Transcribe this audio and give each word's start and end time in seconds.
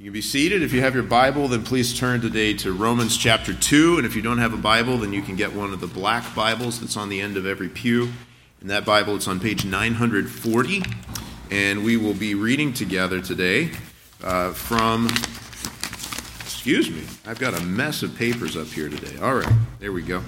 You 0.00 0.06
can 0.06 0.14
be 0.14 0.22
seated. 0.22 0.62
If 0.62 0.72
you 0.72 0.80
have 0.80 0.94
your 0.94 1.02
Bible, 1.02 1.46
then 1.46 1.62
please 1.62 1.92
turn 1.92 2.22
today 2.22 2.54
to 2.54 2.72
Romans 2.72 3.18
chapter 3.18 3.52
2. 3.52 3.98
And 3.98 4.06
if 4.06 4.16
you 4.16 4.22
don't 4.22 4.38
have 4.38 4.54
a 4.54 4.56
Bible, 4.56 4.96
then 4.96 5.12
you 5.12 5.20
can 5.20 5.36
get 5.36 5.52
one 5.52 5.74
of 5.74 5.80
the 5.80 5.86
black 5.86 6.34
Bibles 6.34 6.80
that's 6.80 6.96
on 6.96 7.10
the 7.10 7.20
end 7.20 7.36
of 7.36 7.44
every 7.44 7.68
pew. 7.68 8.10
In 8.62 8.68
that 8.68 8.86
Bible, 8.86 9.14
it's 9.14 9.28
on 9.28 9.40
page 9.40 9.66
940. 9.66 10.82
And 11.50 11.84
we 11.84 11.98
will 11.98 12.14
be 12.14 12.34
reading 12.34 12.72
together 12.72 13.20
today 13.20 13.72
uh, 14.24 14.52
from, 14.52 15.04
excuse 16.40 16.88
me, 16.90 17.02
I've 17.26 17.38
got 17.38 17.52
a 17.52 17.62
mess 17.62 18.02
of 18.02 18.16
papers 18.16 18.56
up 18.56 18.68
here 18.68 18.88
today. 18.88 19.18
All 19.20 19.34
right, 19.34 19.52
there 19.80 19.92
we 19.92 20.00
go. 20.00 20.22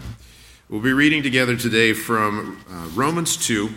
We'll 0.69 0.83
be 0.83 0.93
reading 0.93 1.23
together 1.23 1.57
today 1.57 1.95
from 1.95 2.63
uh, 2.71 2.89
Romans 2.89 3.39
2, 3.39 3.71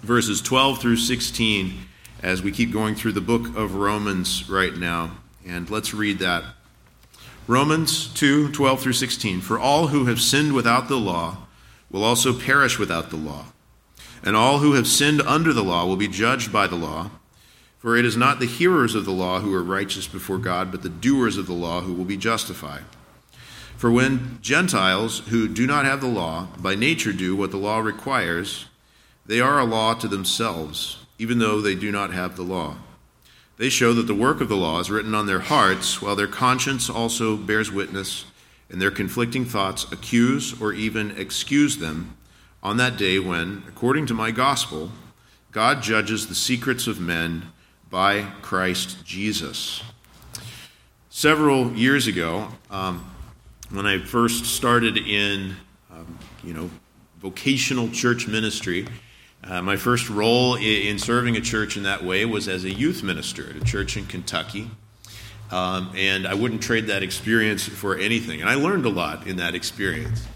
verses 0.00 0.40
12 0.40 0.80
through 0.80 0.96
16 0.96 1.88
as 2.24 2.42
we 2.42 2.50
keep 2.50 2.72
going 2.72 2.94
through 2.94 3.12
the 3.12 3.20
book 3.20 3.54
of 3.54 3.74
Romans 3.74 4.48
right 4.48 4.74
now. 4.74 5.18
And 5.46 5.68
let's 5.68 5.92
read 5.92 6.20
that. 6.20 6.42
Romans 7.46 8.06
2 8.14 8.50
12 8.50 8.80
through 8.80 8.92
16. 8.94 9.42
For 9.42 9.58
all 9.58 9.88
who 9.88 10.06
have 10.06 10.22
sinned 10.22 10.54
without 10.54 10.88
the 10.88 10.96
law 10.96 11.36
will 11.90 12.02
also 12.02 12.32
perish 12.32 12.78
without 12.78 13.10
the 13.10 13.16
law. 13.16 13.44
And 14.22 14.34
all 14.34 14.60
who 14.60 14.72
have 14.72 14.88
sinned 14.88 15.20
under 15.20 15.52
the 15.52 15.62
law 15.62 15.84
will 15.84 15.98
be 15.98 16.08
judged 16.08 16.50
by 16.50 16.66
the 16.66 16.76
law. 16.76 17.10
For 17.78 17.94
it 17.94 18.06
is 18.06 18.16
not 18.16 18.40
the 18.40 18.46
hearers 18.46 18.94
of 18.94 19.04
the 19.04 19.12
law 19.12 19.40
who 19.40 19.54
are 19.54 19.62
righteous 19.62 20.06
before 20.06 20.38
God, 20.38 20.72
but 20.72 20.80
the 20.80 20.88
doers 20.88 21.36
of 21.36 21.46
the 21.46 21.52
law 21.52 21.82
who 21.82 21.92
will 21.92 22.06
be 22.06 22.16
justified. 22.16 22.84
For 23.76 23.90
when 23.90 24.38
Gentiles 24.40 25.18
who 25.28 25.46
do 25.46 25.66
not 25.66 25.84
have 25.84 26.00
the 26.00 26.06
law 26.06 26.48
by 26.56 26.74
nature 26.74 27.12
do 27.12 27.36
what 27.36 27.50
the 27.50 27.58
law 27.58 27.80
requires, 27.80 28.64
they 29.26 29.40
are 29.42 29.58
a 29.58 29.64
law 29.64 29.92
to 29.92 30.08
themselves 30.08 31.03
even 31.18 31.38
though 31.38 31.60
they 31.60 31.74
do 31.74 31.90
not 31.92 32.12
have 32.12 32.36
the 32.36 32.42
law. 32.42 32.76
They 33.56 33.68
show 33.68 33.92
that 33.94 34.06
the 34.06 34.14
work 34.14 34.40
of 34.40 34.48
the 34.48 34.56
law 34.56 34.80
is 34.80 34.90
written 34.90 35.14
on 35.14 35.26
their 35.26 35.40
hearts, 35.40 36.02
while 36.02 36.16
their 36.16 36.26
conscience 36.26 36.90
also 36.90 37.36
bears 37.36 37.70
witness, 37.70 38.24
and 38.68 38.82
their 38.82 38.90
conflicting 38.90 39.44
thoughts 39.44 39.90
accuse 39.92 40.60
or 40.60 40.72
even 40.72 41.12
excuse 41.12 41.76
them 41.76 42.16
on 42.62 42.78
that 42.78 42.96
day 42.96 43.18
when, 43.18 43.62
according 43.68 44.06
to 44.06 44.14
my 44.14 44.30
gospel, 44.30 44.90
God 45.52 45.82
judges 45.82 46.26
the 46.26 46.34
secrets 46.34 46.86
of 46.88 46.98
men 46.98 47.52
by 47.90 48.22
Christ 48.42 49.04
Jesus. 49.04 49.82
Several 51.10 51.70
years 51.74 52.08
ago, 52.08 52.48
um, 52.70 53.08
when 53.70 53.86
I 53.86 53.98
first 53.98 54.46
started 54.46 54.96
in, 54.96 55.54
um, 55.92 56.18
you 56.42 56.54
know, 56.54 56.70
vocational 57.20 57.88
church 57.90 58.26
ministry, 58.26 58.88
uh, 59.46 59.60
my 59.60 59.76
first 59.76 60.08
role 60.08 60.54
in 60.54 60.98
serving 60.98 61.36
a 61.36 61.40
church 61.40 61.76
in 61.76 61.82
that 61.82 62.02
way 62.02 62.24
was 62.24 62.48
as 62.48 62.64
a 62.64 62.70
youth 62.70 63.02
minister 63.02 63.50
at 63.50 63.56
a 63.56 63.64
church 63.64 63.96
in 63.96 64.06
Kentucky. 64.06 64.70
Um, 65.50 65.92
and 65.94 66.26
I 66.26 66.34
wouldn't 66.34 66.62
trade 66.62 66.86
that 66.86 67.02
experience 67.02 67.68
for 67.68 67.96
anything. 67.96 68.40
And 68.40 68.48
I 68.48 68.54
learned 68.54 68.86
a 68.86 68.88
lot 68.88 69.26
in 69.26 69.36
that 69.36 69.54
experience. 69.54 70.26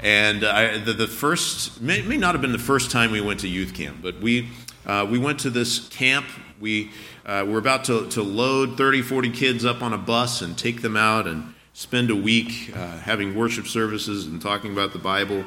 And 0.00 0.44
I, 0.44 0.78
the, 0.78 0.94
the, 0.94 1.06
first, 1.06 1.80
may, 1.80 2.02
may, 2.02 2.16
not 2.16 2.34
have 2.34 2.42
been 2.42 2.52
the 2.52 2.58
first 2.58 2.90
time 2.90 3.12
we 3.12 3.20
went 3.20 3.40
to 3.40 3.48
youth 3.48 3.74
camp, 3.74 3.98
but 4.02 4.20
we, 4.20 4.48
uh, 4.86 5.06
we 5.08 5.18
went 5.18 5.40
to 5.40 5.50
this 5.50 5.88
camp. 5.88 6.26
We 6.58 6.90
uh, 7.26 7.44
were 7.46 7.58
about 7.58 7.84
to, 7.84 8.08
to 8.10 8.22
load 8.22 8.76
30, 8.78 9.02
40 9.02 9.30
kids 9.30 9.64
up 9.64 9.82
on 9.82 9.92
a 9.92 9.98
bus 9.98 10.40
and 10.40 10.56
take 10.56 10.82
them 10.82 10.96
out 10.96 11.26
and 11.26 11.54
spend 11.74 12.10
a 12.10 12.16
week 12.16 12.72
uh, 12.74 12.98
having 12.98 13.34
worship 13.34 13.66
services 13.66 14.26
and 14.26 14.40
talking 14.40 14.72
about 14.72 14.92
the 14.92 14.98
Bible. 14.98 15.44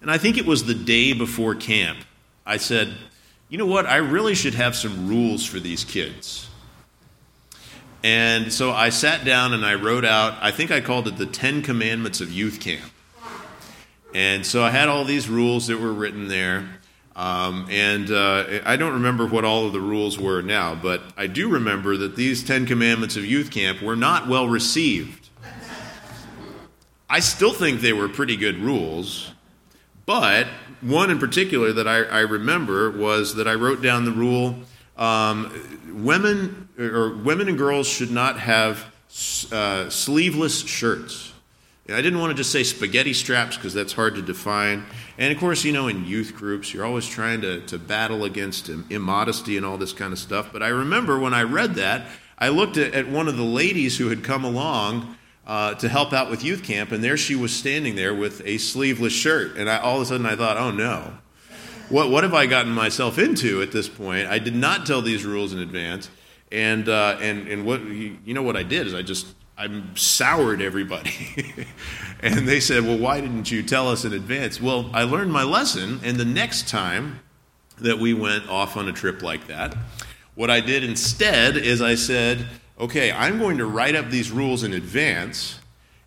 And 0.00 0.10
I 0.10 0.18
think 0.18 0.38
it 0.38 0.46
was 0.46 0.64
the 0.64 0.74
day 0.74 1.12
before 1.12 1.54
camp 1.54 1.98
I 2.50 2.56
said, 2.56 2.92
you 3.48 3.58
know 3.58 3.66
what? 3.66 3.86
I 3.86 3.98
really 3.98 4.34
should 4.34 4.54
have 4.54 4.74
some 4.74 5.06
rules 5.06 5.46
for 5.46 5.60
these 5.60 5.84
kids. 5.84 6.48
And 8.02 8.52
so 8.52 8.72
I 8.72 8.88
sat 8.88 9.24
down 9.24 9.52
and 9.52 9.64
I 9.64 9.74
wrote 9.76 10.04
out, 10.04 10.36
I 10.40 10.50
think 10.50 10.72
I 10.72 10.80
called 10.80 11.06
it 11.06 11.16
the 11.16 11.26
Ten 11.26 11.62
Commandments 11.62 12.20
of 12.20 12.32
Youth 12.32 12.58
Camp. 12.58 12.90
And 14.12 14.44
so 14.44 14.64
I 14.64 14.70
had 14.70 14.88
all 14.88 15.04
these 15.04 15.28
rules 15.28 15.68
that 15.68 15.78
were 15.78 15.92
written 15.92 16.26
there. 16.26 16.68
Um, 17.14 17.68
and 17.70 18.10
uh, 18.10 18.62
I 18.64 18.74
don't 18.74 18.94
remember 18.94 19.26
what 19.26 19.44
all 19.44 19.66
of 19.66 19.72
the 19.72 19.80
rules 19.80 20.18
were 20.18 20.42
now, 20.42 20.74
but 20.74 21.02
I 21.16 21.28
do 21.28 21.50
remember 21.50 21.96
that 21.98 22.16
these 22.16 22.42
Ten 22.42 22.66
Commandments 22.66 23.16
of 23.16 23.24
Youth 23.24 23.52
Camp 23.52 23.80
were 23.80 23.94
not 23.94 24.26
well 24.26 24.48
received. 24.48 25.28
I 27.08 27.20
still 27.20 27.52
think 27.52 27.80
they 27.80 27.92
were 27.92 28.08
pretty 28.08 28.36
good 28.36 28.58
rules, 28.58 29.30
but 30.04 30.48
one 30.80 31.10
in 31.10 31.18
particular 31.18 31.72
that 31.72 31.86
I, 31.86 32.02
I, 32.02 32.20
remember 32.20 32.90
was 32.90 33.34
that 33.36 33.46
I 33.46 33.54
wrote 33.54 33.82
down 33.82 34.04
the 34.04 34.12
rule: 34.12 34.56
um, 34.96 35.52
women 36.04 36.68
or 36.78 37.14
women 37.16 37.48
and 37.48 37.58
girls 37.58 37.86
should 37.86 38.10
not 38.10 38.38
have 38.40 38.86
uh, 39.52 39.88
sleeveless 39.90 40.60
shirts. 40.66 41.32
I 41.88 42.02
didn't 42.02 42.20
want 42.20 42.30
to 42.30 42.36
just 42.36 42.52
say 42.52 42.62
spaghetti 42.62 43.12
straps 43.12 43.56
because 43.56 43.74
that's 43.74 43.92
hard 43.92 44.14
to 44.14 44.22
define. 44.22 44.84
And 45.18 45.32
of 45.32 45.40
course, 45.40 45.64
you 45.64 45.72
know, 45.72 45.88
in 45.88 46.04
youth 46.04 46.34
groups, 46.36 46.72
you're 46.72 46.84
always 46.84 47.08
trying 47.08 47.40
to, 47.40 47.60
to 47.66 47.78
battle 47.78 48.24
against 48.24 48.68
immodesty 48.68 49.56
and 49.56 49.66
all 49.66 49.76
this 49.76 49.92
kind 49.92 50.12
of 50.12 50.18
stuff. 50.18 50.52
But 50.52 50.62
I 50.62 50.68
remember 50.68 51.18
when 51.18 51.34
I 51.34 51.42
read 51.42 51.74
that, 51.74 52.06
I 52.38 52.48
looked 52.48 52.76
at, 52.76 52.94
at 52.94 53.08
one 53.08 53.26
of 53.26 53.36
the 53.36 53.44
ladies 53.44 53.98
who 53.98 54.08
had 54.08 54.22
come 54.22 54.44
along 54.44 55.16
uh, 55.50 55.74
to 55.74 55.88
help 55.88 56.12
out 56.12 56.30
with 56.30 56.44
youth 56.44 56.62
camp, 56.62 56.92
and 56.92 57.02
there 57.02 57.16
she 57.16 57.34
was 57.34 57.52
standing 57.52 57.96
there 57.96 58.14
with 58.14 58.40
a 58.46 58.56
sleeveless 58.56 59.12
shirt. 59.12 59.56
And 59.56 59.68
I, 59.68 59.78
all 59.78 59.96
of 59.96 60.02
a 60.02 60.06
sudden 60.06 60.24
I 60.24 60.36
thought, 60.36 60.56
oh 60.56 60.70
no, 60.70 61.12
what, 61.88 62.08
what 62.08 62.22
have 62.22 62.34
I 62.34 62.46
gotten 62.46 62.70
myself 62.70 63.18
into 63.18 63.60
at 63.60 63.72
this 63.72 63.88
point? 63.88 64.28
I 64.28 64.38
did 64.38 64.54
not 64.54 64.86
tell 64.86 65.02
these 65.02 65.24
rules 65.24 65.52
in 65.52 65.58
advance. 65.58 66.08
And, 66.52 66.88
uh, 66.88 67.18
and, 67.20 67.48
and 67.48 67.66
what, 67.66 67.82
you 67.84 68.32
know 68.32 68.44
what 68.44 68.56
I 68.56 68.62
did 68.62 68.86
is 68.86 68.94
I 68.94 69.02
just, 69.02 69.26
I 69.58 69.82
soured 69.96 70.62
everybody. 70.62 71.66
and 72.20 72.46
they 72.46 72.60
said, 72.60 72.84
well, 72.84 72.98
why 72.98 73.20
didn't 73.20 73.50
you 73.50 73.64
tell 73.64 73.88
us 73.88 74.04
in 74.04 74.12
advance? 74.12 74.60
Well, 74.60 74.88
I 74.94 75.02
learned 75.02 75.32
my 75.32 75.42
lesson, 75.42 75.98
and 76.04 76.16
the 76.16 76.24
next 76.24 76.68
time 76.68 77.18
that 77.78 77.98
we 77.98 78.14
went 78.14 78.48
off 78.48 78.76
on 78.76 78.86
a 78.86 78.92
trip 78.92 79.20
like 79.20 79.48
that, 79.48 79.76
what 80.36 80.48
I 80.48 80.60
did 80.60 80.84
instead 80.84 81.56
is 81.56 81.82
I 81.82 81.96
said, 81.96 82.46
okay, 82.80 83.12
I'm 83.12 83.38
going 83.38 83.58
to 83.58 83.66
write 83.66 83.94
up 83.94 84.10
these 84.10 84.30
rules 84.30 84.64
in 84.64 84.72
advance, 84.72 85.60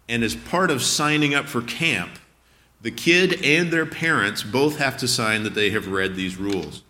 and 0.09 0.23
as 0.23 0.35
part 0.35 0.71
of 0.71 0.81
signing 0.81 1.33
up 1.33 1.45
for 1.45 1.61
camp, 1.61 2.19
the 2.81 2.91
kid 2.91 3.41
and 3.45 3.71
their 3.71 3.85
parents 3.85 4.43
both 4.43 4.77
have 4.79 4.97
to 4.97 5.07
sign 5.07 5.43
that 5.43 5.53
they 5.53 5.69
have 5.69 5.87
read 5.87 6.15
these 6.15 6.35
rules. 6.35 6.83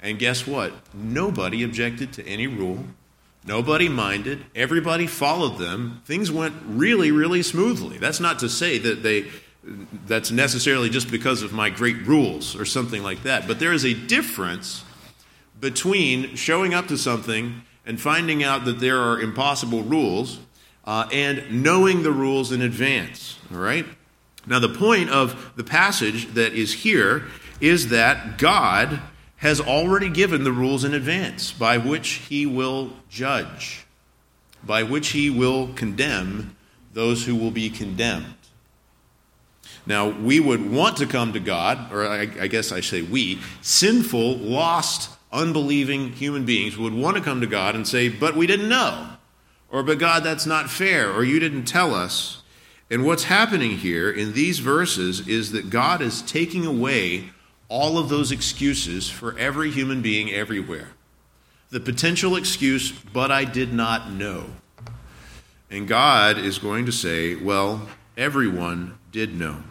And 0.00 0.18
guess 0.18 0.46
what? 0.46 0.72
Nobody 0.94 1.62
objected 1.62 2.12
to 2.14 2.26
any 2.26 2.46
rule. 2.46 2.84
Nobody 3.46 3.88
minded. 3.88 4.46
Everybody 4.54 5.06
followed 5.06 5.58
them. 5.58 6.00
Things 6.06 6.30
went 6.32 6.54
really, 6.66 7.10
really 7.10 7.42
smoothly. 7.42 7.98
That's 7.98 8.20
not 8.20 8.38
to 8.38 8.48
say 8.48 8.78
that 8.78 9.02
they 9.02 9.26
that's 10.06 10.30
necessarily 10.30 10.90
just 10.90 11.10
because 11.10 11.42
of 11.42 11.52
my 11.52 11.70
great 11.70 12.06
rules 12.06 12.54
or 12.54 12.66
something 12.66 13.02
like 13.02 13.22
that. 13.22 13.46
But 13.46 13.58
there 13.58 13.72
is 13.72 13.84
a 13.84 13.94
difference 13.94 14.84
between 15.58 16.36
showing 16.36 16.74
up 16.74 16.86
to 16.88 16.98
something 16.98 17.62
and 17.86 18.00
finding 18.00 18.42
out 18.42 18.64
that 18.64 18.80
there 18.80 18.98
are 18.98 19.20
impossible 19.20 19.82
rules 19.82 20.38
uh, 20.84 21.08
and 21.12 21.62
knowing 21.62 22.02
the 22.02 22.12
rules 22.12 22.52
in 22.52 22.62
advance. 22.62 23.38
All 23.52 23.58
right? 23.58 23.86
Now, 24.46 24.58
the 24.58 24.68
point 24.68 25.10
of 25.10 25.52
the 25.56 25.64
passage 25.64 26.34
that 26.34 26.52
is 26.52 26.72
here 26.72 27.24
is 27.60 27.88
that 27.88 28.38
God 28.38 29.00
has 29.36 29.60
already 29.60 30.08
given 30.08 30.44
the 30.44 30.52
rules 30.52 30.84
in 30.84 30.94
advance 30.94 31.52
by 31.52 31.78
which 31.78 32.08
he 32.08 32.46
will 32.46 32.92
judge, 33.08 33.84
by 34.62 34.82
which 34.82 35.08
he 35.08 35.30
will 35.30 35.68
condemn 35.74 36.56
those 36.92 37.26
who 37.26 37.36
will 37.36 37.50
be 37.50 37.70
condemned. 37.70 38.34
Now, 39.86 40.08
we 40.08 40.40
would 40.40 40.70
want 40.70 40.96
to 40.98 41.06
come 41.06 41.34
to 41.34 41.40
God, 41.40 41.92
or 41.92 42.06
I, 42.06 42.22
I 42.22 42.46
guess 42.46 42.72
I 42.72 42.80
say 42.80 43.02
we, 43.02 43.40
sinful, 43.60 44.36
lost 44.38 45.10
unbelieving 45.34 46.12
human 46.12 46.46
beings 46.46 46.78
would 46.78 46.94
want 46.94 47.16
to 47.16 47.22
come 47.22 47.42
to 47.42 47.46
God 47.46 47.74
and 47.74 47.86
say, 47.86 48.08
But 48.08 48.36
we 48.36 48.46
didn't 48.46 48.68
know. 48.68 49.08
Or, 49.68 49.82
But 49.82 49.98
God, 49.98 50.22
that's 50.22 50.46
not 50.46 50.70
fair. 50.70 51.12
Or, 51.12 51.24
You 51.24 51.40
didn't 51.40 51.64
tell 51.64 51.94
us. 51.94 52.42
And 52.90 53.04
what's 53.04 53.24
happening 53.24 53.78
here 53.78 54.10
in 54.10 54.34
these 54.34 54.60
verses 54.60 55.26
is 55.26 55.52
that 55.52 55.70
God 55.70 56.00
is 56.00 56.22
taking 56.22 56.64
away 56.64 57.30
all 57.68 57.98
of 57.98 58.08
those 58.08 58.30
excuses 58.30 59.10
for 59.10 59.36
every 59.38 59.70
human 59.70 60.00
being 60.00 60.30
everywhere. 60.30 60.90
The 61.70 61.80
potential 61.80 62.36
excuse, 62.36 62.92
but 62.92 63.32
I 63.32 63.44
did 63.44 63.72
not 63.72 64.12
know. 64.12 64.44
And 65.70 65.88
God 65.88 66.38
is 66.38 66.58
going 66.58 66.86
to 66.86 66.92
say, 66.92 67.34
well, 67.34 67.88
everyone 68.16 68.98
did 69.10 69.34
know. 69.36 69.64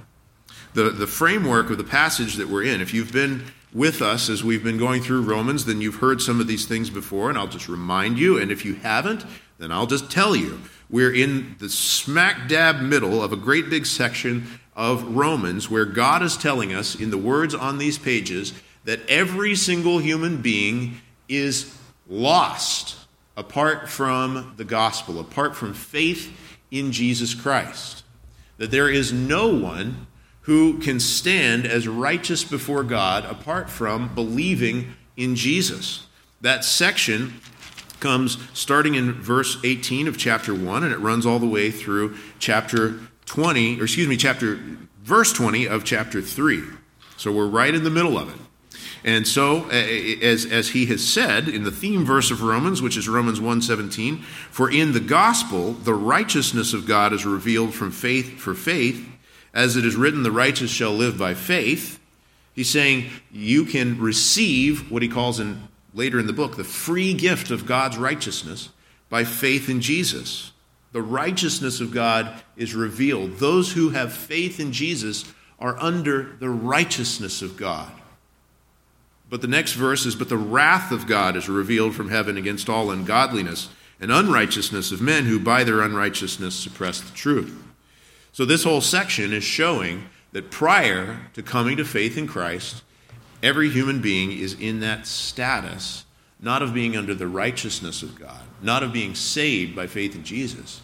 The, 0.73 0.89
the 0.89 1.07
framework 1.07 1.69
of 1.69 1.77
the 1.77 1.83
passage 1.83 2.35
that 2.35 2.49
we're 2.49 2.63
in, 2.63 2.81
if 2.81 2.93
you've 2.93 3.13
been 3.13 3.45
with 3.73 4.01
us 4.01 4.29
as 4.29 4.43
we've 4.43 4.63
been 4.63 4.77
going 4.77 5.01
through 5.01 5.23
Romans, 5.23 5.65
then 5.65 5.81
you've 5.81 5.95
heard 5.95 6.21
some 6.21 6.39
of 6.39 6.47
these 6.47 6.65
things 6.65 6.89
before, 6.89 7.29
and 7.29 7.37
I'll 7.37 7.47
just 7.47 7.67
remind 7.67 8.19
you. 8.19 8.37
And 8.37 8.51
if 8.51 8.63
you 8.63 8.75
haven't, 8.75 9.25
then 9.57 9.71
I'll 9.71 9.87
just 9.87 10.11
tell 10.11 10.35
you. 10.35 10.59
We're 10.89 11.13
in 11.13 11.55
the 11.59 11.69
smack 11.69 12.47
dab 12.47 12.79
middle 12.81 13.23
of 13.23 13.33
a 13.33 13.37
great 13.37 13.69
big 13.69 13.85
section 13.85 14.59
of 14.75 15.15
Romans 15.15 15.69
where 15.69 15.85
God 15.85 16.21
is 16.21 16.37
telling 16.37 16.73
us, 16.73 16.93
in 16.95 17.09
the 17.09 17.17
words 17.17 17.55
on 17.55 17.77
these 17.79 17.97
pages, 17.97 18.53
that 18.83 18.99
every 19.09 19.55
single 19.55 19.99
human 19.99 20.41
being 20.41 21.01
is 21.27 21.75
lost. 22.07 22.97
apart 23.35 23.89
from 23.89 24.53
the 24.57 24.63
gospel, 24.63 25.19
apart 25.19 25.55
from 25.55 25.73
faith 25.73 26.35
in 26.71 26.91
Jesus 26.91 27.33
Christ. 27.33 28.03
That 28.57 28.71
there 28.71 28.89
is 28.89 29.11
no 29.11 29.47
one 29.47 30.07
who 30.43 30.79
can 30.79 30.99
stand 30.99 31.65
as 31.65 31.87
righteous 31.87 32.43
before 32.43 32.83
God 32.83 33.25
apart 33.25 33.69
from 33.69 34.13
believing 34.13 34.93
in 35.15 35.35
Jesus. 35.35 36.07
That 36.41 36.65
section 36.65 37.39
comes 37.99 38.37
starting 38.53 38.95
in 38.95 39.13
verse 39.13 39.57
18 39.63 40.07
of 40.07 40.17
chapter 40.17 40.53
1 40.53 40.83
and 40.83 40.91
it 40.91 40.99
runs 40.99 41.25
all 41.25 41.39
the 41.39 41.47
way 41.47 41.71
through 41.71 42.17
chapter 42.37 42.99
20 43.25 43.79
or 43.79 43.83
excuse 43.83 44.09
me 44.09 44.17
chapter 44.17 44.59
verse 45.03 45.31
20 45.31 45.69
of 45.69 45.85
chapter 45.85 46.21
3 46.21 46.63
so 47.15 47.31
we're 47.31 47.47
right 47.47 47.73
in 47.73 47.85
the 47.85 47.89
middle 47.89 48.17
of 48.17 48.27
it 48.27 48.41
and 49.05 49.25
so 49.25 49.69
as, 49.69 50.45
as 50.45 50.71
he 50.71 50.85
has 50.87 51.01
said 51.01 51.47
in 51.47 51.63
the 51.63 51.71
theme 51.71 52.03
verse 52.03 52.29
of 52.29 52.41
romans 52.41 52.81
which 52.81 52.97
is 52.97 53.07
romans 53.07 53.39
1.17 53.39 54.21
for 54.51 54.69
in 54.69 54.91
the 54.91 54.99
gospel 54.99 55.71
the 55.71 55.93
righteousness 55.93 56.73
of 56.73 56.85
god 56.85 57.13
is 57.13 57.25
revealed 57.25 57.73
from 57.73 57.89
faith 57.89 58.37
for 58.37 58.53
faith 58.53 59.12
as 59.53 59.75
it 59.75 59.85
is 59.85 59.95
written 59.95 60.23
the 60.23 60.31
righteous 60.31 60.71
shall 60.71 60.91
live 60.91 61.17
by 61.17 61.33
faith 61.33 61.99
he's 62.53 62.69
saying 62.69 63.09
you 63.31 63.65
can 63.65 63.99
receive 63.99 64.91
what 64.91 65.01
he 65.01 65.07
calls 65.07 65.39
in 65.39 65.67
later 65.93 66.19
in 66.19 66.27
the 66.27 66.33
book, 66.33 66.57
the 66.57 66.63
free 66.63 67.13
gift 67.13 67.51
of 67.51 67.65
God's 67.65 67.97
righteousness 67.97 68.69
by 69.09 69.23
faith 69.23 69.69
in 69.69 69.81
Jesus. 69.81 70.51
The 70.91 71.01
righteousness 71.01 71.81
of 71.81 71.91
God 71.91 72.41
is 72.55 72.75
revealed. 72.75 73.37
Those 73.37 73.73
who 73.73 73.89
have 73.89 74.13
faith 74.13 74.59
in 74.59 74.71
Jesus 74.71 75.25
are 75.59 75.77
under 75.79 76.35
the 76.39 76.49
righteousness 76.49 77.41
of 77.41 77.57
God. 77.57 77.91
But 79.29 79.41
the 79.41 79.47
next 79.47 79.73
verse 79.73 80.05
is 80.05 80.15
But 80.15 80.29
the 80.29 80.37
wrath 80.37 80.91
of 80.91 81.07
God 81.07 81.35
is 81.35 81.49
revealed 81.49 81.95
from 81.95 82.09
heaven 82.09 82.37
against 82.37 82.69
all 82.69 82.91
ungodliness 82.91 83.69
and 83.99 84.11
unrighteousness 84.11 84.91
of 84.91 85.01
men 85.01 85.25
who 85.25 85.39
by 85.39 85.63
their 85.63 85.81
unrighteousness 85.81 86.55
suppress 86.55 87.01
the 87.01 87.15
truth. 87.15 87.62
So 88.33 88.43
this 88.43 88.65
whole 88.65 88.81
section 88.81 89.31
is 89.31 89.43
showing 89.43 90.09
that 90.33 90.51
prior 90.51 91.19
to 91.33 91.41
coming 91.41 91.77
to 91.77 91.85
faith 91.85 92.17
in 92.17 92.27
Christ, 92.27 92.83
Every 93.43 93.69
human 93.69 93.99
being 93.99 94.31
is 94.31 94.53
in 94.57 94.79
that 94.79 95.05
status, 95.05 96.05
not 96.39 96.61
of 96.61 96.73
being 96.73 96.95
under 96.95 97.13
the 97.13 97.27
righteousness 97.27 98.01
of 98.01 98.17
God, 98.17 98.39
not 98.61 98.83
of 98.83 98.93
being 98.93 99.15
saved 99.15 99.75
by 99.75 99.85
faith 99.85 100.15
in 100.15 100.23
Jesus, 100.23 100.79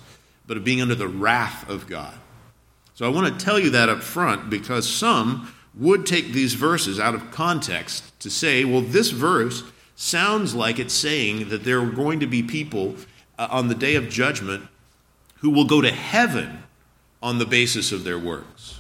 but 0.46 0.58
of 0.58 0.66
being 0.66 0.82
under 0.82 0.94
the 0.94 1.08
wrath 1.08 1.70
of 1.70 1.88
God. 1.88 2.14
So 2.96 3.06
I 3.06 3.10
want 3.10 3.28
to 3.40 3.46
tell 3.46 3.58
you 3.58 3.70
that 3.70 3.88
up 3.88 4.04
front 4.04 4.50
because 4.50 4.90
some 4.90 5.54
would 5.74 6.06
take 6.06 6.34
these 6.34 6.54
verses 6.54 7.00
out 7.00 7.16
of 7.16 7.32
context 7.32 8.20
to 8.20 8.30
say, 8.30 8.66
well, 8.66 8.82
this 8.82 9.12
verse 9.12 9.64
sounds 9.96 10.54
like 10.54 10.80
it's 10.80 10.94
saying 10.94 11.48
that 11.48 11.64
there 11.64 11.80
are 11.80 11.90
going 11.90 12.20
to 12.20 12.28
be 12.28 12.44
people 12.44 12.98
uh, 13.38 13.48
on 13.50 13.70
the 13.70 13.76
day 13.76 13.96
of 13.96 14.10
judgment 14.10 14.68
who 15.38 15.50
will 15.50 15.66
go 15.66 15.80
to 15.80 15.92
heaven 15.92 16.64
on 17.22 17.38
the 17.38 17.46
basis 17.46 17.92
of 17.92 18.04
their 18.04 18.20
works. 18.20 18.80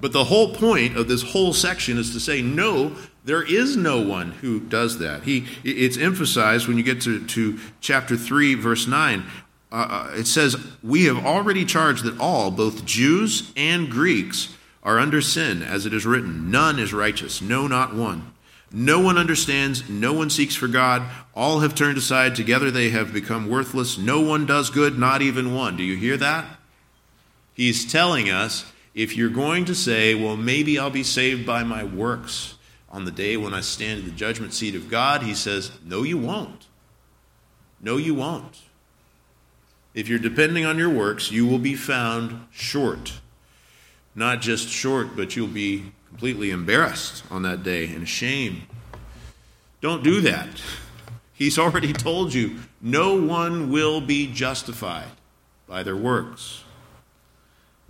But 0.00 0.12
the 0.12 0.24
whole 0.24 0.54
point 0.54 0.96
of 0.96 1.06
this 1.06 1.22
whole 1.22 1.52
section 1.52 1.96
is 1.96 2.12
to 2.12 2.20
say, 2.20 2.42
no, 2.42 2.96
there 3.24 3.42
is 3.42 3.76
no 3.76 4.00
one 4.00 4.32
who 4.32 4.58
does 4.58 4.98
that. 4.98 5.22
He, 5.22 5.46
it's 5.62 5.96
emphasized 5.96 6.66
when 6.66 6.76
you 6.76 6.82
get 6.82 7.00
to, 7.02 7.24
to 7.24 7.58
chapter 7.80 8.16
3, 8.16 8.54
verse 8.54 8.88
9. 8.88 9.24
Uh, 9.70 9.74
uh, 9.74 10.10
it 10.14 10.26
says, 10.26 10.56
We 10.82 11.04
have 11.04 11.24
already 11.24 11.64
charged 11.64 12.04
that 12.04 12.18
all, 12.18 12.50
both 12.50 12.84
Jews 12.84 13.52
and 13.56 13.88
Greeks, 13.88 14.56
are 14.82 14.98
under 14.98 15.20
sin, 15.20 15.62
as 15.62 15.86
it 15.86 15.94
is 15.94 16.04
written, 16.04 16.50
None 16.50 16.78
is 16.80 16.92
righteous, 16.92 17.40
no, 17.40 17.68
not 17.68 17.94
one. 17.94 18.32
No 18.72 19.00
one 19.00 19.18
understands, 19.18 19.88
no 19.88 20.12
one 20.12 20.30
seeks 20.30 20.56
for 20.56 20.66
God. 20.66 21.02
All 21.34 21.60
have 21.60 21.74
turned 21.74 21.98
aside, 21.98 22.34
together 22.34 22.70
they 22.70 22.90
have 22.90 23.12
become 23.12 23.48
worthless. 23.48 23.98
No 23.98 24.20
one 24.20 24.46
does 24.46 24.70
good, 24.70 24.98
not 24.98 25.22
even 25.22 25.54
one. 25.54 25.76
Do 25.76 25.84
you 25.84 25.96
hear 25.96 26.16
that? 26.16 26.44
He's 27.54 27.90
telling 27.90 28.30
us 28.30 28.70
if 28.94 29.16
you're 29.16 29.30
going 29.30 29.64
to 29.66 29.74
say, 29.74 30.14
well, 30.14 30.36
maybe 30.36 30.78
I'll 30.78 30.90
be 30.90 31.02
saved 31.02 31.46
by 31.46 31.64
my 31.64 31.84
works 31.84 32.56
on 32.90 33.04
the 33.04 33.10
day 33.10 33.36
when 33.36 33.54
I 33.54 33.60
stand 33.60 34.00
at 34.00 34.04
the 34.04 34.10
judgment 34.10 34.52
seat 34.52 34.74
of 34.74 34.90
God, 34.90 35.22
he 35.22 35.34
says, 35.34 35.72
no, 35.84 36.02
you 36.02 36.18
won't. 36.18 36.66
No, 37.80 37.96
you 37.96 38.14
won't. 38.14 38.60
If 39.94 40.08
you're 40.08 40.18
depending 40.18 40.64
on 40.64 40.78
your 40.78 40.90
works, 40.90 41.30
you 41.30 41.46
will 41.46 41.58
be 41.58 41.74
found 41.74 42.46
short. 42.50 43.20
Not 44.14 44.40
just 44.40 44.68
short, 44.68 45.16
but 45.16 45.36
you'll 45.36 45.48
be 45.48 45.92
completely 46.08 46.50
embarrassed 46.50 47.24
on 47.30 47.42
that 47.42 47.62
day 47.62 47.86
and 47.86 48.02
ashamed. 48.02 48.62
Don't 49.80 50.04
do 50.04 50.20
that. 50.20 50.48
He's 51.32 51.58
already 51.58 51.92
told 51.92 52.34
you 52.34 52.58
no 52.80 53.20
one 53.20 53.70
will 53.70 54.00
be 54.00 54.30
justified 54.32 55.10
by 55.66 55.82
their 55.82 55.96
works. 55.96 56.61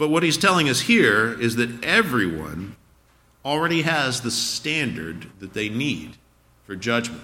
But 0.02 0.08
what 0.08 0.24
he's 0.24 0.36
telling 0.36 0.68
us 0.68 0.80
here 0.80 1.40
is 1.40 1.54
that 1.54 1.84
everyone 1.84 2.74
already 3.44 3.82
has 3.82 4.22
the 4.22 4.32
standard 4.32 5.28
that 5.38 5.52
they 5.52 5.68
need 5.68 6.16
for 6.64 6.74
judgment. 6.74 7.22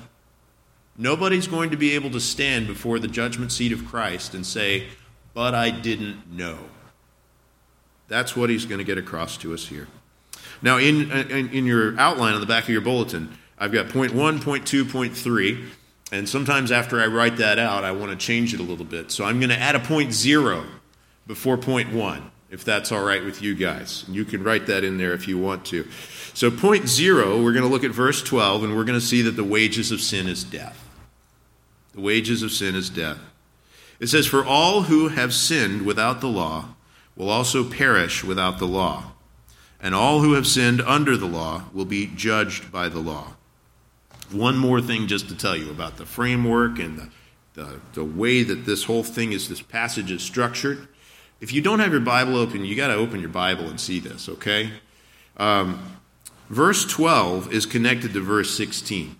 Nobody's 0.97 1.49
going 1.49 1.71
to 1.71 1.77
be 1.77 1.97
able 1.97 2.11
to 2.11 2.21
stand 2.21 2.69
before 2.69 3.01
the 3.01 3.09
judgment 3.09 3.51
seat 3.51 3.73
of 3.73 3.85
Christ 3.85 4.33
and 4.33 4.47
say, 4.47 4.87
But 5.35 5.57
I 5.57 5.71
didn't 5.71 6.31
know. 6.31 6.57
That's 8.07 8.37
what 8.37 8.49
he's 8.49 8.65
going 8.65 8.79
to 8.79 8.85
get 8.85 8.97
across 8.97 9.37
to 9.39 9.53
us 9.55 9.67
here. 9.67 9.89
Now, 10.63 10.77
in, 10.77 11.11
in, 11.11 11.49
in, 11.49 11.67
your 11.67 11.99
outline 11.99 12.35
on 12.35 12.41
the 12.41 12.47
back 12.47 12.63
of 12.63 12.71
your 12.71 12.81
bulletin, 12.81 13.37
I've 13.59 13.73
got 13.73 13.89
point 13.89 14.15
one, 14.15 14.41
point 14.41 14.69
two, 14.69 14.85
point 14.85 15.17
three, 15.17 15.65
and 16.13 16.29
sometimes 16.29 16.71
after 16.71 17.01
I 17.01 17.09
write 17.09 17.39
that 17.39 17.59
out, 17.59 17.83
I 17.83 17.91
want 17.91 18.13
to 18.13 18.17
change 18.17 18.55
it 18.55 18.61
a 18.61 18.63
little 18.63 18.85
bit. 18.85 19.11
So 19.11 19.25
I'm 19.25 19.41
going 19.41 19.51
to 19.51 19.59
add 19.59 19.75
a 19.75 19.81
point 19.81 20.13
zero 20.13 20.65
before 21.27 21.57
point 21.57 21.93
one 21.93 22.31
if 22.51 22.65
that's 22.65 22.93
all 22.93 23.05
right 23.05 23.25
with 23.25 23.43
you 23.43 23.55
guys. 23.55 24.05
You 24.09 24.25
can 24.25 24.43
write 24.43 24.67
that 24.67 24.85
in 24.85 24.99
there 24.99 25.13
if 25.13 25.29
you 25.29 25.39
want 25.39 25.65
to. 25.67 25.87
So, 26.35 26.51
point 26.51 26.89
zero, 26.89 27.43
we're 27.43 27.53
going 27.53 27.65
to 27.65 27.71
look 27.71 27.85
at 27.85 27.91
verse 27.91 28.23
12, 28.23 28.65
and 28.65 28.77
we're 28.77 28.85
going 28.85 28.99
to 28.99 29.05
see 29.05 29.23
that 29.23 29.33
the 29.33 29.45
wages 29.45 29.93
of 29.93 30.01
sin 30.01 30.29
is 30.29 30.45
death. 30.45 30.89
The 31.95 32.01
wages 32.01 32.43
of 32.43 32.53
sin 32.53 32.75
is 32.75 32.91
death. 32.91 33.19
It 34.01 34.07
says, 34.07 34.27
For 34.27 34.45
all 34.45 34.83
who 34.83 35.09
have 35.09 35.35
sinned 35.35 35.83
without 35.83 36.21
the 36.21 36.29
law 36.29 36.77
will 37.17 37.31
also 37.31 37.69
perish 37.69 38.23
without 38.23 38.59
the 38.59 38.67
law, 38.67 39.13
and 39.81 39.95
all 39.95 40.21
who 40.21 40.35
have 40.35 40.47
sinned 40.47 40.81
under 40.83 41.17
the 41.17 41.27
law 41.27 41.65
will 41.73 41.85
be 41.85 42.07
judged 42.07 42.71
by 42.71 42.89
the 42.89 43.01
law. 43.01 43.35
One 44.31 44.57
more 44.57 44.81
thing 44.81 45.07
just 45.07 45.29
to 45.29 45.37
tell 45.37 45.57
you 45.57 45.71
about 45.71 45.97
the 45.97 46.07
framework 46.07 46.79
and 46.79 46.99
the, 46.99 47.09
the, 47.55 47.81
the 47.95 48.05
way 48.05 48.43
that 48.43 48.67
this 48.67 48.85
whole 48.85 49.03
thing 49.03 49.33
is, 49.33 49.49
this 49.49 49.63
passage 49.63 50.11
is 50.11 50.23
structured. 50.23 50.87
If 51.41 51.53
you 51.53 51.63
don't 51.63 51.79
have 51.79 51.93
your 51.93 52.01
Bible 52.01 52.37
open, 52.37 52.65
you 52.65 52.75
got 52.75 52.89
to 52.89 52.95
open 52.95 53.21
your 53.21 53.29
Bible 53.29 53.67
and 53.67 53.81
see 53.81 54.01
this, 54.01 54.29
okay? 54.29 54.71
Um, 55.37 55.99
verse 56.49 56.85
12 56.85 57.53
is 57.53 57.65
connected 57.65 58.13
to 58.15 58.21
verse 58.21 58.57
16. 58.57 59.17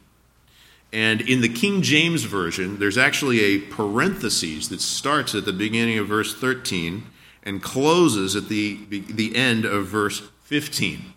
And 0.93 1.21
in 1.21 1.43
the 1.43 1.49
King 1.49 1.83
James 1.83 2.25
Version, 2.25 2.79
there's 2.79 2.99
actually 2.99 3.41
a 3.41 3.59
parenthesis 3.59 4.69
that 4.69 4.81
starts 4.81 5.35
at 5.35 5.45
the 5.45 5.53
beginning 5.53 5.99
of 5.99 6.09
verse 6.09 6.35
13 6.35 7.05
and 7.43 7.63
closes 7.63 8.35
at 8.35 8.49
the, 8.49 8.79
the 8.89 9.37
end 9.37 9.65
of 9.65 9.87
verse 9.87 10.23
15. 10.45 11.15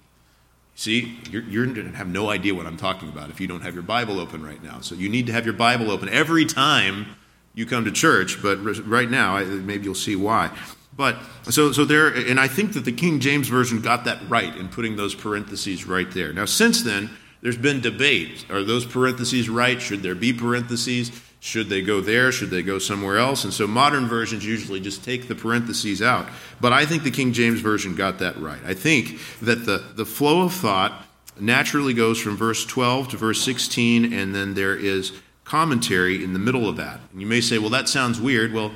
See, 0.76 1.20
you're, 1.30 1.44
you're 1.44 1.66
going 1.66 1.92
to 1.92 1.98
have 1.98 2.08
no 2.08 2.30
idea 2.30 2.54
what 2.54 2.66
I'm 2.66 2.78
talking 2.78 3.10
about 3.10 3.30
if 3.30 3.40
you 3.40 3.48
don't 3.48 3.62
have 3.62 3.74
your 3.74 3.84
Bible 3.84 4.20
open 4.20 4.44
right 4.44 4.62
now. 4.64 4.82
So 4.82 4.96
you 4.96 5.10
need 5.10 5.28
to 5.28 5.34
have 5.34 5.46
your 5.46 5.54
Bible 5.54 5.90
open 5.90 6.10
every 6.10 6.46
time 6.46 7.06
you 7.54 7.66
come 7.66 7.86
to 7.86 7.92
church, 7.92 8.42
but 8.42 8.58
right 8.88 9.10
now, 9.10 9.44
maybe 9.44 9.86
you'll 9.86 9.96
see 9.96 10.16
why. 10.16 10.52
But 10.96 11.18
so 11.44 11.72
so 11.72 11.86
there, 11.86 12.08
and 12.08 12.40
I 12.40 12.48
think 12.48 12.74
that 12.74 12.86
the 12.86 12.92
King 12.92 13.20
James 13.20 13.48
version 13.48 13.82
got 13.82 14.06
that 14.06 14.20
right 14.30 14.56
in 14.56 14.68
putting 14.68 14.98
those 14.98 15.16
parentheses 15.16 15.86
right 15.86 16.10
there. 16.12 16.34
Now, 16.34 16.46
since 16.46 16.84
then, 16.84 17.10
there's 17.42 17.58
been 17.58 17.80
debate: 17.80 18.46
are 18.50 18.64
those 18.64 18.86
parentheses 18.86 19.50
right? 19.50 19.82
Should 19.82 20.04
there 20.04 20.16
be 20.16 20.34
parentheses? 20.34 21.12
Should 21.40 21.70
they 21.70 21.82
go 21.82 22.02
there? 22.02 22.32
Should 22.32 22.52
they 22.52 22.62
go 22.62 22.78
somewhere 22.78 23.18
else? 23.18 23.46
And 23.46 23.54
so 23.54 23.66
modern 23.66 24.08
versions 24.08 24.46
usually 24.46 24.80
just 24.80 25.04
take 25.04 25.28
the 25.28 25.34
parentheses 25.34 26.00
out. 26.02 26.28
But 26.60 26.72
I 26.72 26.86
think 26.86 27.02
the 27.02 27.10
King 27.10 27.34
James 27.34 27.62
version 27.62 27.96
got 27.96 28.20
that 28.20 28.38
right. 28.38 28.60
I 28.66 28.74
think 28.74 29.18
that 29.42 29.66
the 29.66 29.84
the 29.96 30.06
flow 30.06 30.44
of 30.44 30.54
thought 30.54 31.06
naturally 31.40 31.94
goes 31.94 32.20
from 32.20 32.36
verse 32.36 32.66
12 32.66 33.10
to 33.10 33.18
verse 33.18 33.42
16, 33.42 34.14
and 34.14 34.36
then 34.36 34.54
there 34.54 34.76
is 34.76 35.14
commentary 35.46 36.24
in 36.24 36.34
the 36.34 36.40
middle 36.40 36.70
of 36.70 36.76
that. 36.78 37.00
And 37.12 37.22
you 37.22 37.28
may 37.28 37.42
say, 37.42 37.58
well, 37.58 37.70
that 37.72 37.90
sounds 37.90 38.22
weird. 38.22 38.54
Well 38.54 38.72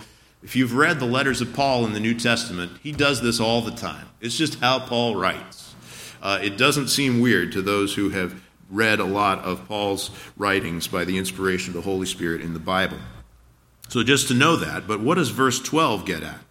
if 0.45 0.55
you've 0.55 0.75
read 0.75 0.99
the 0.99 1.07
letters 1.07 1.41
of 1.41 1.55
Paul 1.55 1.87
in 1.87 1.93
the 1.93 1.99
New 1.99 2.13
Testament, 2.13 2.73
he 2.83 2.91
does 2.91 3.19
this 3.19 3.39
all 3.39 3.63
the 3.63 3.71
time. 3.71 4.09
It's 4.21 4.37
just 4.37 4.59
how 4.59 4.77
Paul 4.77 5.15
writes. 5.15 5.73
Uh, 6.21 6.37
it 6.39 6.55
doesn't 6.55 6.89
seem 6.89 7.19
weird 7.19 7.51
to 7.53 7.63
those 7.63 7.95
who 7.95 8.11
have 8.11 8.39
read 8.69 8.99
a 8.99 9.05
lot 9.05 9.39
of 9.39 9.67
Paul's 9.67 10.11
writings 10.37 10.87
by 10.87 11.03
the 11.03 11.17
inspiration 11.17 11.71
of 11.71 11.73
the 11.73 11.89
Holy 11.89 12.05
Spirit 12.05 12.41
in 12.41 12.53
the 12.53 12.59
Bible. 12.59 12.99
So 13.89 14.03
just 14.03 14.27
to 14.27 14.35
know 14.35 14.55
that, 14.55 14.87
but 14.87 14.99
what 14.99 15.15
does 15.15 15.29
verse 15.29 15.59
12 15.59 16.05
get 16.05 16.21
at? 16.21 16.41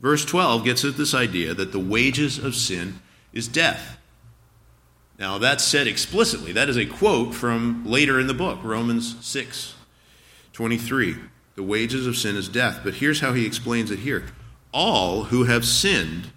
Verse 0.00 0.24
12 0.24 0.64
gets 0.64 0.84
at 0.84 0.96
this 0.96 1.14
idea 1.14 1.54
that 1.54 1.70
the 1.70 1.78
wages 1.78 2.38
of 2.38 2.56
sin 2.56 2.98
is 3.32 3.46
death. 3.46 3.98
Now, 5.16 5.38
that's 5.38 5.62
said 5.62 5.86
explicitly. 5.86 6.50
That 6.50 6.68
is 6.68 6.76
a 6.76 6.86
quote 6.86 7.36
from 7.36 7.86
later 7.86 8.18
in 8.18 8.26
the 8.26 8.34
book, 8.34 8.58
Romans 8.64 9.24
6 9.24 9.76
23. 10.54 11.14
The 11.58 11.64
wages 11.64 12.06
of 12.06 12.16
sin 12.16 12.36
is 12.36 12.48
death. 12.48 12.82
But 12.84 12.94
here's 12.94 13.18
how 13.18 13.32
he 13.32 13.44
explains 13.44 13.90
it 13.90 13.98
here 13.98 14.26
all 14.72 15.24
who 15.24 15.42
have 15.42 15.64
sinned 15.64 16.30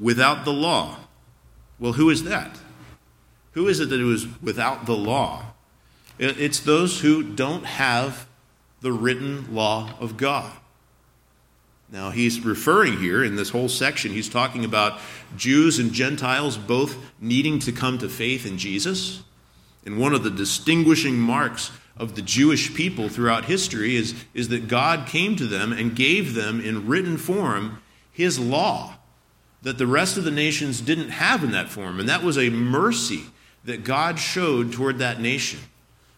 without 0.00 0.44
the 0.44 0.52
law. 0.52 0.96
Well, 1.78 1.92
who 1.92 2.10
is 2.10 2.24
that? 2.24 2.58
Who 3.52 3.68
is 3.68 3.78
it 3.78 3.88
that 3.90 4.00
was 4.00 4.26
without 4.42 4.86
the 4.86 4.96
law? 4.96 5.44
It's 6.18 6.58
those 6.58 7.02
who 7.02 7.22
don't 7.22 7.64
have 7.64 8.26
the 8.80 8.90
written 8.90 9.54
law 9.54 9.94
of 10.00 10.16
God. 10.16 10.50
Now, 11.88 12.10
he's 12.10 12.40
referring 12.40 12.98
here 12.98 13.22
in 13.22 13.36
this 13.36 13.50
whole 13.50 13.68
section, 13.68 14.10
he's 14.10 14.28
talking 14.28 14.64
about 14.64 14.98
Jews 15.36 15.78
and 15.78 15.92
Gentiles 15.92 16.58
both 16.58 16.96
needing 17.20 17.60
to 17.60 17.70
come 17.70 17.98
to 17.98 18.08
faith 18.08 18.44
in 18.44 18.58
Jesus. 18.58 19.22
And 19.86 20.00
one 20.00 20.14
of 20.14 20.24
the 20.24 20.32
distinguishing 20.32 21.16
marks 21.16 21.70
of 21.96 22.16
the 22.16 22.22
Jewish 22.22 22.74
people 22.74 23.08
throughout 23.08 23.44
history 23.44 23.96
is, 23.96 24.14
is 24.34 24.48
that 24.48 24.68
God 24.68 25.06
came 25.06 25.36
to 25.36 25.46
them 25.46 25.72
and 25.72 25.94
gave 25.94 26.34
them 26.34 26.60
in 26.60 26.86
written 26.86 27.16
form 27.16 27.80
his 28.12 28.38
law 28.38 28.96
that 29.62 29.78
the 29.78 29.86
rest 29.86 30.16
of 30.16 30.24
the 30.24 30.30
nations 30.30 30.80
didn't 30.80 31.08
have 31.08 31.42
in 31.42 31.52
that 31.52 31.68
form. 31.68 31.98
And 31.98 32.08
that 32.08 32.22
was 32.22 32.36
a 32.36 32.50
mercy 32.50 33.24
that 33.64 33.84
God 33.84 34.18
showed 34.18 34.72
toward 34.72 34.98
that 34.98 35.20
nation. 35.20 35.60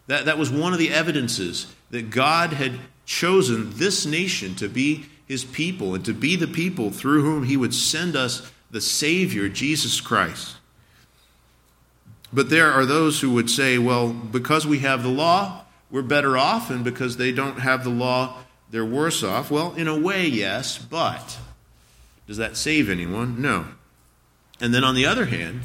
That, 0.07 0.25
that 0.25 0.37
was 0.37 0.49
one 0.49 0.73
of 0.73 0.79
the 0.79 0.91
evidences 0.91 1.73
that 1.91 2.09
God 2.09 2.53
had 2.53 2.79
chosen 3.05 3.71
this 3.75 4.05
nation 4.05 4.55
to 4.55 4.67
be 4.67 5.05
his 5.27 5.45
people 5.45 5.95
and 5.95 6.03
to 6.05 6.13
be 6.13 6.35
the 6.35 6.47
people 6.47 6.91
through 6.91 7.21
whom 7.21 7.43
he 7.43 7.57
would 7.57 7.73
send 7.73 8.15
us 8.15 8.51
the 8.71 8.81
Savior, 8.81 9.47
Jesus 9.47 10.01
Christ. 10.01 10.57
But 12.33 12.49
there 12.49 12.71
are 12.71 12.85
those 12.85 13.21
who 13.21 13.31
would 13.33 13.49
say, 13.49 13.77
well, 13.77 14.09
because 14.09 14.67
we 14.67 14.79
have 14.79 15.03
the 15.03 15.09
law, 15.09 15.63
we're 15.89 16.01
better 16.01 16.37
off, 16.37 16.69
and 16.69 16.83
because 16.83 17.17
they 17.17 17.31
don't 17.31 17.59
have 17.59 17.83
the 17.83 17.89
law, 17.89 18.37
they're 18.69 18.85
worse 18.85 19.23
off. 19.23 19.49
Well, 19.49 19.73
in 19.75 19.87
a 19.87 19.97
way, 19.97 20.27
yes, 20.27 20.77
but 20.77 21.37
does 22.25 22.37
that 22.37 22.57
save 22.57 22.89
anyone? 22.89 23.41
No. 23.41 23.65
And 24.59 24.73
then 24.73 24.83
on 24.83 24.95
the 24.95 25.05
other 25.05 25.25
hand, 25.25 25.61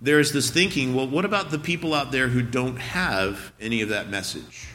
there's 0.00 0.32
this 0.32 0.50
thinking 0.50 0.94
well, 0.94 1.06
what 1.06 1.24
about 1.24 1.50
the 1.50 1.58
people 1.58 1.94
out 1.94 2.12
there 2.12 2.28
who 2.28 2.42
don't 2.42 2.76
have 2.76 3.52
any 3.60 3.82
of 3.82 3.88
that 3.90 4.08
message? 4.08 4.68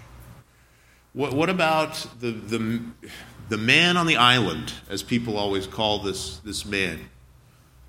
What, 1.14 1.34
what 1.34 1.50
about 1.50 2.06
the, 2.20 2.32
the, 2.32 2.82
the 3.48 3.58
man 3.58 3.96
on 3.96 4.06
the 4.06 4.18
island, 4.18 4.74
as 4.90 5.02
people 5.02 5.38
always 5.38 5.66
call 5.66 6.00
this, 6.00 6.40
this 6.40 6.66
man? 6.66 7.10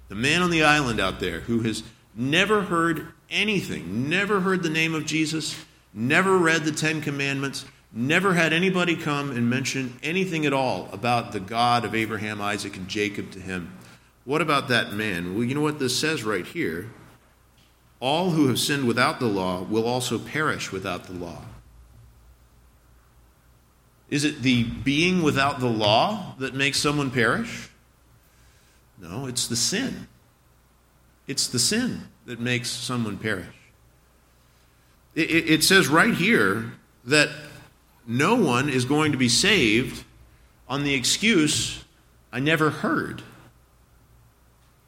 The 0.09 0.15
man 0.15 0.43
on 0.43 0.51
the 0.51 0.63
island 0.63 1.01
out 1.01 1.19
there 1.19 1.41
who 1.41 1.61
has 1.63 1.83
never 2.15 2.63
heard 2.63 3.09
anything, 3.29 4.09
never 4.09 4.41
heard 4.41 4.63
the 4.63 4.71
name 4.71 4.95
of 4.95 5.07
Jesus, 5.07 5.57
never 5.97 6.37
read 6.37 6.65
the 6.65 6.71
Ten 6.71 7.01
Commandments, 7.01 7.65
never 7.91 8.35
had 8.35 8.53
anybody 8.53 8.95
come 8.95 9.31
and 9.31 9.51
mention 9.51 9.99
anything 10.03 10.47
at 10.47 10.53
all 10.53 10.89
about 10.93 11.33
the 11.33 11.41
God 11.41 11.85
of 11.85 11.95
Abraham, 11.95 12.41
Isaac, 12.41 12.77
and 12.77 12.87
Jacob 12.87 13.33
to 13.33 13.41
him. 13.41 13.73
What 14.25 14.43
about 14.43 14.69
that 14.69 14.93
man? 14.93 15.35
Well, 15.35 15.45
you 15.45 15.55
know 15.55 15.63
what 15.63 15.79
this 15.79 15.99
says 15.99 16.23
right 16.23 16.47
here? 16.47 16.91
All 17.99 18.31
who 18.31 18.49
have 18.49 18.59
sinned 18.59 18.87
without 18.87 19.19
the 19.19 19.27
law 19.27 19.63
will 19.63 19.87
also 19.87 20.19
perish 20.19 20.71
without 20.71 21.05
the 21.05 21.15
law. 21.15 21.43
Is 24.11 24.25
it 24.25 24.43
the 24.43 24.65
being 24.65 25.23
without 25.23 25.61
the 25.61 25.69
law 25.69 26.35
that 26.39 26.55
makes 26.55 26.79
someone 26.79 27.11
perish? 27.11 27.71
No, 28.99 29.27
it's 29.27 29.49
the 29.49 29.57
sin. 29.57 30.07
It's 31.27 31.49
the 31.49 31.59
sin 31.59 32.09
that 32.27 32.39
makes 32.39 32.69
someone 32.69 33.17
perish. 33.19 33.47
It, 35.17 35.51
it, 35.51 35.65
says 35.65 35.89
right 35.89 36.15
here 36.15 36.73
that 37.07 37.31
no 38.07 38.35
one 38.35 38.69
is 38.69 38.85
going 38.85 39.13
to 39.13 39.19
be 39.19 39.31
saved 39.31 40.05
on 40.69 40.85
the 40.85 40.95
excuse, 40.95 41.85
I 42.31 42.39
never 42.39 42.69
heard. 42.69 43.23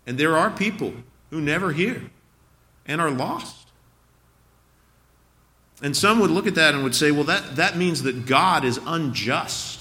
And 0.06 0.18
there 0.18 0.36
are 0.36 0.50
people 0.50 0.92
who 1.30 1.40
never 1.40 1.72
hear 1.72 2.10
and 2.86 3.00
are 3.00 3.10
lost. 3.10 3.68
And 5.80 5.96
some 5.96 6.20
would 6.20 6.30
look 6.30 6.46
at 6.46 6.56
that 6.56 6.74
and 6.74 6.82
would 6.82 6.94
say, 6.94 7.10
well, 7.10 7.24
that, 7.24 7.56
that 7.56 7.76
means 7.76 8.02
that 8.02 8.26
God 8.26 8.64
is 8.64 8.78
unjust, 8.84 9.77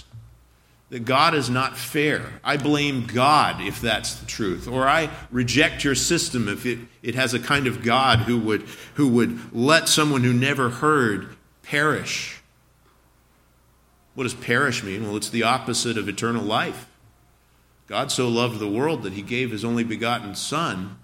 that 0.90 1.04
God 1.04 1.36
is 1.36 1.50
not 1.50 1.78
fair. 1.78 2.40
I 2.44 2.58
blame 2.58 3.08
God 3.08 3.62
if 3.62 3.82
that's 3.82 4.16
the 4.16 4.26
truth. 4.26 4.68
Or 4.68 4.88
I 4.88 5.10
reject 5.32 5.84
your 5.84 5.96
system 5.96 6.48
if 6.48 6.66
it, 6.66 6.80
it 7.04 7.16
has 7.16 7.34
a 7.34 7.40
kind 7.40 7.68
of 7.68 7.84
God 7.84 8.20
who 8.20 8.40
would, 8.40 8.64
who 8.94 9.10
would 9.10 9.54
let 9.54 9.90
someone 9.90 10.24
who 10.24 10.34
never 10.34 10.70
heard 10.70 11.36
perish. 11.62 12.42
What 14.16 14.24
does 14.24 14.34
perish 14.34 14.82
mean? 14.84 15.04
Well, 15.04 15.18
it's 15.18 15.30
the 15.30 15.44
opposite 15.44 15.98
of 15.98 16.08
eternal 16.08 16.44
life. 16.44 16.88
God 17.88 18.12
so 18.12 18.28
loved 18.30 18.60
the 18.60 18.68
world 18.68 19.04
that 19.04 19.14
he 19.14 19.22
gave 19.22 19.52
his 19.52 19.66
only 19.66 19.84
begotten 19.84 20.36
Son 20.36 20.98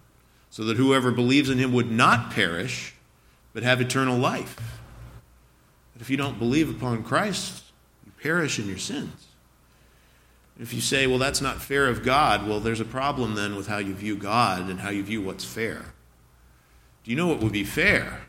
so 0.50 0.63
that 0.63 0.78
whoever 0.78 1.12
believes 1.12 1.50
in 1.50 1.58
him 1.58 1.74
would 1.74 1.92
not 1.92 2.32
perish, 2.32 2.94
but 3.54 3.63
have 3.63 3.82
eternal 3.82 4.18
life. 4.18 4.80
But 5.94 6.02
if 6.02 6.10
you 6.10 6.18
don't 6.18 6.40
believe 6.40 6.70
upon 6.70 7.04
Christ, 7.04 7.63
you 8.06 8.12
perish 8.22 8.60
in 8.60 8.68
your 8.68 8.78
sins. 8.78 9.28
If 10.60 10.74
you 10.74 10.82
say, 10.82 11.08
well, 11.08 11.18
that's 11.18 11.42
not 11.42 11.62
fair 11.62 11.88
of 11.88 12.04
God, 12.04 12.48
well, 12.48 12.60
there's 12.60 12.80
a 12.80 12.86
problem 12.86 13.36
then 13.36 13.56
with 13.56 13.68
how 13.68 13.80
you 13.80 13.94
view 13.94 14.16
God 14.16 14.70
and 14.70 14.80
how 14.80 14.90
you 14.90 15.04
view 15.04 15.22
what's 15.22 15.44
fair. 15.44 15.94
Do 17.04 17.12
you 17.12 17.18
know 17.18 17.28
what 17.28 17.40
would 17.40 17.52
be 17.52 17.64
fair? 17.64 18.22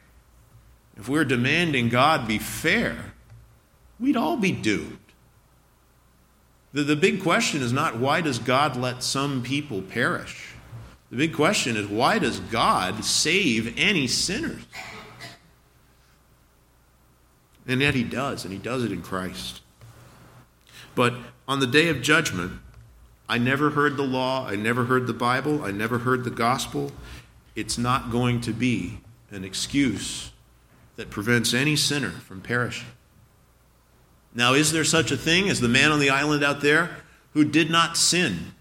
If 0.97 1.09
we're 1.09 1.25
demanding 1.25 1.89
God 1.89 2.27
be 2.27 2.39
fair, 2.39 3.13
we'd 4.01 4.17
all 4.17 4.37
be 4.37 4.53
doomed. 4.53 4.99
The, 6.73 6.83
the 6.83 6.97
big 6.97 7.23
question 7.23 7.63
is 7.63 7.73
not 7.73 7.99
why 7.99 8.21
does 8.21 8.39
God 8.39 8.77
let 8.77 9.03
some 9.03 9.43
people 9.43 9.83
perish? 9.83 10.55
The 11.11 11.17
big 11.17 11.35
question 11.35 11.77
is 11.77 11.87
why 11.87 12.19
does 12.19 12.41
God 12.41 13.05
save 13.05 13.79
any 13.79 14.07
sinners? 14.07 14.63
And 17.67 17.81
yet 17.81 17.95
he 17.95 18.05
does, 18.05 18.45
and 18.45 18.53
he 18.53 18.59
does 18.59 18.85
it 18.85 18.93
in 18.93 19.03
Christ. 19.03 19.63
But 20.95 21.15
on 21.47 21.61
the 21.61 21.67
day 21.67 21.89
of 21.89 22.03
judgment, 22.03 22.53
I 23.29 23.39
never 23.39 23.71
heard 23.71 23.97
the 23.97 24.05
law, 24.05 24.47
I 24.47 24.57
never 24.57 24.85
heard 24.85 25.07
the 25.07 25.13
Bible, 25.13 25.65
I 25.65 25.71
never 25.71 25.99
heard 25.99 26.25
the 26.25 26.31
gospel. 26.31 26.93
It's 27.55 27.79
not 27.79 28.11
going 28.11 28.41
to 28.43 28.53
be 28.53 28.99
an 29.31 29.45
excuse 29.45 30.33
that 30.97 31.11
prevents 31.11 31.55
any 31.55 31.77
sinner 31.77 32.11
from 32.11 32.41
perishing. 32.41 32.89
Now, 34.35 34.55
is 34.55 34.73
there 34.73 34.85
such 34.85 35.11
a 35.11 35.17
thing 35.17 35.49
as 35.49 35.61
the 35.61 35.69
man 35.69 35.93
on 35.93 36.01
the 36.01 36.11
island 36.11 36.45
out 36.45 36.61
there 36.61 36.91
who 37.33 37.45
did 37.45 37.71
not 37.71 37.97
sin? 37.97 38.55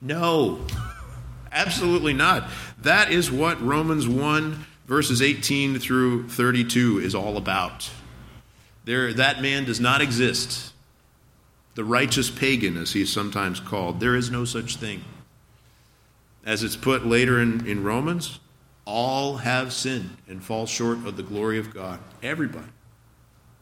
No, 0.00 0.60
absolutely 1.52 2.12
not. 2.14 2.48
That 2.80 3.10
is 3.10 3.30
what 3.30 3.60
Romans 3.60 4.08
1 4.08 4.66
verses 4.86 5.22
18 5.22 5.78
through 5.78 6.28
32 6.28 6.98
is 6.98 7.14
all 7.14 7.36
about. 7.36 7.90
There, 8.84 9.12
that 9.12 9.40
man 9.40 9.64
does 9.64 9.78
not 9.78 10.00
exist. 10.00 10.72
The 11.80 11.86
righteous 11.86 12.28
pagan, 12.28 12.76
as 12.76 12.92
he 12.92 13.00
is 13.00 13.10
sometimes 13.10 13.58
called, 13.58 14.00
there 14.00 14.14
is 14.14 14.30
no 14.30 14.44
such 14.44 14.76
thing. 14.76 15.02
As 16.44 16.62
it's 16.62 16.76
put 16.76 17.06
later 17.06 17.40
in, 17.40 17.66
in 17.66 17.82
Romans, 17.82 18.38
all 18.84 19.38
have 19.38 19.72
sinned 19.72 20.18
and 20.28 20.44
fall 20.44 20.66
short 20.66 20.98
of 21.06 21.16
the 21.16 21.22
glory 21.22 21.58
of 21.58 21.72
God. 21.72 21.98
Everybody. 22.22 22.68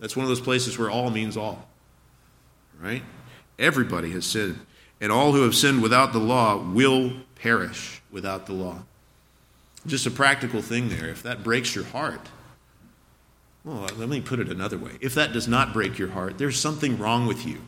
That's 0.00 0.16
one 0.16 0.24
of 0.24 0.30
those 0.30 0.40
places 0.40 0.76
where 0.76 0.90
all 0.90 1.10
means 1.10 1.36
all. 1.36 1.68
Right? 2.80 3.04
Everybody 3.56 4.10
has 4.10 4.26
sinned. 4.26 4.58
And 5.00 5.12
all 5.12 5.30
who 5.30 5.42
have 5.42 5.54
sinned 5.54 5.80
without 5.80 6.12
the 6.12 6.18
law 6.18 6.56
will 6.56 7.12
perish 7.36 8.02
without 8.10 8.46
the 8.46 8.52
law. 8.52 8.82
Just 9.86 10.06
a 10.06 10.10
practical 10.10 10.60
thing 10.60 10.88
there. 10.88 11.08
If 11.08 11.22
that 11.22 11.44
breaks 11.44 11.72
your 11.72 11.84
heart, 11.84 12.30
well, 13.62 13.88
let 13.96 14.08
me 14.08 14.20
put 14.20 14.40
it 14.40 14.48
another 14.48 14.76
way. 14.76 14.98
If 15.00 15.14
that 15.14 15.32
does 15.32 15.46
not 15.46 15.72
break 15.72 16.00
your 16.00 16.10
heart, 16.10 16.36
there's 16.36 16.58
something 16.58 16.98
wrong 16.98 17.24
with 17.24 17.46
you. 17.46 17.60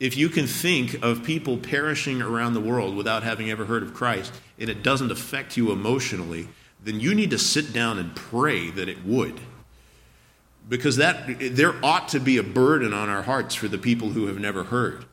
If 0.00 0.16
you 0.16 0.28
can 0.28 0.46
think 0.46 1.02
of 1.02 1.24
people 1.24 1.56
perishing 1.56 2.20
around 2.20 2.54
the 2.54 2.60
world 2.60 2.96
without 2.96 3.22
having 3.22 3.50
ever 3.50 3.64
heard 3.64 3.82
of 3.82 3.94
Christ, 3.94 4.32
and 4.58 4.68
it 4.68 4.82
doesn't 4.82 5.12
affect 5.12 5.56
you 5.56 5.70
emotionally, 5.70 6.48
then 6.82 7.00
you 7.00 7.14
need 7.14 7.30
to 7.30 7.38
sit 7.38 7.72
down 7.72 7.98
and 7.98 8.14
pray 8.14 8.70
that 8.70 8.88
it 8.88 9.04
would. 9.04 9.40
Because 10.68 10.96
that 10.96 11.38
there 11.54 11.74
ought 11.84 12.08
to 12.08 12.20
be 12.20 12.38
a 12.38 12.42
burden 12.42 12.92
on 12.92 13.08
our 13.08 13.22
hearts 13.22 13.54
for 13.54 13.68
the 13.68 13.78
people 13.78 14.10
who 14.10 14.26
have 14.26 14.38
never 14.38 14.64
heard. 14.64 15.04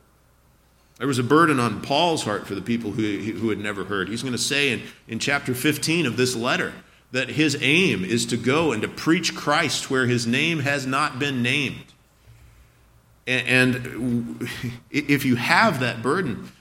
There 0.98 1.08
was 1.08 1.20
a 1.20 1.24
burden 1.24 1.60
on 1.60 1.82
Paul's 1.82 2.24
heart 2.24 2.48
for 2.48 2.56
the 2.56 2.62
people 2.62 2.92
who, 2.92 3.18
who 3.18 3.50
had 3.50 3.60
never 3.60 3.86
heard. 3.86 4.08
He's 4.08 4.22
going 4.22 4.34
to 4.34 4.38
say 4.38 4.72
in, 4.72 4.84
in 5.08 5.20
chapter 5.20 5.54
15 5.54 6.06
of 6.06 6.16
this 6.16 6.36
letter 6.36 6.74
that 7.12 7.30
his 7.30 7.58
aim 7.62 8.06
is 8.06 8.26
to 8.28 8.38
go 8.38 8.72
and 8.72 8.82
to 8.82 8.88
preach 8.88 9.36
Christ 9.36 9.90
where 9.90 10.06
his 10.06 10.26
name 10.28 10.60
has 10.60 10.86
not 10.86 11.20
been 11.20 11.42
named. 11.42 11.91
And, 13.32 14.50
if 14.92 15.26
you 15.26 15.36
have 15.36 15.80
that 15.80 16.02
burden, 16.02 16.52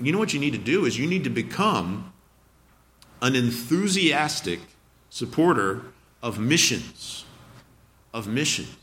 you 0.00 0.12
know 0.12 0.18
what 0.18 0.34
you 0.34 0.40
need 0.40 0.52
to 0.52 0.58
do 0.58 0.84
is 0.84 0.98
you 0.98 1.06
need 1.06 1.24
to 1.24 1.30
become 1.30 2.12
an 3.22 3.36
enthusiastic 3.36 4.60
supporter 5.08 5.82
of 6.22 6.38
missions. 6.38 7.24
Of 8.12 8.26
missions. 8.26 8.76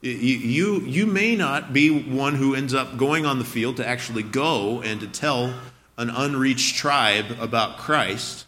You, 0.00 0.80
you 0.80 1.06
may 1.06 1.36
not 1.36 1.72
be 1.72 1.90
one 1.90 2.34
who 2.34 2.54
ends 2.54 2.74
up 2.74 2.96
going 2.96 3.24
on 3.24 3.38
the 3.38 3.44
field 3.44 3.76
to 3.76 3.86
actually 3.86 4.24
go 4.24 4.82
and 4.82 5.00
to 5.00 5.06
tell 5.06 5.54
an 5.96 6.10
unreached 6.10 6.76
tribe 6.76 7.36
about 7.40 7.78
Christ. 7.78 8.46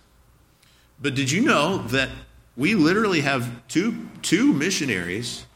But 1.01 1.15
did 1.15 1.31
you 1.31 1.43
know 1.43 1.79
that 1.89 2.11
we 2.57 2.75
literally 2.75 3.21
have 3.21 3.67
two, 3.69 4.09
two 4.23 4.53
missionaries 4.53 5.47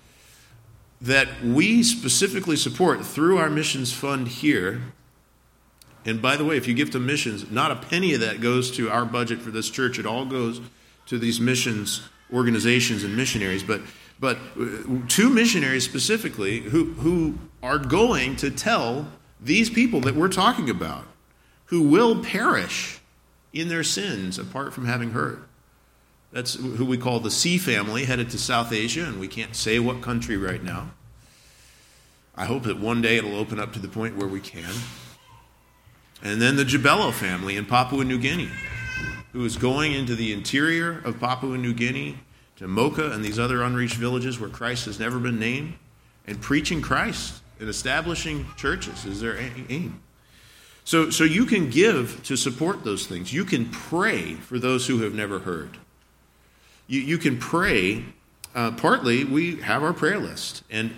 that 1.01 1.29
we 1.43 1.83
specifically 1.83 2.57
support 2.57 3.05
through 3.05 3.39
our 3.39 3.51
missions 3.51 3.93
fund 3.93 4.29
here? 4.29 4.83
And 6.05 6.21
by 6.21 6.37
the 6.37 6.45
way, 6.45 6.57
if 6.57 6.67
you 6.67 6.75
give 6.75 6.91
to 6.91 6.99
missions, 6.99 7.51
not 7.51 7.71
a 7.71 7.77
penny 7.77 8.15
of 8.15 8.21
that 8.21 8.41
goes 8.41 8.71
to 8.73 8.91
our 8.91 9.05
budget 9.05 9.41
for 9.41 9.51
this 9.51 9.71
church. 9.71 9.99
It 9.99 10.07
all 10.07 10.25
goes 10.25 10.61
to 11.07 11.19
these 11.19 11.41
missions 11.41 12.03
organizations 12.33 13.05
and 13.05 13.17
missionaries. 13.17 13.63
But 13.63 13.81
but 14.21 14.39
uh, 14.61 14.67
two 15.09 15.31
missionaries 15.31 15.85
specifically 15.85 16.61
who, 16.61 16.93
who 16.95 17.39
are 17.63 17.79
going 17.79 18.37
to 18.37 18.51
tell 18.51 19.09
these 19.41 19.71
people 19.71 20.01
that 20.01 20.15
we're 20.15 20.29
talking 20.29 20.69
about 20.69 21.05
who 21.67 21.83
will 21.83 22.23
perish 22.23 23.01
in 23.53 23.69
their 23.69 23.85
sins 23.85 24.39
apart 24.39 24.73
from 24.73 24.87
having 24.87 25.11
heard. 25.11 25.45
That's 26.33 26.55
who 26.55 26.85
we 26.85 26.99
call 26.99 27.21
the 27.21 27.31
C 27.31 27.57
family, 27.57 28.05
headed 28.05 28.31
to 28.31 28.39
South 28.39 28.73
Asia, 28.73 29.05
and 29.05 29.19
we 29.19 29.29
can't 29.29 29.57
say 29.57 29.79
what 29.79 30.03
country 30.03 30.37
right 30.37 30.63
now. 30.63 30.91
I 32.37 32.45
hope 32.45 32.65
that 32.65 32.79
one 32.79 33.01
day 33.01 33.17
it'll 33.17 33.37
open 33.37 33.59
up 33.59 33.73
to 33.73 33.79
the 33.79 33.89
point 33.89 34.17
where 34.17 34.29
we 34.29 34.41
can. 34.41 34.71
And 36.23 36.41
then 36.43 36.57
the 36.57 36.65
Jabello 36.65 37.13
family 37.13 37.57
in 37.57 37.65
Papua 37.65 38.05
New 38.05 38.19
Guinea, 38.19 38.51
who 39.33 39.45
is 39.45 39.57
going 39.57 39.93
into 39.93 40.15
the 40.15 40.33
interior 40.33 41.01
of 41.05 41.19
Papua 41.19 41.57
New 41.57 41.73
Guinea 41.73 42.19
to 42.57 42.69
Mocha 42.69 43.13
and 43.13 43.25
these 43.25 43.39
other 43.39 43.63
unreached 43.63 43.97
villages 43.97 44.39
where 44.39 44.51
Christ 44.51 44.85
has 44.87 44.99
never 44.99 45.19
been 45.19 45.39
named, 45.39 45.75
and 46.27 46.41
preaching 46.41 46.83
Christ 46.83 47.41
and 47.59 47.69
establishing 47.69 48.47
churches 48.57 49.05
is 49.05 49.21
their 49.21 49.39
aim. 49.39 50.01
So, 50.85 51.11
so 51.11 51.25
you 51.25 51.45
can 51.45 51.71
give 51.71 52.23
to 52.25 52.37
support 52.37 52.85
those 52.85 53.07
things. 53.07 53.33
You 53.33 53.45
can 53.45 53.67
pray 53.71 54.35
for 54.35 54.59
those 54.59 54.87
who 54.87 55.01
have 55.03 55.15
never 55.15 55.41
heard. 55.41 55.79
You, 56.89 57.01
you 57.01 57.19
can 57.19 57.39
pray. 57.39 58.05
Uh, 58.55 58.73
partly, 58.73 59.23
we 59.25 59.61
have 59.61 59.85
our 59.85 59.93
prayer 59.93 60.19
list, 60.19 60.65
and 60.69 60.91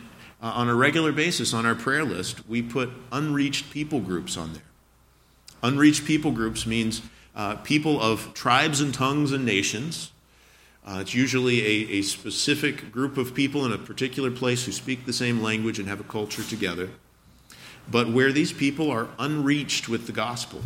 uh, 0.43 0.47
on 0.47 0.69
a 0.69 0.75
regular 0.75 1.13
basis 1.13 1.53
on 1.53 1.67
our 1.67 1.75
prayer 1.75 2.05
list, 2.05 2.49
we 2.49 2.63
put 2.63 2.89
unreached 3.13 3.71
people 3.71 4.01
groups 4.01 4.39
on 4.39 4.55
there. 4.55 4.63
Unreached 5.63 6.07
people 6.07 6.31
groups 6.31 6.65
means 6.65 7.03
uh, 7.37 7.57
people 7.57 8.01
of 8.01 8.33
tribes 8.33 8.81
and 8.81 8.95
tongues 8.95 9.33
and 9.33 9.45
nations 9.45 10.13
uh, 10.87 10.99
it's 11.01 11.15
usually 11.15 11.61
a, 11.61 11.99
a 11.99 12.03
specific 12.03 12.91
group 12.91 13.19
of 13.19 13.35
people 13.35 13.67
in 13.67 13.73
a 13.73 13.79
particular 13.79 14.31
place 14.31 14.65
who 14.65 14.73
speak 14.73 15.05
the 15.05 15.13
same 15.13 15.43
language 15.43 15.79
and 15.79 15.89
have 15.89 16.01
a 16.01 16.05
culture 16.05 16.43
together. 16.43 16.91
But 17.91 18.11
where 18.11 18.33
these 18.33 18.53
people 18.53 18.91
are 18.91 19.09
unreached 19.19 19.89
with 19.89 20.07
the 20.07 20.13
gospel, 20.13 20.63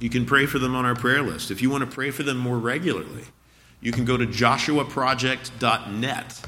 you 0.00 0.10
can 0.10 0.26
pray 0.26 0.46
for 0.46 0.58
them 0.58 0.74
on 0.74 0.84
our 0.84 0.96
prayer 0.96 1.22
list. 1.22 1.50
If 1.50 1.62
you 1.62 1.70
want 1.70 1.88
to 1.88 1.94
pray 1.94 2.10
for 2.10 2.24
them 2.24 2.36
more 2.36 2.58
regularly, 2.58 3.26
you 3.82 3.92
can 3.92 4.06
go 4.06 4.16
to 4.16 4.26
joshuaproject.net 4.26 6.40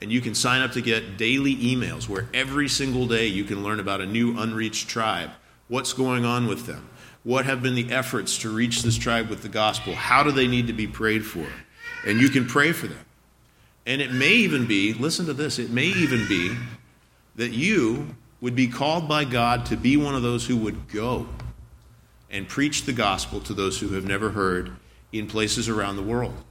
and 0.00 0.10
you 0.10 0.20
can 0.22 0.34
sign 0.34 0.62
up 0.62 0.72
to 0.72 0.80
get 0.80 1.18
daily 1.18 1.54
emails 1.56 2.08
where 2.08 2.26
every 2.32 2.68
single 2.68 3.06
day 3.06 3.26
you 3.26 3.44
can 3.44 3.62
learn 3.62 3.78
about 3.78 4.00
a 4.00 4.06
new 4.06 4.38
unreached 4.38 4.88
tribe, 4.88 5.30
what's 5.68 5.92
going 5.92 6.24
on 6.24 6.46
with 6.48 6.64
them, 6.66 6.88
what 7.22 7.44
have 7.44 7.62
been 7.62 7.74
the 7.74 7.92
efforts 7.92 8.38
to 8.38 8.48
reach 8.48 8.82
this 8.82 8.96
tribe 8.96 9.28
with 9.28 9.42
the 9.42 9.48
gospel, 9.48 9.94
how 9.94 10.22
do 10.22 10.32
they 10.32 10.48
need 10.48 10.68
to 10.68 10.72
be 10.72 10.86
prayed 10.86 11.22
for. 11.24 11.46
And 12.06 12.18
you 12.18 12.30
can 12.30 12.46
pray 12.46 12.72
for 12.72 12.86
them. 12.86 13.04
And 13.84 14.00
it 14.00 14.10
may 14.10 14.32
even 14.32 14.66
be, 14.66 14.94
listen 14.94 15.26
to 15.26 15.34
this, 15.34 15.58
it 15.58 15.68
may 15.70 15.86
even 15.86 16.26
be 16.26 16.56
that 17.36 17.50
you 17.50 18.14
would 18.40 18.54
be 18.54 18.68
called 18.68 19.06
by 19.06 19.24
God 19.24 19.66
to 19.66 19.76
be 19.76 19.98
one 19.98 20.14
of 20.14 20.22
those 20.22 20.46
who 20.46 20.56
would 20.56 20.88
go 20.88 21.28
and 22.30 22.48
preach 22.48 22.84
the 22.84 22.94
gospel 22.94 23.40
to 23.40 23.52
those 23.52 23.80
who 23.80 23.90
have 23.90 24.06
never 24.06 24.30
heard 24.30 24.72
in 25.12 25.26
places 25.26 25.68
around 25.68 25.96
the 25.96 26.02
world. 26.02 26.42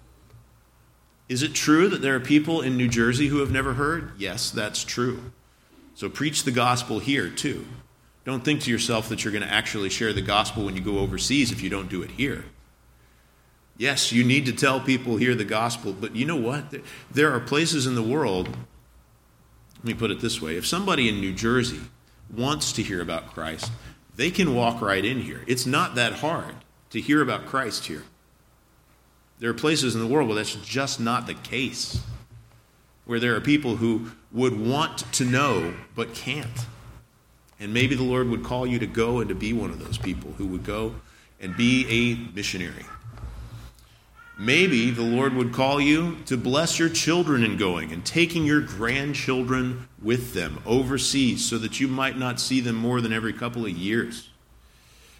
Is 1.29 1.43
it 1.43 1.53
true 1.53 1.87
that 1.89 2.01
there 2.01 2.15
are 2.15 2.19
people 2.19 2.61
in 2.61 2.75
New 2.75 2.87
Jersey 2.89 3.27
who 3.27 3.37
have 3.39 3.51
never 3.51 3.75
heard? 3.75 4.11
Yes, 4.17 4.49
that's 4.49 4.83
true. 4.83 5.31
So 5.93 6.09
preach 6.09 6.43
the 6.43 6.51
gospel 6.51 6.99
here 6.99 7.29
too. 7.29 7.67
Don't 8.25 8.43
think 8.43 8.61
to 8.61 8.71
yourself 8.71 9.09
that 9.09 9.23
you're 9.23 9.31
going 9.31 9.45
to 9.45 9.53
actually 9.53 9.89
share 9.89 10.11
the 10.11 10.21
gospel 10.21 10.65
when 10.65 10.75
you 10.75 10.81
go 10.81 10.99
overseas 10.99 11.51
if 11.51 11.61
you 11.61 11.69
don't 11.69 11.89
do 11.89 12.01
it 12.01 12.11
here. 12.11 12.45
Yes, 13.77 14.11
you 14.11 14.23
need 14.23 14.45
to 14.47 14.51
tell 14.51 14.81
people 14.81 15.17
here 15.17 15.35
the 15.35 15.45
gospel, 15.45 15.93
but 15.93 16.15
you 16.15 16.25
know 16.25 16.35
what? 16.35 16.73
There 17.09 17.31
are 17.31 17.39
places 17.39 17.85
in 17.85 17.95
the 17.95 18.03
world, 18.03 18.49
let 19.77 19.85
me 19.85 19.93
put 19.93 20.11
it 20.11 20.19
this 20.19 20.41
way 20.41 20.57
if 20.57 20.67
somebody 20.67 21.07
in 21.07 21.21
New 21.21 21.33
Jersey 21.33 21.79
wants 22.35 22.73
to 22.73 22.83
hear 22.83 23.01
about 23.01 23.33
Christ, 23.33 23.71
they 24.15 24.31
can 24.31 24.53
walk 24.53 24.81
right 24.81 25.05
in 25.05 25.21
here. 25.21 25.43
It's 25.47 25.65
not 25.65 25.95
that 25.95 26.13
hard 26.13 26.55
to 26.89 26.99
hear 26.99 27.21
about 27.21 27.45
Christ 27.45 27.85
here. 27.85 28.03
There 29.39 29.49
are 29.49 29.53
places 29.53 29.95
in 29.95 30.01
the 30.01 30.07
world 30.07 30.27
where 30.27 30.35
that's 30.35 30.55
just 30.55 30.99
not 30.99 31.25
the 31.25 31.33
case, 31.33 32.01
where 33.05 33.19
there 33.19 33.35
are 33.35 33.41
people 33.41 33.77
who 33.77 34.11
would 34.31 34.59
want 34.59 35.11
to 35.13 35.25
know 35.25 35.73
but 35.95 36.13
can't. 36.13 36.65
And 37.59 37.73
maybe 37.73 37.95
the 37.95 38.03
Lord 38.03 38.29
would 38.29 38.43
call 38.43 38.67
you 38.67 38.79
to 38.79 38.87
go 38.87 39.19
and 39.19 39.29
to 39.29 39.35
be 39.35 39.53
one 39.53 39.69
of 39.69 39.83
those 39.83 39.97
people 39.97 40.33
who 40.37 40.45
would 40.47 40.65
go 40.65 40.95
and 41.39 41.55
be 41.55 41.85
a 41.89 42.35
missionary. 42.35 42.85
Maybe 44.37 44.89
the 44.89 45.03
Lord 45.03 45.33
would 45.33 45.53
call 45.53 45.81
you 45.81 46.17
to 46.25 46.37
bless 46.37 46.79
your 46.79 46.87
children 46.87 47.43
in 47.43 47.57
going 47.57 47.91
and 47.91 48.05
taking 48.05 48.45
your 48.45 48.61
grandchildren 48.61 49.89
with 50.01 50.33
them 50.33 50.61
overseas 50.65 51.43
so 51.43 51.57
that 51.57 51.81
you 51.81 51.89
might 51.89 52.17
not 52.17 52.39
see 52.39 52.61
them 52.61 52.75
more 52.75 53.01
than 53.01 53.11
every 53.11 53.33
couple 53.33 53.65
of 53.65 53.71
years. 53.71 54.29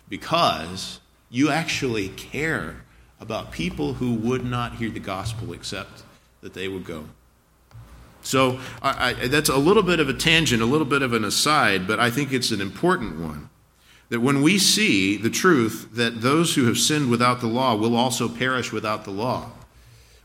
Because 0.07 1.01
you 1.29 1.49
actually 1.49 2.09
care 2.09 2.83
about 3.19 3.51
people 3.51 3.93
who 3.93 4.13
would 4.13 4.45
not 4.45 4.75
hear 4.75 4.89
the 4.89 4.99
gospel 4.99 5.53
except 5.53 6.03
that 6.41 6.53
they 6.53 6.67
would 6.67 6.85
go. 6.85 7.05
So 8.21 8.59
I, 8.81 9.09
I, 9.09 9.27
that's 9.27 9.49
a 9.49 9.57
little 9.57 9.83
bit 9.83 9.99
of 9.99 10.09
a 10.09 10.13
tangent, 10.13 10.61
a 10.61 10.65
little 10.65 10.85
bit 10.85 11.01
of 11.01 11.13
an 11.13 11.23
aside, 11.23 11.87
but 11.87 11.99
I 11.99 12.09
think 12.09 12.33
it's 12.33 12.51
an 12.51 12.61
important 12.61 13.19
one 13.19 13.49
that 14.09 14.19
when 14.21 14.41
we 14.41 14.57
see 14.57 15.17
the 15.17 15.29
truth 15.29 15.89
that 15.93 16.21
those 16.21 16.55
who 16.55 16.65
have 16.65 16.77
sinned 16.77 17.09
without 17.09 17.41
the 17.41 17.47
law 17.47 17.75
will 17.75 17.95
also 17.95 18.27
perish 18.27 18.71
without 18.71 19.05
the 19.05 19.11
law, 19.11 19.51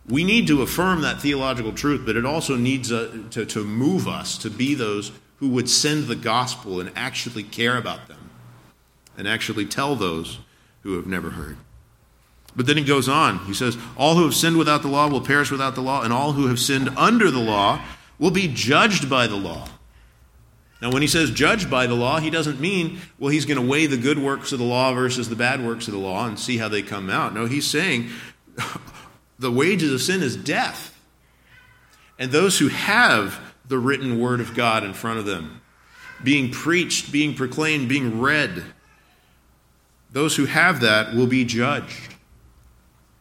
we 0.09 0.25
need 0.25 0.47
to 0.47 0.63
affirm 0.63 1.03
that 1.03 1.21
theological 1.21 1.73
truth, 1.73 2.03
but 2.05 2.17
it 2.17 2.27
also 2.27 2.57
needs 2.57 2.91
uh, 2.93 3.17
to, 3.31 3.47
to 3.47 3.65
move 3.65 4.09
us 4.09 4.37
to 4.39 4.51
be 4.51 4.75
those 4.75 5.13
who 5.37 5.49
would 5.49 5.69
send 5.69 6.07
the 6.07 6.17
gospel 6.17 6.81
and 6.81 6.91
actually 6.97 7.43
care 7.43 7.77
about 7.77 8.09
them 8.09 8.31
and 9.17 9.29
actually 9.29 9.67
tell 9.67 9.95
those 9.95 10.39
who 10.83 10.97
have 10.97 11.07
never 11.07 11.31
heard. 11.31 11.57
But 12.57 12.67
then 12.67 12.77
he 12.77 12.85
goes 12.85 13.09
on. 13.09 13.39
He 13.47 13.55
says, 13.55 13.77
All 13.97 14.15
who 14.15 14.25
have 14.25 14.35
sinned 14.35 14.57
without 14.57 14.83
the 14.83 14.89
law 14.89 15.09
will 15.09 15.21
perish 15.21 15.51
without 15.51 15.75
the 15.75 15.83
law, 15.83 16.03
and 16.03 16.13
all 16.13 16.33
who 16.33 16.47
have 16.47 16.61
sinned 16.61 16.89
under 16.97 17.31
the 17.31 17.41
law 17.41 17.81
will 18.19 18.31
be 18.31 18.49
judged 18.49 19.11
by 19.11 19.27
the 19.27 19.37
law. 19.37 19.69
Now, 20.81 20.91
when 20.91 21.03
he 21.03 21.09
says 21.09 21.31
judged 21.31 21.71
by 21.71 21.87
the 21.87 21.95
law, 21.95 22.21
he 22.21 22.31
doesn't 22.31 22.61
mean, 22.61 23.01
well, 23.19 23.31
he's 23.31 23.47
going 23.47 23.61
to 23.61 23.67
weigh 23.67 23.87
the 23.87 23.97
good 23.97 24.19
works 24.19 24.53
of 24.53 24.59
the 24.59 24.65
law 24.65 24.93
versus 24.93 25.29
the 25.29 25.37
bad 25.37 25.65
works 25.65 25.89
of 25.89 25.95
the 25.95 26.01
law 26.01 26.27
and 26.27 26.39
see 26.39 26.59
how 26.59 26.69
they 26.69 26.83
come 26.83 27.09
out. 27.09 27.33
No, 27.33 27.47
he's 27.47 27.67
saying 27.67 28.11
the 29.39 29.51
wages 29.51 29.93
of 29.93 30.03
sin 30.03 30.23
is 30.23 30.37
death. 30.37 30.91
And 32.19 32.31
those 32.31 32.59
who 32.59 32.69
have 32.69 33.41
the 33.67 33.79
written 33.79 34.21
word 34.21 34.41
of 34.41 34.55
God 34.55 34.85
in 34.85 34.93
front 34.93 35.19
of 35.19 35.25
them, 35.25 35.63
being 36.23 36.51
preached, 36.51 37.11
being 37.11 37.35
proclaimed, 37.35 37.89
being 37.89 38.21
read, 38.21 38.63
those 40.13 40.37
who 40.37 40.45
have 40.45 40.81
that 40.81 41.15
will 41.15 41.27
be 41.27 41.45
judged. 41.45 42.14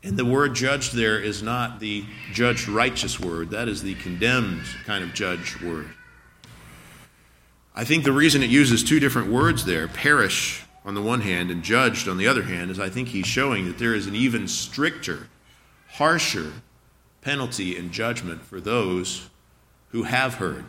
And 0.03 0.17
the 0.17 0.25
word 0.25 0.53
judged 0.53 0.93
there 0.93 1.17
is 1.17 1.41
not 1.41 1.79
the 1.79 2.03
judged 2.33 2.67
righteous 2.67 3.19
word, 3.19 3.51
that 3.51 3.69
is 3.69 3.81
the 3.81 3.95
condemned 3.95 4.65
kind 4.85 5.03
of 5.03 5.13
judge 5.13 5.61
word. 5.61 5.89
I 7.73 7.85
think 7.85 8.03
the 8.03 8.11
reason 8.11 8.43
it 8.43 8.49
uses 8.49 8.83
two 8.83 8.99
different 8.99 9.31
words 9.31 9.63
there, 9.65 9.87
perish 9.87 10.63
on 10.85 10.93
the 10.93 11.01
one 11.01 11.21
hand 11.21 11.49
and 11.49 11.63
judged 11.63 12.09
on 12.09 12.17
the 12.17 12.27
other 12.27 12.43
hand, 12.43 12.69
is 12.69 12.79
I 12.79 12.89
think 12.89 13.07
he's 13.07 13.25
showing 13.25 13.65
that 13.65 13.79
there 13.79 13.95
is 13.95 14.05
an 14.05 14.15
even 14.15 14.47
stricter, 14.49 15.29
harsher 15.93 16.51
penalty 17.21 17.77
and 17.77 17.91
judgment 17.91 18.43
for 18.43 18.59
those 18.59 19.29
who 19.89 20.03
have 20.03 20.35
heard 20.35 20.65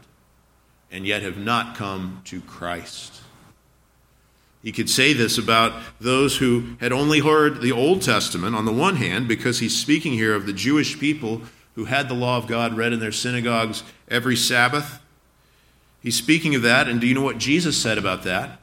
and 0.93 1.05
yet 1.05 1.23
have 1.23 1.37
not 1.37 1.77
come 1.77 2.23
to 2.25 2.41
Christ. 2.41 3.24
He 4.65 4.73
could 4.73 4.91
say 4.91 5.13
this 5.13 5.39
about 5.39 5.81
those 6.01 6.39
who 6.39 6.75
had 6.81 6.91
only 6.91 7.21
heard 7.21 7.61
the 7.61 7.71
Old 7.71 8.03
Testament 8.03 8.57
on 8.57 8.65
the 8.65 8.73
one 8.73 8.97
hand, 8.97 9.29
because 9.29 9.61
he's 9.61 9.79
speaking 9.79 10.15
here 10.15 10.35
of 10.35 10.47
the 10.47 10.53
Jewish 10.53 10.99
people 10.99 11.43
who 11.77 11.85
had 11.85 12.09
the 12.09 12.15
law 12.15 12.39
of 12.39 12.49
God 12.49 12.77
read 12.77 12.93
in 12.93 12.99
their 12.99 13.13
synagogues 13.13 13.85
every 14.09 14.35
Sabbath 14.35 15.01
He's 16.05 16.17
speaking 16.17 16.55
of 16.55 16.61
that, 16.61 16.87
and 16.87 17.01
do 17.01 17.07
you 17.07 17.15
know 17.15 17.23
what 17.23 17.39
Jesus 17.39 17.81
said 17.81 17.97
about 17.97 18.25
that? 18.25 18.61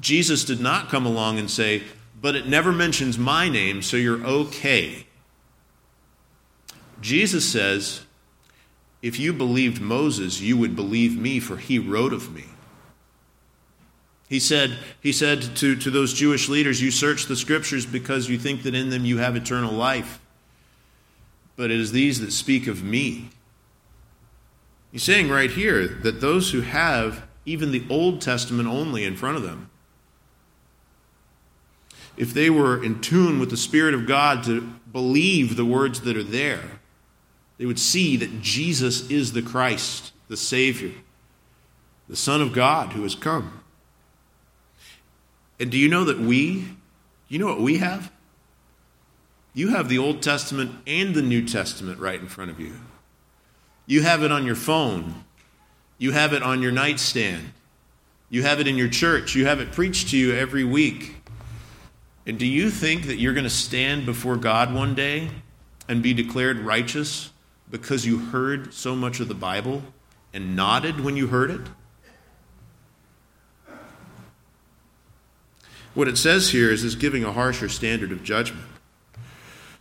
Jesus 0.00 0.44
did 0.44 0.60
not 0.60 0.88
come 0.88 1.04
along 1.04 1.38
and 1.38 1.50
say, 1.50 1.82
but 2.22 2.34
it 2.34 2.46
never 2.46 2.72
mentions 2.72 3.18
my 3.18 3.50
name, 3.50 3.82
so 3.82 3.98
you're 3.98 4.24
okay. 4.24 5.06
Jesus 7.02 7.44
says, 7.44 8.06
If 9.02 9.18
you 9.18 9.34
believed 9.34 9.82
Moses, 9.82 10.40
you 10.40 10.56
would 10.56 10.74
believe 10.74 11.20
me, 11.20 11.38
for 11.38 11.58
he 11.58 11.78
wrote 11.78 12.14
of 12.14 12.34
me. 12.34 12.46
He 14.32 14.40
said, 14.40 14.78
he 15.02 15.12
said 15.12 15.42
to, 15.56 15.76
to 15.76 15.90
those 15.90 16.14
Jewish 16.14 16.48
leaders, 16.48 16.80
You 16.80 16.90
search 16.90 17.26
the 17.26 17.36
scriptures 17.36 17.84
because 17.84 18.30
you 18.30 18.38
think 18.38 18.62
that 18.62 18.74
in 18.74 18.88
them 18.88 19.04
you 19.04 19.18
have 19.18 19.36
eternal 19.36 19.74
life. 19.74 20.20
But 21.54 21.70
it 21.70 21.78
is 21.78 21.92
these 21.92 22.18
that 22.20 22.32
speak 22.32 22.66
of 22.66 22.82
me. 22.82 23.28
He's 24.90 25.02
saying 25.02 25.28
right 25.28 25.50
here 25.50 25.86
that 25.86 26.22
those 26.22 26.50
who 26.50 26.62
have 26.62 27.24
even 27.44 27.72
the 27.72 27.84
Old 27.90 28.22
Testament 28.22 28.70
only 28.70 29.04
in 29.04 29.16
front 29.16 29.36
of 29.36 29.42
them, 29.42 29.68
if 32.16 32.32
they 32.32 32.48
were 32.48 32.82
in 32.82 33.02
tune 33.02 33.38
with 33.38 33.50
the 33.50 33.58
Spirit 33.58 33.92
of 33.92 34.06
God 34.06 34.44
to 34.44 34.62
believe 34.90 35.56
the 35.56 35.66
words 35.66 36.00
that 36.00 36.16
are 36.16 36.22
there, 36.22 36.80
they 37.58 37.66
would 37.66 37.78
see 37.78 38.16
that 38.16 38.40
Jesus 38.40 39.10
is 39.10 39.34
the 39.34 39.42
Christ, 39.42 40.14
the 40.28 40.38
Savior, 40.38 40.92
the 42.08 42.16
Son 42.16 42.40
of 42.40 42.54
God 42.54 42.94
who 42.94 43.02
has 43.02 43.14
come. 43.14 43.58
And 45.62 45.70
do 45.70 45.78
you 45.78 45.88
know 45.88 46.02
that 46.02 46.18
we, 46.18 46.66
you 47.28 47.38
know 47.38 47.46
what 47.46 47.60
we 47.60 47.78
have? 47.78 48.10
You 49.54 49.68
have 49.68 49.88
the 49.88 49.96
Old 49.96 50.20
Testament 50.20 50.72
and 50.88 51.14
the 51.14 51.22
New 51.22 51.46
Testament 51.46 52.00
right 52.00 52.18
in 52.18 52.26
front 52.26 52.50
of 52.50 52.58
you. 52.58 52.80
You 53.86 54.02
have 54.02 54.24
it 54.24 54.32
on 54.32 54.44
your 54.44 54.56
phone. 54.56 55.22
You 55.98 56.10
have 56.10 56.32
it 56.32 56.42
on 56.42 56.62
your 56.62 56.72
nightstand. 56.72 57.52
You 58.28 58.42
have 58.42 58.58
it 58.58 58.66
in 58.66 58.76
your 58.76 58.88
church. 58.88 59.36
You 59.36 59.46
have 59.46 59.60
it 59.60 59.70
preached 59.70 60.08
to 60.08 60.18
you 60.18 60.34
every 60.34 60.64
week. 60.64 61.14
And 62.26 62.40
do 62.40 62.46
you 62.46 62.68
think 62.68 63.06
that 63.06 63.20
you're 63.20 63.32
going 63.32 63.44
to 63.44 63.48
stand 63.48 64.04
before 64.04 64.36
God 64.36 64.74
one 64.74 64.96
day 64.96 65.30
and 65.88 66.02
be 66.02 66.12
declared 66.12 66.58
righteous 66.58 67.30
because 67.70 68.04
you 68.04 68.18
heard 68.18 68.74
so 68.74 68.96
much 68.96 69.20
of 69.20 69.28
the 69.28 69.34
Bible 69.34 69.84
and 70.32 70.56
nodded 70.56 71.04
when 71.04 71.16
you 71.16 71.28
heard 71.28 71.52
it? 71.52 71.60
What 75.94 76.08
it 76.08 76.16
says 76.16 76.50
here 76.50 76.70
is 76.70 76.84
it's 76.84 76.94
giving 76.94 77.24
a 77.24 77.32
harsher 77.32 77.68
standard 77.68 78.12
of 78.12 78.22
judgment. 78.22 78.66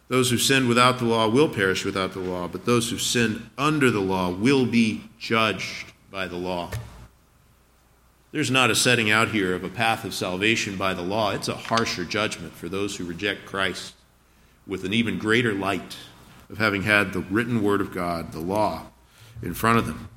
Those 0.09 0.29
who 0.29 0.37
sin 0.37 0.67
without 0.67 0.99
the 0.99 1.05
law 1.05 1.29
will 1.29 1.47
perish 1.47 1.85
without 1.85 2.11
the 2.11 2.19
law, 2.19 2.49
but 2.49 2.65
those 2.65 2.89
who 2.89 2.97
sin 2.97 3.49
under 3.57 3.89
the 3.89 4.01
law 4.01 4.29
will 4.29 4.65
be 4.65 5.05
judged 5.17 5.93
by 6.11 6.27
the 6.27 6.35
law. 6.35 6.69
There's 8.33 8.51
not 8.51 8.71
a 8.71 8.75
setting 8.75 9.09
out 9.09 9.29
here 9.29 9.55
of 9.55 9.63
a 9.63 9.69
path 9.69 10.03
of 10.03 10.13
salvation 10.13 10.75
by 10.75 10.93
the 10.93 11.01
law. 11.01 11.31
It's 11.31 11.47
a 11.47 11.55
harsher 11.55 12.03
judgment 12.03 12.53
for 12.53 12.67
those 12.67 12.97
who 12.97 13.05
reject 13.05 13.45
Christ 13.45 13.93
with 14.67 14.83
an 14.83 14.93
even 14.93 15.17
greater 15.17 15.53
light 15.53 15.95
of 16.49 16.57
having 16.57 16.83
had 16.83 17.13
the 17.13 17.19
written 17.21 17.63
word 17.63 17.79
of 17.79 17.93
God, 17.93 18.33
the 18.33 18.39
law, 18.39 18.87
in 19.41 19.53
front 19.53 19.79
of 19.79 19.87
them. 19.87 20.09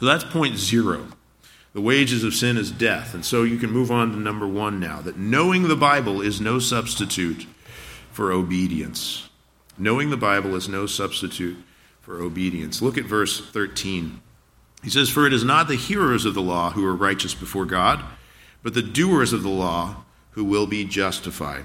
So 0.00 0.06
that's 0.06 0.24
point 0.24 0.56
zero. 0.56 1.06
The 1.72 1.80
wages 1.80 2.24
of 2.24 2.34
sin 2.34 2.56
is 2.56 2.72
death. 2.72 3.14
And 3.14 3.24
so 3.24 3.42
you 3.44 3.56
can 3.56 3.70
move 3.70 3.90
on 3.90 4.10
to 4.12 4.18
number 4.18 4.46
one 4.46 4.80
now 4.80 5.00
that 5.02 5.18
knowing 5.18 5.68
the 5.68 5.76
Bible 5.76 6.20
is 6.20 6.40
no 6.40 6.58
substitute 6.58 7.46
for 8.10 8.32
obedience. 8.32 9.28
Knowing 9.78 10.10
the 10.10 10.16
Bible 10.16 10.54
is 10.56 10.68
no 10.68 10.86
substitute 10.86 11.56
for 12.00 12.20
obedience. 12.20 12.82
Look 12.82 12.98
at 12.98 13.04
verse 13.04 13.40
13. 13.40 14.20
He 14.82 14.90
says, 14.90 15.08
For 15.08 15.26
it 15.26 15.32
is 15.32 15.44
not 15.44 15.68
the 15.68 15.76
hearers 15.76 16.24
of 16.24 16.34
the 16.34 16.42
law 16.42 16.70
who 16.70 16.84
are 16.84 16.94
righteous 16.94 17.34
before 17.34 17.66
God, 17.66 18.02
but 18.62 18.74
the 18.74 18.82
doers 18.82 19.32
of 19.32 19.42
the 19.42 19.48
law 19.48 20.04
who 20.30 20.44
will 20.44 20.66
be 20.66 20.84
justified. 20.84 21.64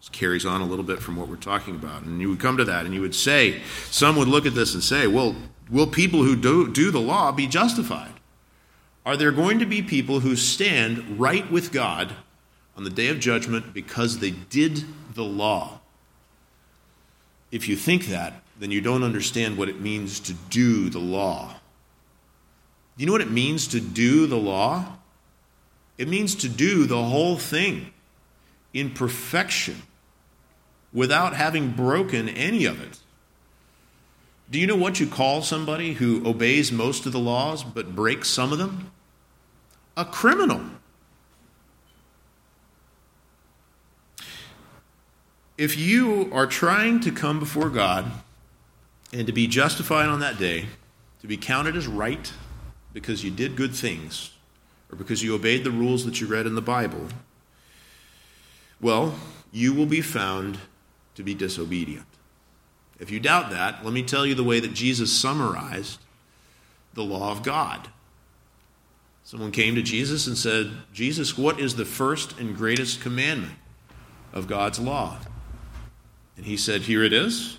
This 0.00 0.08
carries 0.08 0.46
on 0.46 0.60
a 0.60 0.66
little 0.66 0.84
bit 0.84 1.00
from 1.00 1.16
what 1.16 1.28
we're 1.28 1.36
talking 1.36 1.74
about. 1.74 2.02
And 2.02 2.20
you 2.20 2.28
would 2.28 2.40
come 2.40 2.56
to 2.56 2.64
that 2.64 2.84
and 2.84 2.94
you 2.94 3.00
would 3.00 3.14
say, 3.14 3.60
some 3.90 4.16
would 4.16 4.28
look 4.28 4.46
at 4.46 4.54
this 4.54 4.74
and 4.74 4.82
say, 4.82 5.06
well, 5.06 5.36
will 5.70 5.86
people 5.86 6.22
who 6.22 6.36
do, 6.36 6.70
do 6.70 6.90
the 6.90 7.00
law 7.00 7.32
be 7.32 7.46
justified? 7.46 8.12
Are 9.04 9.16
there 9.16 9.32
going 9.32 9.58
to 9.60 9.66
be 9.66 9.82
people 9.82 10.20
who 10.20 10.36
stand 10.36 11.18
right 11.18 11.50
with 11.50 11.72
God 11.72 12.14
on 12.76 12.84
the 12.84 12.90
day 12.90 13.08
of 13.08 13.18
judgment 13.18 13.72
because 13.72 14.18
they 14.18 14.30
did 14.30 14.84
the 15.14 15.24
law? 15.24 15.80
If 17.50 17.68
you 17.68 17.76
think 17.76 18.06
that, 18.06 18.42
then 18.58 18.70
you 18.70 18.80
don't 18.80 19.02
understand 19.02 19.56
what 19.56 19.68
it 19.68 19.80
means 19.80 20.20
to 20.20 20.34
do 20.34 20.90
the 20.90 20.98
law. 20.98 21.56
You 22.96 23.06
know 23.06 23.12
what 23.12 23.22
it 23.22 23.30
means 23.30 23.66
to 23.68 23.80
do 23.80 24.26
the 24.26 24.36
law? 24.36 24.98
It 25.96 26.06
means 26.06 26.34
to 26.36 26.48
do 26.48 26.86
the 26.86 27.02
whole 27.02 27.36
thing 27.36 27.92
in 28.74 28.90
perfection 28.90 29.82
without 30.92 31.34
having 31.34 31.70
broken 31.70 32.28
any 32.28 32.66
of 32.66 32.80
it. 32.82 32.98
Do 34.50 34.58
you 34.58 34.66
know 34.66 34.76
what 34.76 34.98
you 34.98 35.06
call 35.06 35.42
somebody 35.42 35.92
who 35.92 36.26
obeys 36.26 36.72
most 36.72 37.06
of 37.06 37.12
the 37.12 37.20
laws 37.20 37.62
but 37.62 37.94
breaks 37.94 38.28
some 38.28 38.52
of 38.52 38.58
them? 38.58 38.90
A 39.96 40.04
criminal. 40.04 40.60
If 45.56 45.78
you 45.78 46.30
are 46.32 46.46
trying 46.46 47.00
to 47.00 47.12
come 47.12 47.38
before 47.38 47.68
God 47.68 48.10
and 49.12 49.26
to 49.26 49.32
be 49.32 49.46
justified 49.46 50.08
on 50.08 50.18
that 50.20 50.38
day, 50.38 50.66
to 51.20 51.26
be 51.26 51.36
counted 51.36 51.76
as 51.76 51.86
right 51.86 52.32
because 52.92 53.22
you 53.22 53.30
did 53.30 53.54
good 53.54 53.74
things 53.74 54.32
or 54.90 54.96
because 54.96 55.22
you 55.22 55.34
obeyed 55.34 55.62
the 55.62 55.70
rules 55.70 56.04
that 56.06 56.20
you 56.20 56.26
read 56.26 56.46
in 56.46 56.56
the 56.56 56.62
Bible, 56.62 57.06
well, 58.80 59.14
you 59.52 59.74
will 59.74 59.86
be 59.86 60.00
found 60.00 60.58
to 61.14 61.22
be 61.22 61.34
disobedient. 61.34 62.06
If 63.00 63.10
you 63.10 63.18
doubt 63.18 63.50
that, 63.50 63.82
let 63.82 63.94
me 63.94 64.02
tell 64.02 64.26
you 64.26 64.34
the 64.34 64.44
way 64.44 64.60
that 64.60 64.74
Jesus 64.74 65.10
summarized 65.10 65.98
the 66.92 67.02
law 67.02 67.32
of 67.32 67.42
God. 67.42 67.88
Someone 69.24 69.52
came 69.52 69.74
to 69.74 69.82
Jesus 69.82 70.26
and 70.26 70.36
said, 70.36 70.70
Jesus, 70.92 71.38
what 71.38 71.58
is 71.58 71.76
the 71.76 71.84
first 71.84 72.38
and 72.38 72.56
greatest 72.56 73.00
commandment 73.00 73.54
of 74.32 74.46
God's 74.46 74.78
law? 74.78 75.16
And 76.36 76.44
he 76.44 76.56
said, 76.56 76.82
Here 76.82 77.02
it 77.02 77.12
is. 77.12 77.58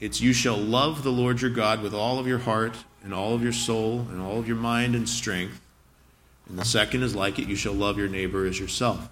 It's 0.00 0.20
you 0.20 0.32
shall 0.32 0.56
love 0.56 1.02
the 1.02 1.12
Lord 1.12 1.42
your 1.42 1.50
God 1.50 1.82
with 1.82 1.94
all 1.94 2.18
of 2.18 2.26
your 2.26 2.38
heart 2.38 2.76
and 3.04 3.12
all 3.12 3.34
of 3.34 3.42
your 3.42 3.52
soul 3.52 4.06
and 4.10 4.20
all 4.20 4.38
of 4.38 4.48
your 4.48 4.56
mind 4.56 4.94
and 4.94 5.08
strength. 5.08 5.60
And 6.48 6.58
the 6.58 6.64
second 6.64 7.02
is 7.02 7.14
like 7.14 7.38
it, 7.38 7.48
you 7.48 7.56
shall 7.56 7.72
love 7.72 7.98
your 7.98 8.08
neighbor 8.08 8.46
as 8.46 8.58
yourself. 8.58 9.08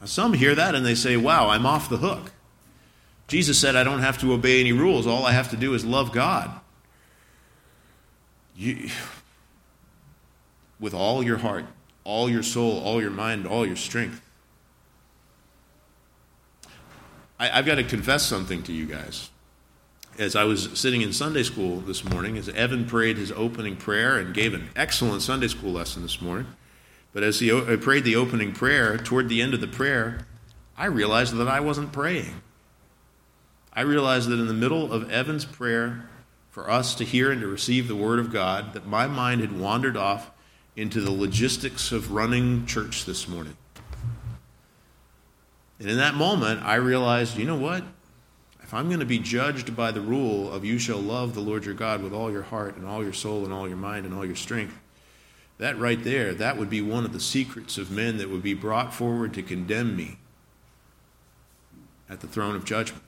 Now, 0.00 0.06
some 0.06 0.32
hear 0.34 0.54
that 0.54 0.74
and 0.74 0.84
they 0.84 0.94
say, 0.94 1.16
Wow, 1.16 1.48
I'm 1.48 1.66
off 1.66 1.88
the 1.88 1.98
hook. 1.98 2.32
Jesus 3.30 3.60
said, 3.60 3.76
I 3.76 3.84
don't 3.84 4.00
have 4.00 4.18
to 4.22 4.32
obey 4.32 4.58
any 4.58 4.72
rules. 4.72 5.06
All 5.06 5.24
I 5.24 5.30
have 5.30 5.50
to 5.50 5.56
do 5.56 5.72
is 5.74 5.84
love 5.84 6.10
God. 6.10 6.50
You, 8.56 8.90
with 10.80 10.94
all 10.94 11.22
your 11.22 11.36
heart, 11.36 11.64
all 12.02 12.28
your 12.28 12.42
soul, 12.42 12.80
all 12.80 13.00
your 13.00 13.12
mind, 13.12 13.46
all 13.46 13.64
your 13.64 13.76
strength. 13.76 14.20
I, 17.38 17.46
have 17.46 17.66
got 17.66 17.76
to 17.76 17.84
confess 17.84 18.24
something 18.24 18.64
to 18.64 18.72
you 18.72 18.84
guys. 18.84 19.30
As 20.18 20.34
I 20.34 20.42
was 20.42 20.76
sitting 20.76 21.02
in 21.02 21.12
Sunday 21.12 21.44
school 21.44 21.78
this 21.78 22.02
morning, 22.02 22.36
as 22.36 22.48
Evan 22.48 22.84
prayed 22.84 23.16
his 23.16 23.30
opening 23.30 23.76
prayer 23.76 24.18
and 24.18 24.34
gave 24.34 24.54
an 24.54 24.70
excellent 24.74 25.22
Sunday 25.22 25.46
school 25.46 25.70
lesson 25.70 26.02
this 26.02 26.20
morning, 26.20 26.48
but 27.12 27.22
as 27.22 27.38
he 27.38 27.52
uh, 27.52 27.76
prayed 27.76 28.02
the 28.02 28.16
opening 28.16 28.52
prayer, 28.52 28.98
toward 28.98 29.28
the 29.28 29.40
end 29.40 29.54
of 29.54 29.60
the 29.60 29.68
prayer, 29.68 30.26
I 30.76 30.86
realized 30.86 31.36
that 31.36 31.46
I 31.46 31.60
wasn't 31.60 31.92
praying. 31.92 32.42
I 33.72 33.82
realized 33.82 34.28
that 34.28 34.40
in 34.40 34.48
the 34.48 34.54
middle 34.54 34.92
of 34.92 35.10
Evan's 35.10 35.44
prayer 35.44 36.08
for 36.50 36.68
us 36.68 36.94
to 36.96 37.04
hear 37.04 37.30
and 37.30 37.40
to 37.40 37.46
receive 37.46 37.86
the 37.86 37.96
Word 37.96 38.18
of 38.18 38.32
God, 38.32 38.72
that 38.72 38.86
my 38.86 39.06
mind 39.06 39.40
had 39.40 39.58
wandered 39.58 39.96
off 39.96 40.30
into 40.74 41.00
the 41.00 41.12
logistics 41.12 41.92
of 41.92 42.12
running 42.12 42.66
church 42.66 43.04
this 43.04 43.28
morning. 43.28 43.56
And 45.78 45.88
in 45.88 45.96
that 45.98 46.14
moment, 46.14 46.62
I 46.62 46.74
realized, 46.74 47.38
you 47.38 47.46
know 47.46 47.56
what? 47.56 47.84
If 48.62 48.74
I'm 48.74 48.88
going 48.88 49.00
to 49.00 49.06
be 49.06 49.18
judged 49.18 49.74
by 49.76 49.92
the 49.92 50.00
rule 50.00 50.52
of 50.52 50.64
you 50.64 50.78
shall 50.78 50.98
love 50.98 51.34
the 51.34 51.40
Lord 51.40 51.64
your 51.64 51.74
God 51.74 52.02
with 52.02 52.12
all 52.12 52.30
your 52.30 52.42
heart 52.42 52.76
and 52.76 52.86
all 52.86 53.02
your 53.02 53.12
soul 53.12 53.44
and 53.44 53.52
all 53.52 53.68
your 53.68 53.76
mind 53.76 54.04
and 54.04 54.14
all 54.14 54.26
your 54.26 54.36
strength, 54.36 54.78
that 55.58 55.78
right 55.78 56.02
there, 56.02 56.34
that 56.34 56.56
would 56.56 56.70
be 56.70 56.80
one 56.80 57.04
of 57.04 57.12
the 57.12 57.20
secrets 57.20 57.78
of 57.78 57.90
men 57.90 58.16
that 58.18 58.30
would 58.30 58.42
be 58.42 58.54
brought 58.54 58.92
forward 58.92 59.32
to 59.34 59.42
condemn 59.42 59.96
me 59.96 60.18
at 62.08 62.20
the 62.20 62.26
throne 62.26 62.56
of 62.56 62.64
judgment 62.64 63.02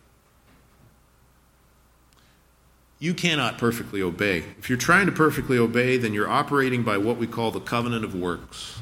you 3.02 3.12
cannot 3.12 3.58
perfectly 3.58 4.00
obey. 4.00 4.44
If 4.60 4.68
you're 4.68 4.78
trying 4.78 5.06
to 5.06 5.12
perfectly 5.12 5.58
obey, 5.58 5.96
then 5.96 6.14
you're 6.14 6.28
operating 6.28 6.84
by 6.84 6.98
what 6.98 7.16
we 7.16 7.26
call 7.26 7.50
the 7.50 7.58
covenant 7.58 8.04
of 8.04 8.14
works. 8.14 8.78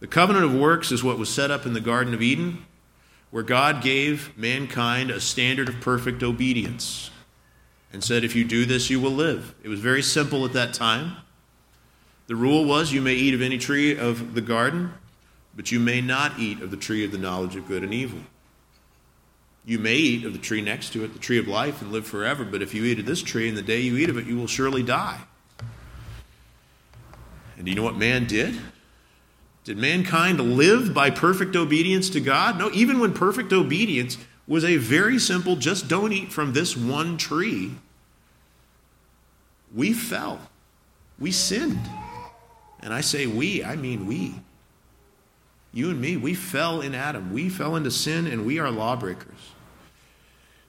The 0.00 0.06
covenant 0.06 0.46
of 0.46 0.54
works 0.54 0.90
is 0.90 1.04
what 1.04 1.18
was 1.18 1.28
set 1.28 1.50
up 1.50 1.66
in 1.66 1.74
the 1.74 1.82
Garden 1.82 2.14
of 2.14 2.22
Eden, 2.22 2.64
where 3.30 3.42
God 3.42 3.82
gave 3.82 4.32
mankind 4.38 5.10
a 5.10 5.20
standard 5.20 5.68
of 5.68 5.82
perfect 5.82 6.22
obedience 6.22 7.10
and 7.92 8.02
said, 8.02 8.24
If 8.24 8.34
you 8.34 8.42
do 8.42 8.64
this, 8.64 8.88
you 8.88 8.98
will 8.98 9.12
live. 9.12 9.54
It 9.62 9.68
was 9.68 9.80
very 9.80 10.02
simple 10.02 10.46
at 10.46 10.54
that 10.54 10.72
time. 10.72 11.18
The 12.26 12.36
rule 12.36 12.64
was 12.64 12.94
you 12.94 13.02
may 13.02 13.12
eat 13.12 13.34
of 13.34 13.42
any 13.42 13.58
tree 13.58 13.98
of 13.98 14.32
the 14.32 14.40
garden, 14.40 14.94
but 15.54 15.70
you 15.70 15.78
may 15.78 16.00
not 16.00 16.38
eat 16.38 16.62
of 16.62 16.70
the 16.70 16.78
tree 16.78 17.04
of 17.04 17.12
the 17.12 17.18
knowledge 17.18 17.54
of 17.54 17.68
good 17.68 17.84
and 17.84 17.92
evil. 17.92 18.20
You 19.66 19.78
may 19.78 19.96
eat 19.96 20.24
of 20.24 20.32
the 20.32 20.38
tree 20.38 20.60
next 20.60 20.92
to 20.92 21.04
it, 21.04 21.14
the 21.14 21.18
tree 21.18 21.38
of 21.38 21.48
life, 21.48 21.80
and 21.80 21.90
live 21.90 22.06
forever, 22.06 22.44
but 22.44 22.60
if 22.60 22.74
you 22.74 22.84
eat 22.84 22.98
of 22.98 23.06
this 23.06 23.22
tree, 23.22 23.48
and 23.48 23.56
the 23.56 23.62
day 23.62 23.80
you 23.80 23.96
eat 23.96 24.10
of 24.10 24.18
it, 24.18 24.26
you 24.26 24.36
will 24.36 24.46
surely 24.46 24.82
die. 24.82 25.20
And 27.56 27.64
do 27.64 27.70
you 27.70 27.74
know 27.74 27.82
what 27.82 27.96
man 27.96 28.26
did? 28.26 28.58
Did 29.64 29.78
mankind 29.78 30.38
live 30.58 30.92
by 30.92 31.08
perfect 31.08 31.56
obedience 31.56 32.10
to 32.10 32.20
God? 32.20 32.58
No, 32.58 32.70
even 32.72 33.00
when 33.00 33.14
perfect 33.14 33.52
obedience 33.52 34.18
was 34.46 34.64
a 34.64 34.76
very 34.76 35.18
simple 35.18 35.56
just 35.56 35.88
don't 35.88 36.12
eat 36.12 36.30
from 36.30 36.52
this 36.52 36.76
one 36.76 37.16
tree, 37.16 37.72
we 39.74 39.94
fell. 39.94 40.38
We 41.18 41.30
sinned. 41.30 41.80
And 42.80 42.92
I 42.92 43.00
say 43.00 43.26
we, 43.26 43.64
I 43.64 43.76
mean 43.76 44.06
we. 44.06 44.34
You 45.72 45.88
and 45.88 46.00
me, 46.00 46.18
we 46.18 46.34
fell 46.34 46.82
in 46.82 46.94
Adam. 46.94 47.32
We 47.32 47.48
fell 47.48 47.74
into 47.74 47.90
sin 47.90 48.26
and 48.26 48.44
we 48.44 48.58
are 48.58 48.70
lawbreakers. 48.70 49.53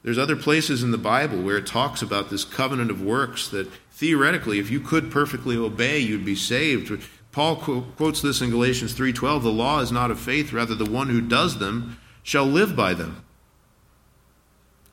There's 0.05 0.19
other 0.19 0.35
places 0.35 0.83
in 0.83 0.91
the 0.91 0.99
Bible 0.99 1.41
where 1.41 1.57
it 1.57 1.65
talks 1.65 2.03
about 2.03 2.29
this 2.29 2.45
covenant 2.45 2.91
of 2.91 3.01
works 3.01 3.47
that 3.47 3.67
theoretically, 3.91 4.59
if 4.59 4.69
you 4.69 4.79
could 4.79 5.09
perfectly 5.09 5.57
obey, 5.57 5.97
you'd 5.97 6.23
be 6.23 6.35
saved. 6.35 6.91
Paul 7.31 7.55
quotes 7.55 8.21
this 8.21 8.39
in 8.39 8.51
Galatians 8.51 8.93
3:12, 8.93 9.41
"The 9.41 9.49
law 9.49 9.79
is 9.79 9.91
not 9.91 10.11
of 10.11 10.19
faith, 10.19 10.53
rather 10.53 10.75
the 10.75 10.85
one 10.85 11.09
who 11.09 11.21
does 11.21 11.57
them 11.57 11.97
shall 12.21 12.45
live 12.45 12.75
by 12.75 12.93
them." 12.93 13.23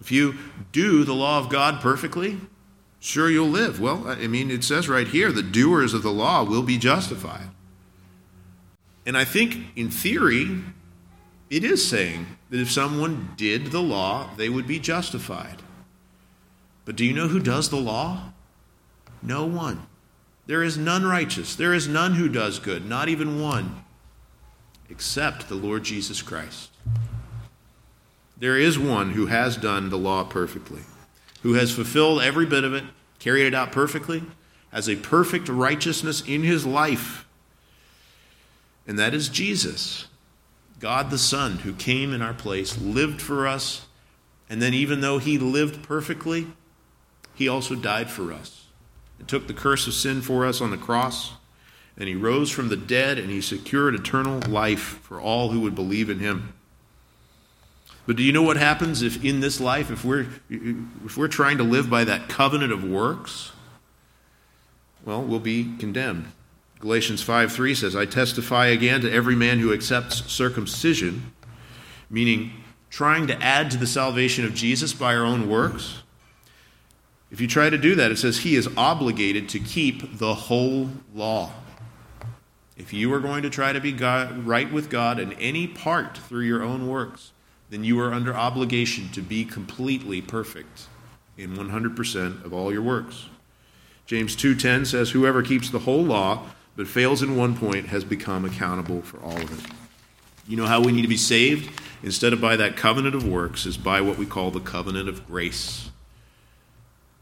If 0.01 0.11
you 0.11 0.37
do 0.72 1.05
the 1.05 1.12
law 1.12 1.38
of 1.38 1.51
God 1.51 1.83
perfectly, 1.83 2.40
sure 2.98 3.29
you'll 3.31 3.51
live. 3.51 3.79
Well, 3.79 4.09
I 4.09 4.27
mean, 4.29 4.51
it 4.51 4.64
says 4.64 4.88
right 4.88 5.07
here, 5.07 5.31
the 5.31 5.42
doers 5.42 5.92
of 5.92 6.03
the 6.03 6.11
law 6.11 6.42
will 6.42 6.62
be 6.62 6.79
justified. 6.79 7.51
And 9.05 9.18
I 9.18 9.27
think 9.27 9.72
in 9.77 9.90
theory, 9.90 10.62
it 11.52 11.64
is 11.64 11.86
saying 11.86 12.26
that 12.48 12.60
if 12.60 12.70
someone 12.70 13.34
did 13.36 13.66
the 13.66 13.82
law, 13.82 14.30
they 14.38 14.48
would 14.48 14.66
be 14.66 14.78
justified. 14.78 15.56
But 16.86 16.96
do 16.96 17.04
you 17.04 17.12
know 17.12 17.28
who 17.28 17.40
does 17.40 17.68
the 17.68 17.76
law? 17.76 18.32
No 19.22 19.44
one. 19.44 19.86
There 20.46 20.62
is 20.62 20.78
none 20.78 21.04
righteous. 21.04 21.54
There 21.54 21.74
is 21.74 21.86
none 21.86 22.14
who 22.14 22.30
does 22.30 22.58
good, 22.58 22.88
not 22.88 23.10
even 23.10 23.42
one, 23.42 23.84
except 24.88 25.50
the 25.50 25.54
Lord 25.54 25.84
Jesus 25.84 26.22
Christ. 26.22 26.70
There 28.38 28.56
is 28.56 28.78
one 28.78 29.10
who 29.10 29.26
has 29.26 29.58
done 29.58 29.90
the 29.90 29.98
law 29.98 30.24
perfectly, 30.24 30.82
who 31.42 31.52
has 31.52 31.70
fulfilled 31.70 32.22
every 32.22 32.46
bit 32.46 32.64
of 32.64 32.72
it, 32.72 32.84
carried 33.18 33.46
it 33.46 33.54
out 33.54 33.72
perfectly, 33.72 34.22
has 34.72 34.88
a 34.88 34.96
perfect 34.96 35.50
righteousness 35.50 36.22
in 36.26 36.44
his 36.44 36.64
life, 36.64 37.26
and 38.86 38.98
that 38.98 39.12
is 39.12 39.28
Jesus, 39.28 40.06
God 40.82 41.10
the 41.10 41.18
Son, 41.18 41.58
who 41.58 41.74
came 41.74 42.12
in 42.12 42.22
our 42.22 42.34
place, 42.34 42.76
lived 42.76 43.22
for 43.22 43.46
us, 43.46 43.86
and 44.50 44.60
then 44.60 44.74
even 44.74 45.00
though 45.00 45.18
he 45.18 45.38
lived 45.38 45.84
perfectly, 45.84 46.48
he 47.36 47.46
also 47.46 47.76
died 47.76 48.10
for 48.10 48.32
us 48.32 48.64
and 49.20 49.28
took 49.28 49.46
the 49.46 49.54
curse 49.54 49.86
of 49.86 49.94
sin 49.94 50.22
for 50.22 50.44
us 50.44 50.60
on 50.60 50.72
the 50.72 50.76
cross. 50.76 51.34
And 51.96 52.08
he 52.08 52.16
rose 52.16 52.50
from 52.50 52.68
the 52.68 52.76
dead 52.76 53.16
and 53.16 53.30
he 53.30 53.40
secured 53.40 53.94
eternal 53.94 54.40
life 54.50 54.98
for 55.04 55.20
all 55.20 55.50
who 55.50 55.60
would 55.60 55.76
believe 55.76 56.10
in 56.10 56.18
him. 56.18 56.52
But 58.04 58.16
do 58.16 58.24
you 58.24 58.32
know 58.32 58.42
what 58.42 58.56
happens 58.56 59.02
if 59.02 59.24
in 59.24 59.38
this 59.38 59.60
life, 59.60 59.88
if 59.88 60.04
we're, 60.04 60.26
if 60.50 61.16
we're 61.16 61.28
trying 61.28 61.58
to 61.58 61.64
live 61.64 61.88
by 61.88 62.02
that 62.02 62.28
covenant 62.28 62.72
of 62.72 62.82
works? 62.82 63.52
Well, 65.04 65.22
we'll 65.22 65.38
be 65.38 65.76
condemned. 65.78 66.32
Galatians 66.82 67.22
5 67.22 67.52
3 67.52 67.76
says, 67.76 67.94
I 67.94 68.06
testify 68.06 68.66
again 68.66 69.02
to 69.02 69.12
every 69.12 69.36
man 69.36 69.60
who 69.60 69.72
accepts 69.72 70.28
circumcision, 70.30 71.32
meaning 72.10 72.50
trying 72.90 73.28
to 73.28 73.40
add 73.40 73.70
to 73.70 73.76
the 73.76 73.86
salvation 73.86 74.44
of 74.44 74.52
Jesus 74.52 74.92
by 74.92 75.14
our 75.14 75.24
own 75.24 75.48
works. 75.48 76.02
If 77.30 77.40
you 77.40 77.46
try 77.46 77.70
to 77.70 77.78
do 77.78 77.94
that, 77.94 78.10
it 78.10 78.18
says 78.18 78.38
he 78.38 78.56
is 78.56 78.68
obligated 78.76 79.48
to 79.50 79.60
keep 79.60 80.18
the 80.18 80.34
whole 80.34 80.90
law. 81.14 81.52
If 82.76 82.92
you 82.92 83.14
are 83.14 83.20
going 83.20 83.44
to 83.44 83.50
try 83.50 83.72
to 83.72 83.80
be 83.80 83.92
God, 83.92 84.44
right 84.44 84.70
with 84.70 84.90
God 84.90 85.20
in 85.20 85.34
any 85.34 85.68
part 85.68 86.18
through 86.18 86.46
your 86.46 86.64
own 86.64 86.88
works, 86.88 87.30
then 87.70 87.84
you 87.84 88.00
are 88.00 88.12
under 88.12 88.34
obligation 88.34 89.08
to 89.10 89.22
be 89.22 89.44
completely 89.44 90.20
perfect 90.20 90.88
in 91.38 91.54
100% 91.56 92.44
of 92.44 92.52
all 92.52 92.72
your 92.72 92.82
works. 92.82 93.28
James 94.04 94.34
2:10 94.34 94.84
says 94.84 95.10
whoever 95.10 95.42
keeps 95.42 95.70
the 95.70 95.78
whole 95.78 96.04
law 96.04 96.44
but 96.76 96.88
fails 96.88 97.22
in 97.22 97.37
one 97.37 97.56
point 97.56 97.87
has 97.87 98.04
become 98.04 98.44
accountable 98.44 99.02
for 99.02 99.20
all 99.20 99.37
of 99.37 99.64
it. 99.64 99.70
You 100.46 100.56
know 100.56 100.66
how 100.66 100.80
we 100.80 100.92
need 100.92 101.02
to 101.02 101.08
be 101.08 101.16
saved? 101.16 101.70
Instead 102.02 102.32
of 102.32 102.40
by 102.40 102.56
that 102.56 102.76
covenant 102.76 103.14
of 103.14 103.26
works 103.26 103.64
is 103.66 103.76
by 103.76 104.00
what 104.00 104.18
we 104.18 104.26
call 104.26 104.50
the 104.50 104.61
covenant 104.61 105.08
of 105.08 105.26
grace. 105.26 105.90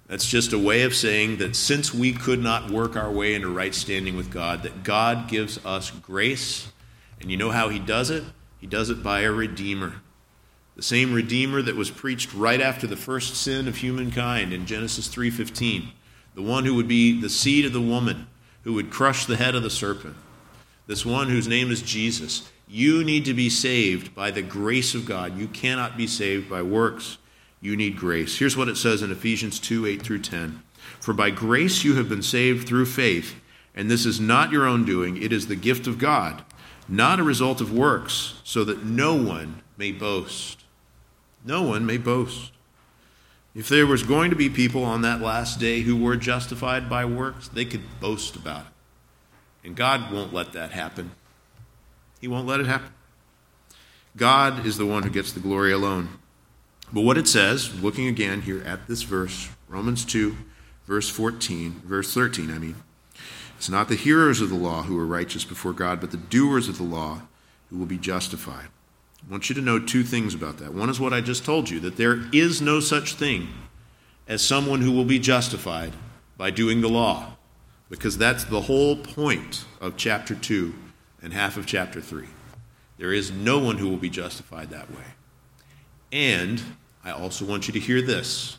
That's 0.06 0.26
just 0.26 0.52
a 0.52 0.58
way 0.58 0.82
of 0.82 0.94
saying 0.94 1.36
that 1.36 1.54
since 1.54 1.94
we 1.94 2.12
could 2.12 2.40
not 2.40 2.70
work 2.70 2.96
our 2.96 3.10
way 3.10 3.34
into 3.34 3.48
right 3.48 3.74
standing 3.74 4.16
with 4.16 4.30
God, 4.30 4.62
that 4.62 4.82
God 4.82 5.28
gives 5.28 5.64
us 5.64 5.90
grace. 5.90 6.72
And 7.20 7.30
you 7.30 7.36
know 7.36 7.50
how 7.50 7.68
he 7.68 7.78
does 7.78 8.10
it? 8.10 8.24
He 8.58 8.66
does 8.66 8.90
it 8.90 9.02
by 9.02 9.20
a 9.20 9.30
redeemer 9.30 10.00
the 10.80 10.86
same 10.86 11.12
redeemer 11.12 11.60
that 11.60 11.76
was 11.76 11.90
preached 11.90 12.32
right 12.32 12.58
after 12.58 12.86
the 12.86 12.96
first 12.96 13.34
sin 13.36 13.68
of 13.68 13.76
humankind 13.76 14.50
in 14.50 14.64
Genesis 14.64 15.08
3:15, 15.08 15.92
the 16.34 16.40
one 16.40 16.64
who 16.64 16.74
would 16.74 16.88
be 16.88 17.20
the 17.20 17.28
seed 17.28 17.66
of 17.66 17.74
the 17.74 17.82
woman 17.82 18.28
who 18.64 18.74
would 18.74 18.90
crush 18.90 19.26
the 19.26 19.36
head 19.36 19.54
of 19.54 19.62
the 19.62 19.70
serpent. 19.70 20.16
This 20.86 21.06
one 21.06 21.28
whose 21.28 21.48
name 21.48 21.70
is 21.70 21.82
Jesus. 21.82 22.50
You 22.68 23.04
need 23.04 23.24
to 23.24 23.34
be 23.34 23.50
saved 23.50 24.14
by 24.14 24.30
the 24.30 24.42
grace 24.42 24.94
of 24.94 25.06
God. 25.06 25.36
You 25.38 25.48
cannot 25.48 25.96
be 25.96 26.06
saved 26.06 26.48
by 26.48 26.62
works. 26.62 27.18
You 27.60 27.76
need 27.76 27.96
grace. 27.96 28.38
Here's 28.38 28.56
what 28.56 28.68
it 28.68 28.76
says 28.76 29.02
in 29.02 29.10
Ephesians 29.10 29.58
2 29.58 29.86
8 29.86 30.02
through 30.02 30.20
10. 30.20 30.62
For 31.00 31.12
by 31.12 31.30
grace 31.30 31.84
you 31.84 31.96
have 31.96 32.08
been 32.08 32.22
saved 32.22 32.66
through 32.66 32.86
faith, 32.86 33.34
and 33.74 33.90
this 33.90 34.06
is 34.06 34.20
not 34.20 34.52
your 34.52 34.66
own 34.66 34.84
doing, 34.84 35.20
it 35.22 35.32
is 35.32 35.46
the 35.46 35.56
gift 35.56 35.86
of 35.86 35.98
God, 35.98 36.42
not 36.88 37.20
a 37.20 37.24
result 37.24 37.60
of 37.60 37.72
works, 37.72 38.40
so 38.44 38.64
that 38.64 38.84
no 38.84 39.14
one 39.14 39.62
may 39.76 39.92
boast. 39.92 40.64
No 41.44 41.62
one 41.62 41.86
may 41.86 41.98
boast. 41.98 42.52
If 43.54 43.68
there 43.68 43.86
was 43.86 44.02
going 44.04 44.30
to 44.30 44.36
be 44.36 44.48
people 44.48 44.84
on 44.84 45.02
that 45.02 45.20
last 45.20 45.58
day 45.58 45.80
who 45.80 45.96
were 45.96 46.16
justified 46.16 46.88
by 46.88 47.04
works, 47.04 47.48
they 47.48 47.64
could 47.64 47.82
boast 48.00 48.36
about 48.36 48.66
it. 48.66 48.72
And 49.66 49.76
God 49.76 50.12
won't 50.12 50.32
let 50.32 50.52
that 50.52 50.70
happen. 50.70 51.10
He 52.20 52.28
won't 52.28 52.46
let 52.46 52.60
it 52.60 52.66
happen. 52.66 52.92
God 54.16 54.64
is 54.64 54.76
the 54.76 54.86
one 54.86 55.02
who 55.02 55.10
gets 55.10 55.32
the 55.32 55.40
glory 55.40 55.72
alone. 55.72 56.08
But 56.92 57.02
what 57.02 57.18
it 57.18 57.28
says, 57.28 57.80
looking 57.82 58.06
again 58.06 58.42
here 58.42 58.62
at 58.64 58.86
this 58.86 59.02
verse, 59.02 59.48
Romans 59.68 60.04
2, 60.04 60.36
verse 60.86 61.08
14, 61.08 61.82
verse 61.84 62.12
13, 62.12 62.50
I 62.50 62.58
mean, 62.58 62.76
it's 63.56 63.68
not 63.68 63.88
the 63.88 63.94
hearers 63.94 64.40
of 64.40 64.48
the 64.48 64.56
law 64.56 64.82
who 64.82 64.98
are 64.98 65.06
righteous 65.06 65.44
before 65.44 65.72
God, 65.72 66.00
but 66.00 66.10
the 66.10 66.16
doers 66.16 66.68
of 66.68 66.78
the 66.78 66.84
law 66.84 67.22
who 67.68 67.78
will 67.78 67.86
be 67.86 67.98
justified. 67.98 68.68
I 69.26 69.30
want 69.30 69.48
you 69.48 69.54
to 69.54 69.60
know 69.60 69.78
two 69.78 70.02
things 70.02 70.34
about 70.34 70.58
that. 70.58 70.74
One 70.74 70.88
is 70.88 70.98
what 70.98 71.12
I 71.12 71.20
just 71.20 71.44
told 71.44 71.70
you 71.70 71.80
that 71.80 71.96
there 71.96 72.22
is 72.32 72.60
no 72.60 72.80
such 72.80 73.14
thing 73.14 73.48
as 74.26 74.42
someone 74.42 74.80
who 74.80 74.92
will 74.92 75.04
be 75.04 75.18
justified 75.18 75.92
by 76.36 76.50
doing 76.50 76.80
the 76.80 76.88
law, 76.88 77.36
because 77.88 78.16
that's 78.16 78.44
the 78.44 78.62
whole 78.62 78.96
point 78.96 79.64
of 79.80 79.96
chapter 79.96 80.34
2 80.34 80.74
and 81.22 81.32
half 81.32 81.56
of 81.56 81.66
chapter 81.66 82.00
3. 82.00 82.26
There 82.96 83.12
is 83.12 83.30
no 83.30 83.58
one 83.58 83.78
who 83.78 83.88
will 83.88 83.96
be 83.96 84.10
justified 84.10 84.70
that 84.70 84.90
way. 84.90 85.04
And 86.12 86.62
I 87.04 87.10
also 87.10 87.44
want 87.44 87.66
you 87.66 87.72
to 87.74 87.80
hear 87.80 88.02
this. 88.02 88.58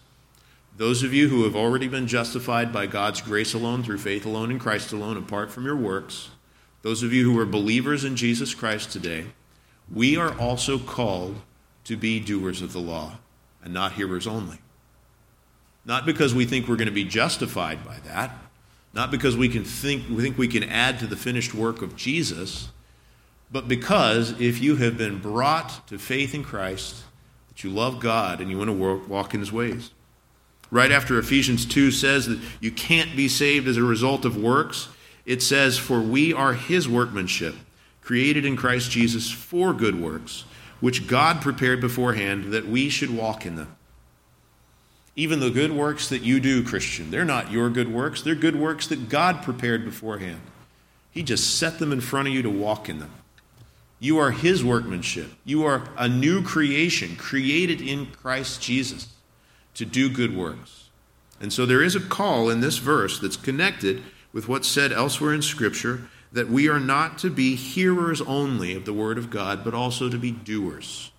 Those 0.77 1.03
of 1.03 1.13
you 1.13 1.29
who 1.29 1.43
have 1.43 1.55
already 1.55 1.87
been 1.87 2.07
justified 2.07 2.71
by 2.71 2.87
God's 2.87 3.21
grace 3.21 3.53
alone, 3.53 3.83
through 3.83 3.99
faith 3.99 4.25
alone 4.25 4.51
in 4.51 4.59
Christ 4.59 4.93
alone, 4.93 5.17
apart 5.17 5.51
from 5.51 5.65
your 5.65 5.75
works, 5.75 6.29
those 6.81 7.03
of 7.03 7.13
you 7.13 7.31
who 7.31 7.39
are 7.39 7.45
believers 7.45 8.03
in 8.03 8.15
Jesus 8.15 8.55
Christ 8.55 8.91
today, 8.91 9.25
we 9.93 10.17
are 10.17 10.37
also 10.37 10.77
called 10.77 11.35
to 11.85 11.97
be 11.97 12.19
doers 12.19 12.61
of 12.61 12.73
the 12.73 12.79
law 12.79 13.17
and 13.63 13.73
not 13.73 13.93
hearers 13.93 14.27
only. 14.27 14.59
Not 15.85 16.05
because 16.05 16.33
we 16.33 16.45
think 16.45 16.67
we're 16.67 16.75
going 16.75 16.87
to 16.87 16.93
be 16.93 17.03
justified 17.03 17.83
by 17.83 17.97
that, 18.05 18.35
not 18.93 19.09
because 19.09 19.35
we 19.35 19.49
can 19.49 19.63
think 19.63 20.03
we 20.09 20.21
think 20.21 20.37
we 20.37 20.47
can 20.47 20.63
add 20.63 20.99
to 20.99 21.07
the 21.07 21.15
finished 21.15 21.53
work 21.53 21.81
of 21.81 21.95
Jesus, 21.95 22.69
but 23.51 23.67
because 23.67 24.39
if 24.39 24.61
you 24.61 24.75
have 24.77 24.97
been 24.97 25.19
brought 25.19 25.87
to 25.87 25.97
faith 25.97 26.35
in 26.35 26.43
Christ, 26.43 27.03
that 27.49 27.63
you 27.63 27.69
love 27.69 27.99
God 27.99 28.39
and 28.39 28.49
you 28.49 28.57
want 28.57 28.69
to 28.69 29.07
walk 29.07 29.33
in 29.33 29.39
his 29.39 29.51
ways. 29.51 29.91
Right 30.69 30.91
after 30.91 31.19
Ephesians 31.19 31.65
2 31.65 31.91
says 31.91 32.27
that 32.27 32.39
you 32.61 32.71
can't 32.71 33.15
be 33.15 33.27
saved 33.27 33.67
as 33.67 33.75
a 33.75 33.83
result 33.83 34.23
of 34.23 34.37
works, 34.37 34.87
it 35.25 35.41
says, 35.41 35.77
For 35.77 35.99
we 35.99 36.31
are 36.31 36.53
his 36.53 36.87
workmanship 36.87 37.55
created 38.01 38.45
in 38.45 38.57
Christ 38.57 38.91
Jesus 38.91 39.31
for 39.31 39.73
good 39.73 40.01
works, 40.01 40.43
which 40.79 41.07
God 41.07 41.41
prepared 41.41 41.79
beforehand 41.79 42.51
that 42.51 42.67
we 42.67 42.89
should 42.89 43.15
walk 43.15 43.45
in 43.45 43.55
them. 43.55 43.75
Even 45.15 45.39
the 45.39 45.49
good 45.49 45.71
works 45.71 46.09
that 46.09 46.23
you 46.23 46.39
do, 46.39 46.63
Christian, 46.63 47.11
they're 47.11 47.25
not 47.25 47.51
your 47.51 47.69
good 47.69 47.91
works, 47.91 48.21
they're 48.21 48.35
good 48.35 48.55
works 48.55 48.87
that 48.87 49.09
God 49.09 49.43
prepared 49.43 49.85
beforehand. 49.85 50.41
He 51.11 51.23
just 51.23 51.57
set 51.57 51.79
them 51.79 51.91
in 51.91 52.01
front 52.01 52.27
of 52.27 52.33
you 52.33 52.41
to 52.41 52.49
walk 52.49 52.87
in 52.89 52.99
them. 52.99 53.11
You 53.99 54.17
are 54.17 54.31
his 54.31 54.63
workmanship. 54.63 55.29
You 55.45 55.63
are 55.65 55.83
a 55.95 56.09
new 56.09 56.41
creation, 56.41 57.15
created 57.17 57.81
in 57.81 58.07
Christ 58.07 58.61
Jesus 58.61 59.09
to 59.75 59.85
do 59.85 60.09
good 60.09 60.35
works. 60.35 60.89
And 61.39 61.53
so 61.53 61.65
there 61.65 61.83
is 61.83 61.95
a 61.95 61.99
call 61.99 62.49
in 62.49 62.61
this 62.61 62.77
verse 62.77 63.19
that's 63.19 63.37
connected 63.37 64.01
with 64.33 64.47
what's 64.47 64.67
said 64.67 64.91
elsewhere 64.91 65.33
in 65.33 65.41
Scripture 65.41 66.07
that 66.31 66.49
we 66.49 66.69
are 66.69 66.79
not 66.79 67.17
to 67.19 67.29
be 67.29 67.55
hearers 67.55 68.21
only 68.21 68.75
of 68.75 68.85
the 68.85 68.93
Word 68.93 69.17
of 69.17 69.29
God, 69.29 69.63
but 69.63 69.73
also 69.73 70.09
to 70.09 70.17
be 70.17 70.31
doers. 70.31 71.11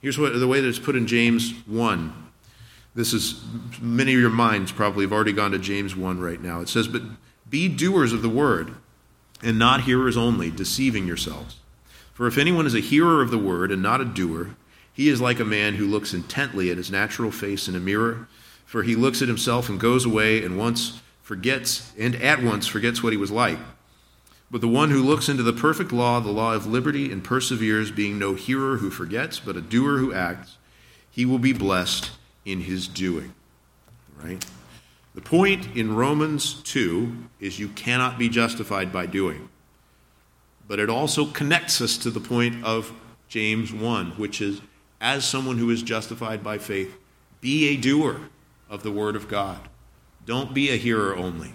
Here's 0.00 0.18
what 0.18 0.38
the 0.38 0.48
way 0.48 0.60
that 0.60 0.68
it's 0.68 0.78
put 0.78 0.96
in 0.96 1.06
James 1.06 1.52
1. 1.66 2.12
This 2.94 3.14
is 3.14 3.42
many 3.80 4.14
of 4.14 4.20
your 4.20 4.30
minds 4.30 4.70
probably 4.70 5.04
have 5.04 5.12
already 5.12 5.32
gone 5.32 5.52
to 5.52 5.58
James 5.58 5.96
1 5.96 6.20
right 6.20 6.40
now. 6.40 6.60
It 6.60 6.68
says, 6.68 6.88
But 6.88 7.02
be 7.48 7.68
doers 7.68 8.12
of 8.12 8.20
the 8.20 8.28
word, 8.28 8.74
and 9.42 9.58
not 9.58 9.82
hearers 9.82 10.16
only, 10.16 10.50
deceiving 10.50 11.06
yourselves. 11.06 11.56
For 12.12 12.26
if 12.26 12.36
anyone 12.36 12.66
is 12.66 12.74
a 12.74 12.80
hearer 12.80 13.22
of 13.22 13.30
the 13.30 13.38
word 13.38 13.72
and 13.72 13.82
not 13.82 14.00
a 14.00 14.04
doer, 14.04 14.56
he 14.92 15.08
is 15.08 15.20
like 15.20 15.40
a 15.40 15.44
man 15.44 15.74
who 15.74 15.86
looks 15.86 16.12
intently 16.12 16.70
at 16.70 16.76
his 16.76 16.90
natural 16.90 17.30
face 17.30 17.66
in 17.66 17.74
a 17.74 17.80
mirror, 17.80 18.28
for 18.66 18.82
he 18.82 18.94
looks 18.94 19.22
at 19.22 19.28
himself 19.28 19.68
and 19.68 19.80
goes 19.80 20.04
away 20.04 20.44
and 20.44 20.58
once 20.58 21.00
forgets 21.32 21.94
and 21.98 22.14
at 22.16 22.42
once 22.42 22.66
forgets 22.66 23.02
what 23.02 23.14
he 23.14 23.16
was 23.16 23.30
like. 23.30 23.56
But 24.50 24.60
the 24.60 24.68
one 24.68 24.90
who 24.90 25.02
looks 25.02 25.30
into 25.30 25.42
the 25.42 25.54
perfect 25.54 25.90
law, 25.90 26.20
the 26.20 26.28
law 26.28 26.52
of 26.52 26.66
liberty, 26.66 27.10
and 27.10 27.24
perseveres, 27.24 27.90
being 27.90 28.18
no 28.18 28.34
hearer 28.34 28.76
who 28.76 28.90
forgets, 28.90 29.40
but 29.40 29.56
a 29.56 29.62
doer 29.62 29.96
who 29.96 30.12
acts, 30.12 30.58
he 31.10 31.24
will 31.24 31.38
be 31.38 31.54
blessed 31.54 32.10
in 32.44 32.60
his 32.60 32.86
doing. 32.86 33.32
Right? 34.22 34.44
The 35.14 35.22
point 35.22 35.74
in 35.74 35.96
Romans 35.96 36.62
2 36.64 37.16
is 37.40 37.58
you 37.58 37.68
cannot 37.68 38.18
be 38.18 38.28
justified 38.28 38.92
by 38.92 39.06
doing. 39.06 39.48
But 40.68 40.80
it 40.80 40.90
also 40.90 41.24
connects 41.24 41.80
us 41.80 41.96
to 41.96 42.10
the 42.10 42.20
point 42.20 42.62
of 42.62 42.92
James 43.28 43.72
1, 43.72 44.10
which 44.18 44.42
is 44.42 44.60
as 45.00 45.24
someone 45.24 45.56
who 45.56 45.70
is 45.70 45.82
justified 45.82 46.44
by 46.44 46.58
faith, 46.58 46.94
be 47.40 47.68
a 47.68 47.78
doer 47.78 48.20
of 48.68 48.82
the 48.82 48.92
Word 48.92 49.16
of 49.16 49.28
God. 49.28 49.70
Don't 50.26 50.54
be 50.54 50.70
a 50.70 50.76
hearer 50.76 51.16
only. 51.16 51.54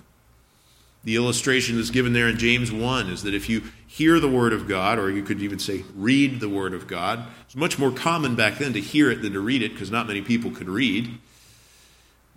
The 1.03 1.15
illustration 1.15 1.77
that's 1.77 1.89
given 1.89 2.13
there 2.13 2.27
in 2.27 2.37
James 2.37 2.71
1 2.71 3.07
is 3.07 3.23
that 3.23 3.33
if 3.33 3.47
you 3.47 3.63
hear 3.87 4.19
the 4.19 4.27
Word 4.27 4.51
of 4.51 4.67
God, 4.67 4.99
or 4.99 5.09
you 5.09 5.23
could 5.23 5.41
even 5.41 5.57
say 5.57 5.85
read 5.95 6.39
the 6.39 6.49
Word 6.49 6.73
of 6.73 6.85
God, 6.85 7.25
it's 7.45 7.55
much 7.55 7.79
more 7.79 7.91
common 7.91 8.35
back 8.35 8.57
then 8.57 8.73
to 8.73 8.81
hear 8.81 9.09
it 9.09 9.21
than 9.21 9.33
to 9.33 9.39
read 9.39 9.61
it 9.61 9.71
because 9.71 9.89
not 9.89 10.07
many 10.07 10.21
people 10.21 10.51
could 10.51 10.67
read. 10.67 11.17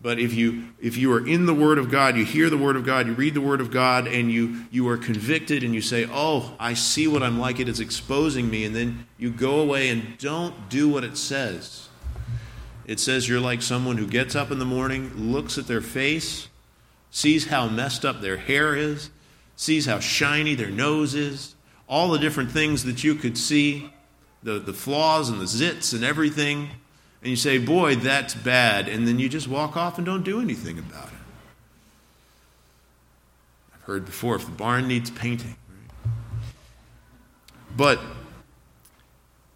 But 0.02 0.18
if 0.18 0.32
you 0.32 0.68
if 0.80 0.96
you 0.96 1.12
are 1.12 1.26
in 1.26 1.44
the 1.44 1.52
Word 1.52 1.76
of 1.76 1.90
God, 1.90 2.16
you 2.16 2.24
hear 2.24 2.48
the 2.48 2.56
Word 2.56 2.76
of 2.76 2.86
God, 2.86 3.06
you 3.06 3.12
read 3.12 3.34
the 3.34 3.40
Word 3.40 3.60
of 3.60 3.70
God, 3.70 4.06
and 4.06 4.32
you 4.32 4.64
you 4.70 4.88
are 4.88 4.96
convicted 4.96 5.62
and 5.62 5.74
you 5.74 5.82
say, 5.82 6.08
Oh, 6.10 6.54
I 6.58 6.72
see 6.72 7.06
what 7.06 7.22
I'm 7.22 7.38
like, 7.38 7.60
it 7.60 7.68
is 7.68 7.80
exposing 7.80 8.48
me, 8.48 8.64
and 8.64 8.74
then 8.74 9.06
you 9.18 9.30
go 9.30 9.60
away 9.60 9.90
and 9.90 10.16
don't 10.16 10.70
do 10.70 10.88
what 10.88 11.04
it 11.04 11.18
says. 11.18 11.89
It 12.86 13.00
says 13.00 13.28
you're 13.28 13.40
like 13.40 13.62
someone 13.62 13.96
who 13.96 14.06
gets 14.06 14.34
up 14.34 14.50
in 14.50 14.58
the 14.58 14.64
morning, 14.64 15.12
looks 15.14 15.58
at 15.58 15.66
their 15.66 15.80
face, 15.80 16.48
sees 17.10 17.46
how 17.46 17.68
messed 17.68 18.04
up 18.04 18.20
their 18.20 18.36
hair 18.36 18.74
is, 18.74 19.10
sees 19.56 19.86
how 19.86 20.00
shiny 20.00 20.54
their 20.54 20.70
nose 20.70 21.14
is, 21.14 21.54
all 21.88 22.10
the 22.10 22.18
different 22.18 22.50
things 22.50 22.84
that 22.84 23.04
you 23.04 23.14
could 23.14 23.36
see, 23.36 23.92
the, 24.42 24.58
the 24.58 24.72
flaws 24.72 25.28
and 25.28 25.40
the 25.40 25.44
zits 25.44 25.92
and 25.92 26.04
everything 26.04 26.70
and 27.22 27.30
you 27.30 27.36
say, 27.36 27.58
Boy, 27.58 27.96
that's 27.96 28.34
bad, 28.34 28.88
and 28.88 29.06
then 29.06 29.18
you 29.18 29.28
just 29.28 29.48
walk 29.48 29.76
off 29.76 29.98
and 29.98 30.06
don't 30.06 30.22
do 30.22 30.40
anything 30.40 30.78
about 30.78 31.08
it. 31.08 31.14
I've 33.74 33.82
heard 33.82 34.06
before 34.06 34.36
if 34.36 34.46
the 34.46 34.52
barn 34.52 34.88
needs 34.88 35.10
painting. 35.10 35.56
But 37.76 38.00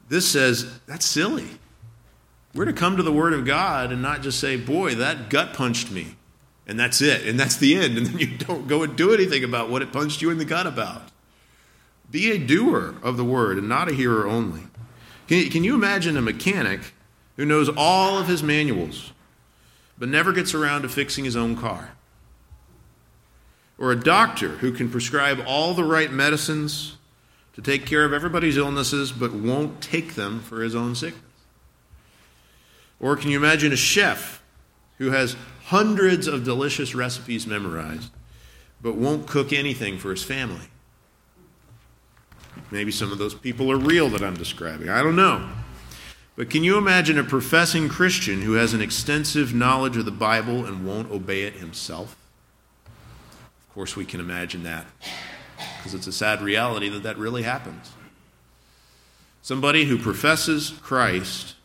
this 0.09 0.29
says 0.29 0.79
that's 0.87 1.07
silly. 1.07 1.49
We're 2.55 2.67
to 2.67 2.73
come 2.73 2.97
to 2.97 3.03
the 3.03 3.13
Word 3.13 3.33
of 3.33 3.45
God 3.45 3.91
and 3.91 4.01
not 4.01 4.23
just 4.23 4.39
say, 4.39 4.57
Boy, 4.57 4.95
that 4.95 5.29
gut 5.29 5.55
punched 5.55 5.91
me, 5.91 6.17
and 6.67 6.79
that's 6.79 7.01
it, 7.03 7.27
and 7.27 7.39
that's 7.39 7.57
the 7.57 7.77
end, 7.77 7.99
and 7.99 8.07
then 8.07 8.19
you 8.19 8.39
don't 8.39 8.69
go 8.69 8.83
and 8.83 8.97
do 8.97 9.13
anything 9.13 9.43
about 9.43 9.71
what 9.71 9.83
it 9.83 9.93
punched 9.93 10.23
you 10.23 10.31
in 10.31 10.39
the 10.39 10.45
gut 10.45 10.67
about. 10.67 11.11
Be 12.11 12.31
a 12.31 12.39
doer 12.39 12.95
of 13.03 13.17
the 13.17 13.25
Word 13.25 13.59
and 13.59 13.69
not 13.69 13.91
a 13.91 13.95
hearer 13.95 14.27
only. 14.27 14.63
Can, 15.27 15.49
can 15.51 15.65
you 15.65 15.75
imagine 15.75 16.17
a 16.17 16.23
mechanic 16.23 16.93
who 17.37 17.45
knows 17.45 17.69
all 17.77 18.19
of 18.19 18.29
his 18.29 18.43
manuals, 18.43 19.13
but 19.99 20.09
never 20.09 20.33
gets 20.33 20.55
around 20.55 20.83
to 20.83 20.89
fixing 20.89 21.25
his 21.25 21.37
own 21.37 21.57
car. 21.57 21.93
Or 23.79 23.91
a 23.91 23.97
doctor 23.97 24.49
who 24.59 24.73
can 24.73 24.91
prescribe 24.91 25.43
all 25.47 25.75
the 25.75 25.85
right 25.85 26.13
medicines 26.13 26.97
to 27.55 27.63
take 27.63 27.87
care 27.87 28.05
of 28.05 28.13
everybody's 28.13 28.57
illnesses, 28.57 29.13
but 29.13 29.33
won't 29.33 29.81
take 29.81 30.15
them 30.15 30.41
for 30.41 30.63
his 30.63 30.75
own 30.75 30.95
sickness. 30.95 31.23
Or 33.05 33.17
can 33.17 33.31
you 33.31 33.37
imagine 33.37 33.71
a 33.71 33.77
chef 33.77 34.43
who 34.97 35.11
has 35.11 35.37
hundreds 35.65 36.27
of 36.27 36.43
delicious 36.43 36.95
recipes 36.95 37.47
memorized, 37.47 38.11
but 38.81 38.97
won't 38.97 39.27
cook 39.27 39.53
anything 39.53 39.99
for 39.99 40.09
his 40.09 40.23
family? 40.25 40.69
Maybe 42.71 42.91
some 42.91 43.13
of 43.13 43.19
those 43.19 43.35
people 43.35 43.71
are 43.71 43.77
real 43.77 44.09
that 44.09 44.23
I'm 44.23 44.39
describing. 44.39 44.89
I 44.89 45.03
don't 45.03 45.17
know. 45.17 45.47
But 46.35 46.49
can 46.49 46.65
you 46.65 46.79
imagine 46.79 47.19
a 47.19 47.25
professing 47.25 47.91
Christian 47.91 48.41
who 48.41 48.55
has 48.55 48.73
an 48.73 48.81
extensive 48.81 49.53
knowledge 49.53 49.99
of 49.99 50.07
the 50.07 50.11
Bible 50.11 50.65
and 50.65 50.87
won't 50.87 51.11
obey 51.11 51.43
it 51.43 51.57
himself? 51.57 52.17
Of 52.87 53.75
course, 53.75 53.97
we 53.97 54.07
can 54.07 54.19
imagine 54.19 54.63
that 54.63 54.87
because 55.77 55.93
it's 55.93 56.07
a 56.07 56.13
sad 56.13 56.41
reality 56.41 56.89
that 56.89 57.03
that 57.03 57.19
really 57.19 57.43
happens. 57.43 57.93
Somebody 59.43 59.85
who 59.85 59.99
professes 59.99 60.71
Christ 60.81 61.57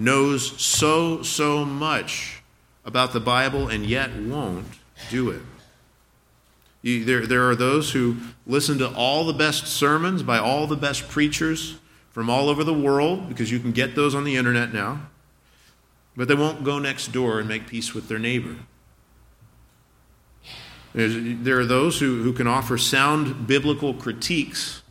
knows 0.00 0.58
so, 0.60 1.22
so 1.22 1.62
much 1.62 2.42
about 2.86 3.12
the 3.12 3.20
Bible 3.20 3.68
and 3.68 3.84
yet 3.84 4.16
won't 4.16 4.66
do 5.10 5.30
it. 5.30 5.42
You, 6.80 7.04
there, 7.04 7.26
there 7.26 7.50
are 7.50 7.54
those 7.54 7.92
who 7.92 8.16
listen 8.46 8.78
to 8.78 8.88
all 8.94 9.26
the 9.26 9.34
best 9.34 9.66
sermons 9.66 10.22
by 10.22 10.38
all 10.38 10.66
the 10.66 10.76
best 10.76 11.10
preachers 11.10 11.78
from 12.10 12.30
all 12.30 12.48
over 12.48 12.64
the 12.64 12.74
world, 12.74 13.28
because 13.28 13.52
you 13.52 13.60
can 13.60 13.72
get 13.72 13.94
those 13.94 14.14
on 14.14 14.24
the 14.24 14.36
internet 14.36 14.72
now, 14.72 15.02
but 16.16 16.28
they 16.28 16.34
won't 16.34 16.64
go 16.64 16.78
next 16.78 17.08
door 17.08 17.38
and 17.38 17.46
make 17.46 17.66
peace 17.66 17.94
with 17.94 18.08
their 18.08 18.18
neighbor. 18.18 18.56
There's, 20.94 21.14
there 21.44 21.60
are 21.60 21.66
those 21.66 22.00
who, 22.00 22.22
who 22.22 22.32
can 22.32 22.46
offer 22.46 22.78
sound 22.78 23.46
biblical 23.46 23.92
critiques 23.92 24.82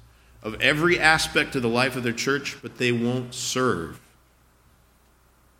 of 0.43 0.61
every 0.61 0.99
aspect 0.99 1.55
of 1.55 1.63
the 1.63 1.67
life 1.67 1.95
of 1.95 2.03
their 2.03 2.13
church, 2.13 2.57
but 2.61 2.77
they 2.77 2.91
won't 2.91 3.33
serve 3.33 3.99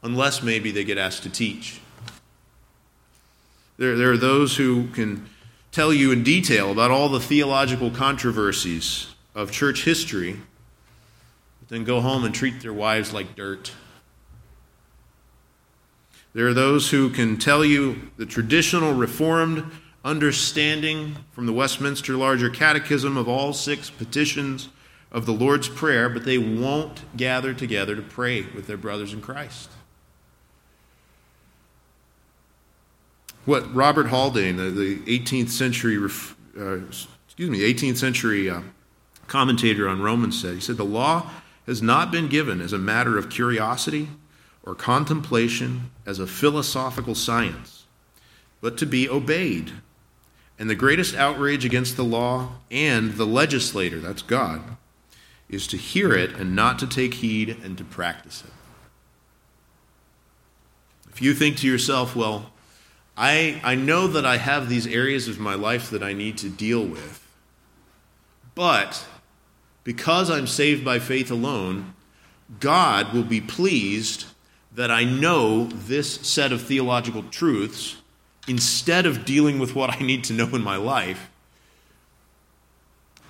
unless 0.01 0.41
maybe 0.41 0.71
they 0.71 0.83
get 0.83 0.97
asked 0.97 1.23
to 1.23 1.29
teach. 1.29 1.81
There, 3.77 3.95
there 3.95 4.11
are 4.11 4.17
those 4.17 4.57
who 4.57 4.87
can 4.87 5.27
tell 5.71 5.93
you 5.93 6.11
in 6.11 6.23
detail 6.23 6.71
about 6.71 6.91
all 6.91 7.09
the 7.09 7.19
theological 7.19 7.91
controversies 7.91 9.07
of 9.35 9.51
church 9.51 9.85
history, 9.85 10.39
but 11.59 11.69
then 11.69 11.83
go 11.83 12.01
home 12.01 12.23
and 12.23 12.33
treat 12.33 12.61
their 12.61 12.73
wives 12.73 13.13
like 13.13 13.35
dirt. 13.35 13.71
There 16.33 16.47
are 16.47 16.53
those 16.53 16.91
who 16.91 17.09
can 17.09 17.37
tell 17.37 17.65
you 17.65 18.11
the 18.17 18.25
traditional 18.25 18.93
Reformed 18.93 19.71
understanding 20.03 21.15
from 21.31 21.45
the 21.45 21.53
Westminster 21.53 22.15
Larger 22.15 22.49
Catechism 22.49 23.17
of 23.17 23.27
all 23.27 23.53
six 23.53 23.89
petitions 23.89 24.69
of 25.11 25.25
the 25.25 25.33
Lord's 25.33 25.67
Prayer, 25.67 26.07
but 26.07 26.25
they 26.25 26.37
won't 26.37 27.01
gather 27.17 27.53
together 27.53 27.95
to 27.95 28.01
pray 28.01 28.41
with 28.41 28.67
their 28.67 28.77
brothers 28.77 29.13
in 29.13 29.21
Christ. 29.21 29.69
What 33.49 33.73
Robert 33.73 34.09
Haldane, 34.09 34.57
the, 34.57 34.69
the 34.69 34.99
18th 35.19 35.49
century, 35.49 35.97
uh, 35.97 36.81
excuse 37.25 37.49
me, 37.49 37.61
18th 37.61 37.97
century 37.97 38.47
uh, 38.47 38.61
commentator 39.25 39.89
on 39.89 40.03
Romans 40.03 40.39
said, 40.39 40.53
he 40.53 40.59
said, 40.59 40.77
the 40.77 40.85
law 40.85 41.31
has 41.65 41.81
not 41.81 42.11
been 42.11 42.27
given 42.27 42.61
as 42.61 42.73
a 42.73 42.77
matter 42.77 43.17
of 43.17 43.31
curiosity 43.31 44.09
or 44.61 44.75
contemplation 44.75 45.89
as 46.05 46.19
a 46.19 46.27
philosophical 46.27 47.15
science, 47.15 47.87
but 48.61 48.77
to 48.77 48.85
be 48.85 49.09
obeyed. 49.09 49.71
And 50.59 50.69
the 50.69 50.75
greatest 50.75 51.15
outrage 51.15 51.65
against 51.65 51.97
the 51.97 52.03
law 52.03 52.49
and 52.69 53.13
the 53.13 53.25
legislator, 53.25 53.97
that's 53.97 54.21
God, 54.21 54.61
is 55.49 55.65
to 55.65 55.77
hear 55.77 56.13
it 56.13 56.33
and 56.33 56.55
not 56.55 56.77
to 56.77 56.85
take 56.85 57.15
heed 57.15 57.57
and 57.63 57.79
to 57.79 57.83
practice 57.83 58.43
it. 58.45 58.53
If 61.09 61.19
you 61.19 61.33
think 61.33 61.57
to 61.57 61.67
yourself, 61.67 62.15
well, 62.15 62.51
I, 63.19 63.59
I 63.65 63.75
know 63.75 64.07
that 64.07 64.25
I 64.25 64.37
have 64.37 64.69
these 64.69 64.87
areas 64.87 65.27
of 65.27 65.39
my 65.39 65.53
life 65.53 65.89
that 65.89 66.01
I 66.01 66.13
need 66.13 66.37
to 66.37 66.49
deal 66.49 66.85
with, 66.85 67.27
but 68.55 69.05
because 69.83 70.31
I'm 70.31 70.47
saved 70.47 70.85
by 70.85 70.99
faith 70.99 71.29
alone, 71.29 71.95
God 72.61 73.13
will 73.13 73.25
be 73.25 73.41
pleased 73.41 74.25
that 74.73 74.89
I 74.89 75.03
know 75.03 75.65
this 75.65 76.15
set 76.21 76.53
of 76.53 76.61
theological 76.61 77.23
truths 77.23 77.97
instead 78.47 79.05
of 79.05 79.25
dealing 79.25 79.59
with 79.59 79.75
what 79.75 79.93
I 79.93 79.99
need 79.99 80.23
to 80.25 80.33
know 80.33 80.47
in 80.55 80.63
my 80.63 80.77
life. 80.77 81.29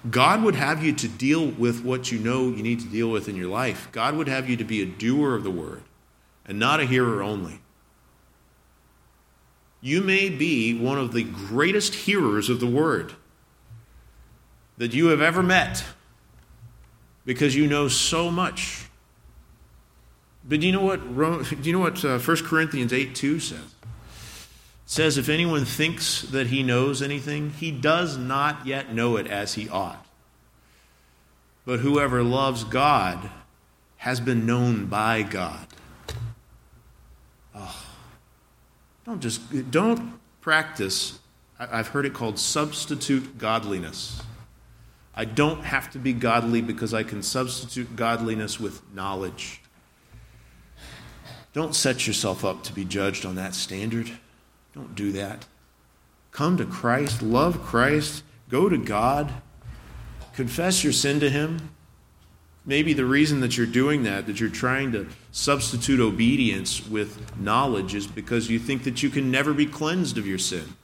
God 0.09 0.43
would 0.43 0.55
have 0.55 0.83
you 0.83 0.93
to 0.93 1.07
deal 1.07 1.47
with 1.47 1.83
what 1.83 2.11
you 2.11 2.19
know 2.19 2.49
you 2.49 2.61
need 2.61 2.79
to 2.81 2.87
deal 2.87 3.09
with 3.09 3.27
in 3.27 3.35
your 3.35 3.49
life. 3.49 3.89
God 3.91 4.15
would 4.15 4.27
have 4.27 4.47
you 4.47 4.55
to 4.57 4.63
be 4.63 4.83
a 4.83 4.85
doer 4.85 5.35
of 5.35 5.43
the 5.43 5.49
word 5.49 5.81
and 6.45 6.59
not 6.59 6.79
a 6.79 6.85
hearer 6.85 7.23
only. 7.23 7.59
You 9.82 10.01
may 10.01 10.30
be 10.30 10.77
one 10.77 10.97
of 10.97 11.13
the 11.13 11.23
greatest 11.23 11.95
hearers 11.95 12.49
of 12.49 12.59
the 12.59 12.67
word 12.67 13.13
that 14.77 14.93
you 14.93 15.07
have 15.07 15.21
ever 15.21 15.41
met 15.41 15.84
because 17.25 17.55
you 17.55 17.67
know 17.67 17.88
so 17.88 18.32
much. 18.32 18.86
But 20.43 20.61
do 20.61 20.65
you 20.65 20.73
know 20.73 20.82
what, 20.82 20.99
do 21.49 21.57
you 21.63 21.73
know 21.73 21.80
what 21.80 22.03
uh, 22.03 22.19
1 22.19 22.38
Corinthians 22.38 22.91
8 22.91 23.15
2 23.15 23.39
says? 23.39 23.59
It 23.59 23.65
says, 24.86 25.17
If 25.17 25.30
anyone 25.30 25.65
thinks 25.65 26.23
that 26.23 26.47
he 26.47 26.63
knows 26.63 27.01
anything, 27.01 27.51
he 27.51 27.71
does 27.71 28.17
not 28.17 28.65
yet 28.65 28.93
know 28.93 29.17
it 29.17 29.27
as 29.27 29.53
he 29.53 29.69
ought. 29.69 30.05
But 31.65 31.82
whoever 31.82 32.23
loves 32.23 32.63
God 32.63 33.30
has 33.97 34.19
been 34.19 34.45
known 34.45 34.88
by 34.88 35.21
God. 35.21 35.67
Oh, 37.53 37.86
don't 39.10 39.22
just, 39.22 39.72
don't 39.72 40.14
practice, 40.39 41.20
I've 41.60 41.88
heard 41.88 42.05
it 42.05 42.14
called 42.14 42.38
substitute 42.38 43.39
godliness. 43.39 44.22
I 45.16 45.26
don't 45.26 45.64
have 45.64 45.89
to 45.91 45.97
be 45.99 46.14
godly 46.14 46.62
because 46.62 46.93
I 46.93 47.01
can 47.01 47.24
substitute 47.24 47.95
godliness 47.95 48.60
with 48.60 48.82
knowledge. 48.93 49.62
Don't 51.53 51.74
set 51.74 52.05
yourself 52.05 52.45
up 52.45 52.64
to 52.66 52.74
be 52.74 52.86
judged 52.86 53.26
on 53.26 53.34
that 53.36 53.55
standard. 53.55 54.12
Don't 54.76 54.93
do 54.93 55.12
that. 55.14 55.45
Come 56.30 56.55
to 56.57 56.66
Christ, 56.66 57.24
love 57.24 57.64
Christ, 57.64 58.24
go 58.47 58.70
to 58.70 58.78
God, 58.78 59.34
confess 60.36 60.84
your 60.84 60.93
sin 60.93 61.20
to 61.20 61.32
Him. 61.32 61.72
Maybe 62.66 62.93
the 62.93 63.05
reason 63.05 63.39
that 63.39 63.57
you're 63.57 63.66
doing 63.66 64.03
that, 64.03 64.28
that 64.28 64.39
you're 64.39 64.49
trying 64.49 64.91
to 64.91 65.07
substitute 65.32 65.99
obedience 65.99 66.88
with 66.88 67.38
knowledge, 67.39 67.95
is 67.95 68.05
because 68.05 68.49
you 68.49 68.60
think 68.60 68.84
that 68.84 69.01
you 69.01 69.10
can 69.10 69.32
never 69.32 69.53
be 69.53 69.66
cleansed 69.66 70.18
of 70.18 70.28
your 70.28 70.38
sin 70.38 70.76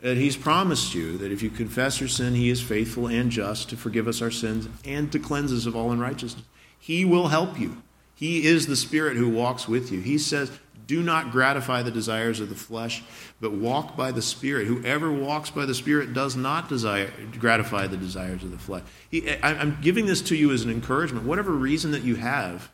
that 0.00 0.16
He's 0.16 0.36
promised 0.36 0.94
you 0.94 1.18
that 1.18 1.32
if 1.32 1.42
you 1.42 1.50
confess 1.50 2.00
your 2.00 2.08
sin, 2.08 2.34
He 2.34 2.50
is 2.50 2.62
faithful 2.62 3.06
and 3.08 3.30
just 3.30 3.68
to 3.70 3.76
forgive 3.76 4.06
us 4.06 4.22
our 4.22 4.30
sins 4.30 4.68
and 4.84 5.10
to 5.12 5.18
cleanse 5.18 5.52
us 5.52 5.66
of 5.66 5.74
all 5.74 5.90
unrighteousness. 5.90 6.44
He 6.78 7.04
will 7.04 7.28
help 7.28 7.58
you. 7.58 7.82
He 8.14 8.46
is 8.46 8.66
the 8.66 8.76
Spirit 8.76 9.16
who 9.16 9.28
walks 9.28 9.68
with 9.68 9.92
you. 9.92 10.00
He 10.00 10.18
says, 10.18 10.50
Do 10.88 11.02
not 11.02 11.30
gratify 11.30 11.82
the 11.82 11.90
desires 11.90 12.40
of 12.40 12.48
the 12.48 12.54
flesh, 12.54 13.04
but 13.40 13.52
walk 13.52 13.94
by 13.94 14.10
the 14.10 14.22
Spirit. 14.22 14.66
Whoever 14.66 15.12
walks 15.12 15.50
by 15.50 15.66
the 15.66 15.74
Spirit 15.74 16.14
does 16.14 16.34
not 16.34 16.68
desire, 16.68 17.12
gratify 17.38 17.86
the 17.86 17.98
desires 17.98 18.42
of 18.42 18.50
the 18.50 18.58
flesh. 18.58 18.82
He, 19.10 19.30
I'm 19.42 19.78
giving 19.82 20.06
this 20.06 20.22
to 20.22 20.34
you 20.34 20.50
as 20.50 20.64
an 20.64 20.70
encouragement. 20.70 21.26
Whatever 21.26 21.52
reason 21.52 21.90
that 21.92 22.02
you 22.02 22.16
have 22.16 22.70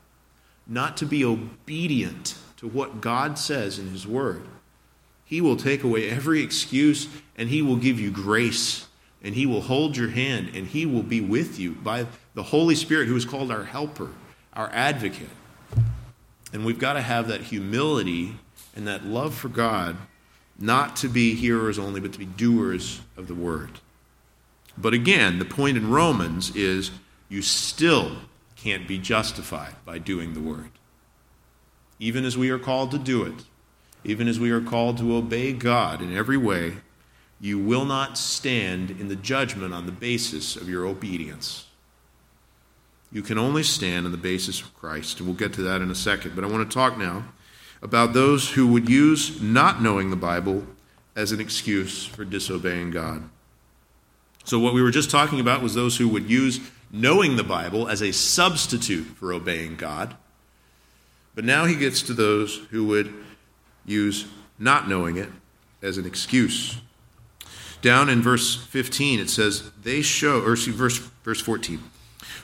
not 0.67 0.97
to 0.99 1.07
be 1.07 1.25
obedient 1.25 2.37
to 2.59 2.69
what 2.69 3.01
God 3.01 3.37
says 3.37 3.81
in 3.81 3.91
His 3.91 4.07
Word, 4.07 4.47
he 5.25 5.41
will 5.41 5.57
take 5.57 5.83
away 5.83 6.09
every 6.09 6.43
excuse 6.43 7.09
and 7.37 7.49
He 7.49 7.63
will 7.63 7.77
give 7.77 7.99
you 7.99 8.11
grace 8.11 8.87
and 9.23 9.35
He 9.35 9.47
will 9.47 9.63
hold 9.63 9.97
your 9.97 10.11
hand 10.11 10.53
and 10.55 10.67
He 10.67 10.87
will 10.87 11.03
be 11.03 11.21
with 11.21 11.59
you 11.59 11.73
by 11.73 12.07
the 12.35 12.43
Holy 12.45 12.75
Spirit, 12.75 13.09
who 13.09 13.17
is 13.17 13.25
called 13.25 13.51
our 13.51 13.65
helper, 13.65 14.11
our 14.53 14.71
advocate. 14.73 15.31
And 16.55 16.65
we've 16.65 16.79
got 16.79 16.93
to 16.93 17.03
have 17.03 17.27
that 17.29 17.43
humility 17.43 18.37
and 18.77 18.87
that 18.87 19.05
love 19.05 19.35
for 19.35 19.49
God, 19.49 19.97
not 20.57 20.95
to 20.97 21.09
be 21.09 21.35
hearers 21.35 21.81
only, 21.81 22.01
but 22.01 22.13
to 22.13 22.19
be 22.19 22.25
doers 22.25 23.01
of 23.17 23.27
the 23.27 23.35
word. 23.35 23.81
But 24.79 24.95
again, 24.95 25.41
the 25.41 25.45
point 25.45 25.77
in 25.77 25.91
Romans 25.91 26.55
is 26.55 26.93
you 27.29 27.43
still 27.43 28.19
can't 28.55 28.87
be 28.87 28.99
justified 28.99 29.75
by 29.85 29.99
doing 29.99 30.33
the 30.33 30.41
word. 30.41 30.71
Even 31.99 32.25
as 32.25 32.39
we 32.39 32.51
are 32.51 32.59
called 32.59 32.93
to 32.93 32.99
do 32.99 33.25
it, 33.25 33.45
even 34.05 34.29
as 34.29 34.39
we 34.39 34.53
are 34.53 34.61
called 34.61 34.99
to 34.99 35.17
obey 35.17 35.53
God 35.53 36.01
in 36.01 36.17
every 36.17 36.37
way, 36.37 36.75
you 37.41 37.59
will 37.59 37.85
not 37.85 38.17
stand 38.17 38.93
in 38.93 39.09
the 39.09 39.17
judgment 39.17 39.75
on 39.75 39.87
the 39.87 39.93
basis 39.93 40.55
of 40.55 40.69
your 40.69 40.87
obedience. 40.87 41.67
You 43.15 43.23
can 43.23 43.39
only 43.39 43.63
stand 43.63 44.07
on 44.07 44.13
the 44.13 44.19
basis 44.19 44.61
of 44.61 44.75
Christ, 44.75 45.21
and 45.21 45.29
we'll 45.29 45.37
get 45.37 45.53
to 45.53 45.63
that 45.63 45.81
in 45.81 45.89
a 45.89 45.95
second. 45.95 46.35
But 46.35 46.43
I 46.43 46.49
want 46.49 46.69
to 46.69 46.75
talk 46.75 46.99
now 46.99 47.25
about 47.81 48.13
those 48.13 48.51
who 48.51 48.67
would 48.67 48.89
use 48.89 49.41
not 49.41 49.81
knowing 49.81 50.11
the 50.11 50.17
Bible 50.17 50.67
as 51.15 51.31
an 51.31 51.41
excuse 51.41 52.05
for 52.05 52.25
disobeying 52.25 52.91
God. 52.91 53.23
So, 54.43 54.59
what 54.59 54.75
we 54.75 54.83
were 54.83 54.91
just 54.91 55.13
talking 55.13 55.39
about 55.39 55.63
was 55.63 55.75
those 55.75 55.97
who 55.97 56.09
would 56.09 56.29
use 56.29 56.59
knowing 56.91 57.37
the 57.37 57.45
Bible 57.45 57.87
as 57.87 58.03
a 58.03 58.13
substitute 58.13 59.05
for 59.05 59.33
obeying 59.33 59.77
God. 59.77 60.17
But 61.37 61.45
now 61.45 61.67
he 61.67 61.77
gets 61.77 62.03
to 62.03 62.15
those 62.15 62.67
who 62.73 62.85
would 62.89 63.15
use 63.87 64.27
not 64.59 64.89
knowing 64.89 65.19
it 65.19 65.29
as 65.83 65.99
an 65.99 66.05
excuse. 66.05 66.81
Down 67.81 68.09
in 68.09 68.23
verse 68.23 68.57
15, 68.57 69.21
it 69.21 69.31
says, 69.31 69.71
They 69.81 70.03
show, 70.03 70.43
or 70.43 70.57
see, 70.57 70.73
verse, 70.73 70.99
verse 70.99 71.41
14. 71.41 71.81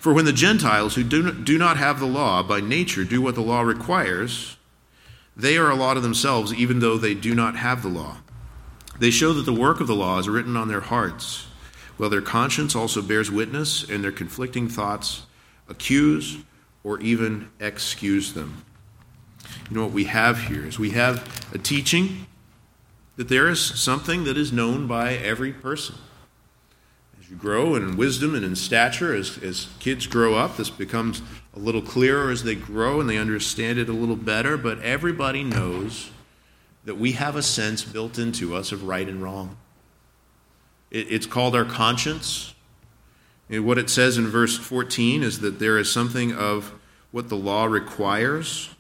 For 0.01 0.13
when 0.13 0.25
the 0.25 0.33
Gentiles 0.33 0.95
who 0.95 1.05
do 1.05 1.23
not, 1.23 1.45
do 1.45 1.59
not 1.59 1.77
have 1.77 2.01
the 2.01 2.07
law 2.07 2.43
by 2.43 2.61
nature 2.61 3.05
do 3.05 3.23
what 3.23 3.35
the 3.35 3.43
law 3.43 3.61
requires, 3.61 4.57
they 5.37 5.57
are 5.57 5.71
a 5.71 5.77
law 5.77 5.95
to 5.95 6.01
themselves, 6.01 6.53
even 6.55 6.81
though 6.81 6.97
they 6.97 7.15
do 7.15 7.35
not 7.35 7.57
have 7.57 7.83
the 7.83 7.89
law. 7.89 8.17
They 8.99 9.11
show 9.11 9.33
that 9.33 9.45
the 9.45 9.53
work 9.53 9.81
of 9.81 9.87
the 9.87 9.95
law 9.95 10.19
is 10.19 10.29
written 10.29 10.57
on 10.57 10.69
their 10.69 10.81
hearts, 10.81 11.47
while 11.97 12.11
their 12.11 12.21
conscience 12.21 12.75
also 12.75 13.03
bears 13.03 13.31
witness, 13.31 13.89
and 13.89 14.03
their 14.03 14.13
conflicting 14.13 14.69
thoughts 14.69 15.27
accuse 15.69 16.39
or 16.83 16.99
even 17.01 17.51
excuse 17.61 18.33
them 18.33 18.65
you 19.71 19.77
know 19.77 19.85
what 19.85 19.93
we 19.93 20.05
have 20.05 20.49
here 20.49 20.67
is 20.67 20.79
we 20.79 20.91
have 20.91 21.25
a 21.55 21.59
teaching 21.59 22.27
that 23.17 23.29
there 23.29 23.49
is 23.49 23.61
something 23.61 24.25
that 24.25 24.37
is 24.37 24.53
known 24.53 24.87
by 24.87 25.15
every 25.15 25.53
person. 25.53 25.95
You 27.31 27.37
grow 27.37 27.77
in 27.77 27.97
wisdom 27.97 28.35
and 28.35 28.45
in 28.45 28.57
stature, 28.57 29.15
as, 29.15 29.39
as 29.39 29.69
kids 29.79 30.09
grow 30.09 30.35
up, 30.35 30.57
this 30.57 30.69
becomes 30.69 31.23
a 31.55 31.61
little 31.61 31.81
clearer 31.81 32.31
as 32.31 32.43
they 32.43 32.57
grow 32.57 33.01
and 33.01 33.09
they 33.09 33.19
understand 33.19 33.79
it 33.79 33.89
a 33.89 33.93
little 33.93 34.17
better, 34.17 34.57
but 34.57 34.81
everybody 34.81 35.45
knows 35.45 36.11
that 36.85 36.99
we 36.99 37.13
have 37.13 37.37
a 37.37 37.43
sense 37.43 37.85
built 37.85 38.19
into 38.19 38.57
us 38.57 38.73
of 38.73 38.83
right 38.83 39.09
and 39.09 39.23
wrong. 39.23 39.57
It, 40.91 41.07
it's 41.13 41.27
called 41.27 41.55
our 41.55 41.65
conscience. 41.65 42.55
And 43.49 43.65
what 43.65 43.79
it 43.79 43.89
says 43.89 44.19
in 44.19 44.27
verse 44.27 44.59
14 44.59 45.23
is 45.23 45.39
that 45.39 45.61
there 45.61 45.79
is 45.79 45.91
something 45.91 46.33
of 46.33 46.75
what 47.13 47.29
the 47.29 47.37
law 47.37 47.65
requires 47.65 48.71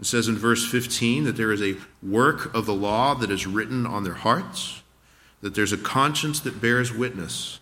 it 0.00 0.06
says 0.06 0.28
in 0.28 0.36
verse 0.36 0.68
15 0.68 1.24
that 1.24 1.36
there 1.36 1.52
is 1.52 1.62
a 1.62 1.76
work 2.02 2.52
of 2.54 2.66
the 2.66 2.74
law 2.74 3.14
that 3.14 3.30
is 3.30 3.46
written 3.46 3.86
on 3.86 4.04
their 4.04 4.14
hearts, 4.14 4.82
that 5.40 5.54
there's 5.54 5.72
a 5.72 5.78
conscience 5.78 6.40
that 6.40 6.60
bears 6.60 6.92
witness 6.92 7.60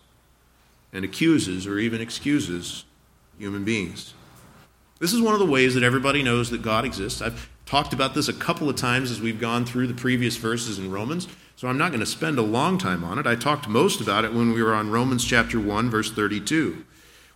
and 0.93 1.03
accuses 1.03 1.67
or 1.67 1.79
even 1.79 1.99
excuses 1.99 2.85
human 3.37 3.65
beings. 3.65 4.13
This 4.99 5.11
is 5.11 5.21
one 5.21 5.33
of 5.33 5.39
the 5.39 5.45
ways 5.45 5.73
that 5.73 5.83
everybody 5.83 6.23
knows 6.23 6.49
that 6.51 6.61
God 6.61 6.85
exists. 6.85 7.21
I've 7.21 7.49
talked 7.65 7.91
about 7.91 8.13
this 8.13 8.29
a 8.29 8.33
couple 8.33 8.69
of 8.69 8.75
times 8.77 9.11
as 9.11 9.19
we've 9.19 9.41
gone 9.41 9.65
through 9.65 9.87
the 9.87 9.93
previous 9.93 10.37
verses 10.37 10.79
in 10.79 10.91
Romans, 10.91 11.27
so 11.55 11.67
I'm 11.67 11.77
not 11.77 11.89
going 11.89 11.99
to 11.99 12.05
spend 12.05 12.37
a 12.37 12.43
long 12.43 12.77
time 12.77 13.03
on 13.03 13.19
it. 13.19 13.27
I 13.27 13.35
talked 13.35 13.67
most 13.67 13.99
about 13.99 14.23
it 14.23 14.33
when 14.33 14.53
we 14.53 14.63
were 14.63 14.73
on 14.73 14.91
Romans 14.91 15.25
chapter 15.25 15.59
1 15.59 15.89
verse 15.89 16.11
32 16.11 16.85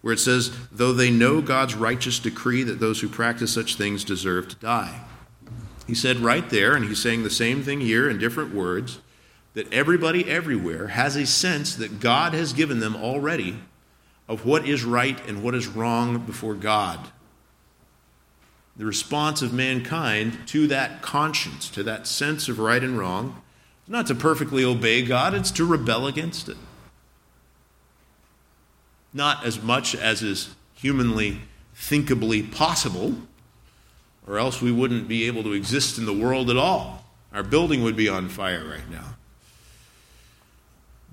where 0.01 0.14
it 0.14 0.20
says, 0.20 0.55
Though 0.72 0.93
they 0.93 1.12
know 1.12 1.41
God's 1.41 1.76
righteous 1.76 2.20
decree 2.20 2.64
that 2.64 2.80
those 2.80 3.01
who 3.01 3.10
practice 3.10 3.53
such 3.53 3.76
things 3.76 4.03
deserve 4.03 4.47
to 4.49 4.55
die. 4.55 5.01
He 5.86 5.95
said 5.95 6.18
right 6.18 6.49
there, 6.49 6.76
and 6.76 6.86
he's 6.86 7.01
saying 7.01 7.24
the 7.24 7.30
same 7.30 7.64
thing 7.64 7.82
here 7.82 8.10
in 8.10 8.18
different 8.18 8.53
words, 8.53 8.99
that 9.58 9.72
everybody 9.74 10.30
everywhere 10.30 10.88
has 10.88 11.16
a 11.16 11.26
sense 11.26 11.76
that 11.76 11.99
God 11.99 12.34
has 12.34 12.53
given 12.53 12.80
them 12.80 12.95
already 12.95 13.60
of 14.28 14.45
what 14.45 14.68
is 14.68 14.84
right 14.84 15.20
and 15.28 15.41
what 15.41 15.55
is 15.55 15.68
wrong 15.68 16.20
before 16.20 16.53
God. 16.53 16.99
The 18.76 18.86
response 18.86 19.41
of 19.41 19.51
mankind 19.51 20.47
to 20.47 20.68
that 20.68 21.01
conscience, 21.01 21.70
to 21.72 21.84
that 21.84 22.05
sense 22.05 22.47
of 22.47 22.60
right 22.60 22.84
and 22.84 22.97
wrong, 22.97 23.41
is 23.84 23.89
not 23.89 24.08
to 24.08 24.16
perfectly 24.16 24.64
obey 24.64 25.01
God, 25.01 25.34
it's 25.34 25.51
to 25.51 25.66
rebel 25.66 26.08
against 26.08 26.47
it 26.47 26.58
not 29.18 29.43
as 29.45 29.62
much 29.62 29.95
as 29.95 30.22
is 30.22 30.55
humanly 30.76 31.41
thinkably 31.76 32.49
possible, 32.51 33.16
or 34.26 34.38
else 34.38 34.62
we 34.62 34.72
wouldn't 34.72 35.08
be 35.08 35.26
able 35.26 35.43
to 35.43 35.53
exist 35.53 35.97
in 35.97 36.05
the 36.05 36.14
world 36.14 36.49
at 36.49 36.58
all. 36.58 37.03
Our 37.34 37.43
building 37.43 37.84
would 37.84 37.95
be 37.95 38.08
on 38.08 38.30
fire 38.30 38.64
right 38.64 38.89
now. 38.89 39.16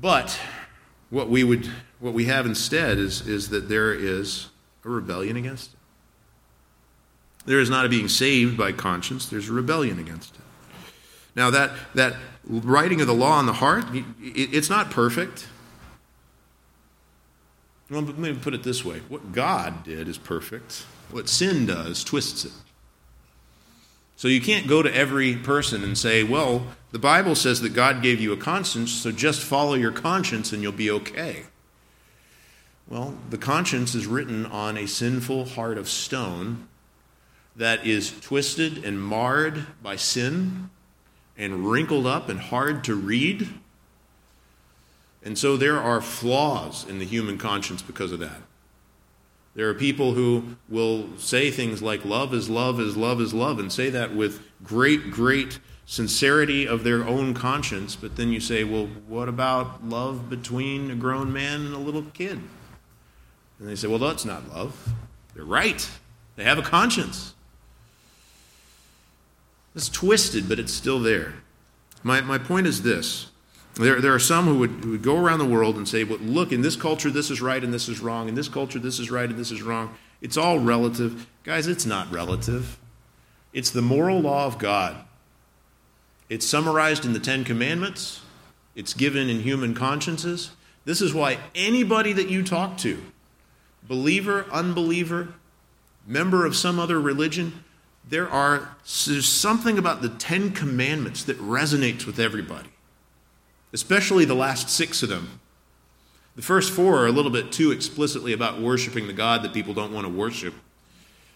But 0.04 0.38
what 1.08 1.30
we 1.30 1.44
would 1.44 1.70
what 1.98 2.12
we 2.12 2.26
have 2.26 2.44
instead 2.44 2.98
is, 2.98 3.26
is 3.26 3.48
that 3.48 3.70
there 3.70 3.94
is 3.94 4.48
a 4.84 4.90
rebellion 4.90 5.34
against 5.34 5.72
it. 5.72 5.78
There 7.46 7.58
is 7.58 7.70
not 7.70 7.86
a 7.86 7.88
being 7.88 8.08
saved 8.08 8.58
by 8.58 8.72
conscience, 8.72 9.30
there's 9.30 9.48
a 9.48 9.54
rebellion 9.54 9.98
against 9.98 10.34
it. 10.34 10.42
Now 11.34 11.48
that 11.48 11.70
that 11.94 12.16
writing 12.46 13.00
of 13.00 13.06
the 13.06 13.14
law 13.14 13.38
on 13.38 13.46
the 13.46 13.54
heart, 13.54 13.86
it, 13.94 14.04
it's 14.20 14.68
not 14.68 14.90
perfect. 14.90 15.46
Well, 17.88 18.02
let 18.02 18.18
me 18.18 18.34
put 18.34 18.52
it 18.52 18.62
this 18.62 18.84
way 18.84 18.98
what 19.08 19.32
God 19.32 19.84
did 19.84 20.06
is 20.06 20.18
perfect, 20.18 20.84
what 21.10 21.30
sin 21.30 21.64
does 21.64 22.04
twists 22.04 22.44
it. 22.44 22.52
So 24.24 24.28
you 24.28 24.40
can't 24.40 24.66
go 24.66 24.80
to 24.80 24.90
every 24.90 25.36
person 25.36 25.84
and 25.84 25.98
say, 25.98 26.24
well, 26.24 26.68
the 26.92 26.98
Bible 26.98 27.34
says 27.34 27.60
that 27.60 27.74
God 27.74 28.00
gave 28.00 28.22
you 28.22 28.32
a 28.32 28.38
conscience, 28.38 28.90
so 28.90 29.12
just 29.12 29.42
follow 29.42 29.74
your 29.74 29.92
conscience 29.92 30.50
and 30.50 30.62
you'll 30.62 30.72
be 30.72 30.90
okay. 30.90 31.42
Well, 32.88 33.18
the 33.28 33.36
conscience 33.36 33.94
is 33.94 34.06
written 34.06 34.46
on 34.46 34.78
a 34.78 34.86
sinful 34.86 35.44
heart 35.44 35.76
of 35.76 35.90
stone 35.90 36.68
that 37.54 37.86
is 37.86 38.18
twisted 38.18 38.82
and 38.82 38.98
marred 38.98 39.66
by 39.82 39.96
sin 39.96 40.70
and 41.36 41.70
wrinkled 41.70 42.06
up 42.06 42.30
and 42.30 42.40
hard 42.40 42.82
to 42.84 42.94
read. 42.94 43.50
And 45.22 45.36
so 45.36 45.58
there 45.58 45.78
are 45.78 46.00
flaws 46.00 46.88
in 46.88 46.98
the 46.98 47.04
human 47.04 47.36
conscience 47.36 47.82
because 47.82 48.10
of 48.10 48.20
that. 48.20 48.40
There 49.54 49.68
are 49.68 49.74
people 49.74 50.14
who 50.14 50.56
will 50.68 51.16
say 51.16 51.50
things 51.50 51.80
like, 51.80 52.04
love 52.04 52.34
is 52.34 52.50
love 52.50 52.80
is 52.80 52.96
love 52.96 53.20
is 53.20 53.32
love, 53.32 53.58
and 53.58 53.72
say 53.72 53.88
that 53.90 54.14
with 54.14 54.40
great, 54.64 55.10
great 55.10 55.60
sincerity 55.86 56.66
of 56.66 56.82
their 56.82 57.06
own 57.06 57.34
conscience. 57.34 57.94
But 57.94 58.16
then 58.16 58.30
you 58.30 58.40
say, 58.40 58.64
well, 58.64 58.86
what 59.06 59.28
about 59.28 59.84
love 59.86 60.28
between 60.28 60.90
a 60.90 60.96
grown 60.96 61.32
man 61.32 61.66
and 61.66 61.74
a 61.74 61.78
little 61.78 62.02
kid? 62.02 62.40
And 63.60 63.68
they 63.68 63.76
say, 63.76 63.86
well, 63.86 63.98
that's 63.98 64.24
not 64.24 64.48
love. 64.48 64.92
They're 65.34 65.44
right. 65.44 65.88
They 66.36 66.44
have 66.44 66.58
a 66.58 66.62
conscience. 66.62 67.34
It's 69.74 69.88
twisted, 69.88 70.48
but 70.48 70.58
it's 70.58 70.72
still 70.72 71.00
there. 71.00 71.34
My, 72.02 72.20
my 72.20 72.38
point 72.38 72.66
is 72.66 72.82
this 72.82 73.30
there, 73.74 74.00
there 74.00 74.14
are 74.14 74.20
some 74.20 74.44
who 74.46 74.58
would, 74.58 74.70
who 74.70 74.90
would 74.92 75.02
go 75.02 75.18
around 75.18 75.40
the 75.40 75.44
world 75.44 75.76
and 75.76 75.88
say, 75.88 76.04
well, 76.04 76.18
look, 76.18 76.52
in 76.52 76.62
this 76.62 76.76
culture, 76.76 77.10
this 77.10 77.30
is 77.30 77.40
right 77.40 77.62
and 77.62 77.74
this 77.74 77.88
is 77.88 78.00
wrong. 78.00 78.28
In 78.28 78.34
this 78.34 78.48
culture, 78.48 78.78
this 78.78 78.98
is 78.98 79.10
right 79.10 79.28
and 79.28 79.38
this 79.38 79.50
is 79.50 79.62
wrong. 79.62 79.94
It's 80.20 80.36
all 80.36 80.58
relative. 80.58 81.26
Guys, 81.42 81.66
it's 81.66 81.84
not 81.84 82.10
relative. 82.12 82.78
It's 83.52 83.70
the 83.70 83.82
moral 83.82 84.20
law 84.20 84.46
of 84.46 84.58
God. 84.58 84.96
It's 86.28 86.46
summarized 86.46 87.04
in 87.04 87.12
the 87.12 87.20
Ten 87.20 87.44
Commandments, 87.44 88.20
it's 88.74 88.94
given 88.94 89.28
in 89.28 89.40
human 89.40 89.74
consciences. 89.74 90.50
This 90.84 91.00
is 91.00 91.14
why 91.14 91.38
anybody 91.54 92.12
that 92.12 92.28
you 92.28 92.42
talk 92.42 92.78
to, 92.78 93.02
believer, 93.86 94.46
unbeliever, 94.50 95.34
member 96.06 96.44
of 96.44 96.56
some 96.56 96.78
other 96.78 97.00
religion, 97.00 97.64
there 98.08 98.28
are 98.28 98.76
there's 99.06 99.28
something 99.28 99.78
about 99.78 100.02
the 100.02 100.08
Ten 100.08 100.50
Commandments 100.50 101.24
that 101.24 101.38
resonates 101.38 102.06
with 102.06 102.18
everybody 102.18 102.73
especially 103.74 104.24
the 104.24 104.34
last 104.34 104.70
six 104.70 105.02
of 105.02 105.08
them. 105.10 105.40
The 106.36 106.42
first 106.42 106.72
four 106.72 106.98
are 107.00 107.06
a 107.06 107.12
little 107.12 107.30
bit 107.30 107.52
too 107.52 107.72
explicitly 107.72 108.32
about 108.32 108.60
worshiping 108.60 109.08
the 109.08 109.12
God 109.12 109.42
that 109.42 109.52
people 109.52 109.74
don't 109.74 109.92
want 109.92 110.06
to 110.06 110.12
worship 110.12 110.54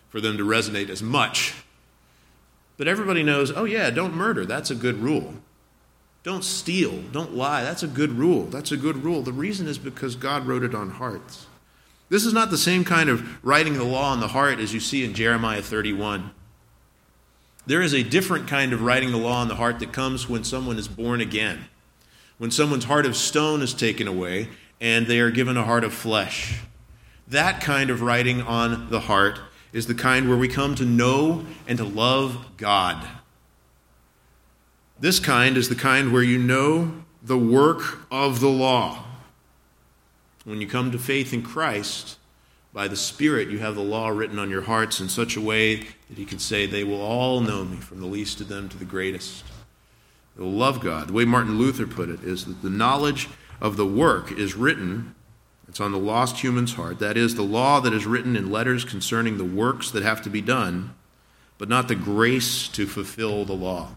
for 0.09 0.20
them 0.20 0.39
to 0.39 0.45
resonate 0.45 0.89
as 0.89 1.03
much. 1.03 1.55
But 2.76 2.89
everybody 2.89 3.24
knows, 3.24 3.51
oh, 3.51 3.64
yeah, 3.64 3.91
don't 3.91 4.14
murder. 4.14 4.47
That's 4.47 4.70
a 4.70 4.76
good 4.76 4.99
rule. 4.99 5.34
Don't 6.22 6.45
steal. 6.45 7.03
Don't 7.12 7.34
lie. 7.34 7.62
That's 7.62 7.82
a 7.82 7.89
good 7.89 8.12
rule. 8.12 8.45
That's 8.45 8.72
a 8.72 8.76
good 8.76 9.05
rule. 9.05 9.22
The 9.22 9.32
reason 9.32 9.66
is 9.66 9.78
because 9.78 10.14
God 10.14 10.47
wrote 10.47 10.62
it 10.62 10.74
on 10.74 10.91
hearts. 10.91 11.47
This 12.09 12.24
is 12.24 12.32
not 12.32 12.51
the 12.51 12.59
same 12.59 12.84
kind 12.84 13.11
of 13.11 13.45
writing 13.45 13.74
the 13.74 13.84
law 13.84 14.12
on 14.12 14.20
the 14.20 14.28
heart 14.28 14.61
as 14.61 14.72
you 14.72 14.80
see 14.80 15.05
in 15.05 15.12
Jeremiah 15.12 15.62
31. 15.62 16.30
There 17.66 17.82
is 17.82 17.93
a 17.93 18.03
different 18.03 18.47
kind 18.47 18.72
of 18.72 18.82
writing 18.82 19.11
the 19.11 19.18
law 19.18 19.41
on 19.41 19.49
the 19.49 19.57
heart 19.57 19.80
that 19.80 19.93
comes 19.93 20.28
when 20.28 20.45
someone 20.45 20.78
is 20.78 20.89
born 20.89 21.20
again 21.20 21.66
when 22.39 22.51
someone's 22.51 22.84
heart 22.84 23.07
of 23.07 23.16
stone 23.16 23.62
is 23.62 23.74
taken 23.74 24.09
away 24.09 24.49
and 24.80 25.07
they 25.07 25.20
are 25.20 25.30
given 25.30 25.57
a 25.57 25.64
heart 25.64 25.84
of 25.84 25.93
flesh. 25.93 26.61
That 27.26 27.61
kind 27.61 27.91
of 27.91 28.01
writing 28.01 28.41
on 28.41 28.91
the 28.91 29.01
heart 29.01 29.41
is 29.72 29.86
the 29.86 29.95
kind 29.95 30.28
where 30.28 30.39
we 30.39 30.49
come 30.49 30.74
to 30.76 30.84
know 30.84 31.45
and 31.66 31.76
to 31.78 31.84
love 31.84 32.57
God. 32.57 33.07
This 34.99 35.20
kind 35.20 35.57
is 35.57 35.68
the 35.68 35.74
kind 35.74 36.12
where 36.12 36.22
you 36.22 36.39
know 36.39 37.05
the 37.22 37.39
work 37.39 38.07
of 38.11 38.41
the 38.41 38.49
law. 38.49 39.05
When 40.45 40.61
you 40.61 40.66
come 40.66 40.91
to 40.93 40.99
faith 40.99 41.34
in 41.34 41.43
Christ, 41.43 42.16
by 42.72 42.89
the 42.89 42.97
Spirit, 42.97 43.49
you 43.49 43.59
have 43.59 43.74
the 43.74 43.82
law 43.82 44.09
written 44.09 44.39
on 44.39 44.51
your 44.51 44.62
hearts 44.62 45.01
in 45.01 45.09
such 45.09 45.36
a 45.36 45.41
way 45.41 45.76
that 45.76 46.16
He 46.16 46.24
can 46.24 46.39
say, 46.39 46.66
They 46.66 46.84
will 46.84 47.01
all 47.01 47.41
know 47.41 47.64
me, 47.64 47.78
from 47.78 48.01
the 48.01 48.07
least 48.07 48.41
of 48.41 48.49
them 48.49 48.68
to 48.68 48.78
the 48.78 48.84
greatest 48.84 49.45
will 50.43 50.53
love 50.53 50.80
God. 50.80 51.09
The 51.09 51.12
way 51.12 51.24
Martin 51.24 51.59
Luther 51.59 51.86
put 51.86 52.09
it 52.09 52.22
is 52.22 52.45
that 52.45 52.62
the 52.62 52.70
knowledge 52.70 53.28
of 53.61 53.76
the 53.76 53.86
work 53.86 54.30
is 54.32 54.55
written, 54.55 55.14
it's 55.68 55.80
on 55.80 55.93
the 55.93 55.99
lost 55.99 56.39
human's 56.39 56.74
heart. 56.74 56.99
That 56.99 57.16
is, 57.16 57.34
the 57.34 57.43
law 57.43 57.80
that 57.80 57.93
is 57.93 58.07
written 58.07 58.36
in 58.36 58.51
letters 58.51 58.84
concerning 58.84 59.36
the 59.36 59.45
works 59.45 59.91
that 59.91 60.03
have 60.03 60.22
to 60.22 60.30
be 60.30 60.41
done, 60.41 60.95
but 61.59 61.68
not 61.68 61.89
the 61.89 61.95
grace 61.95 62.68
to 62.68 62.86
fulfill 62.86 63.45
the 63.45 63.53
law. 63.53 63.97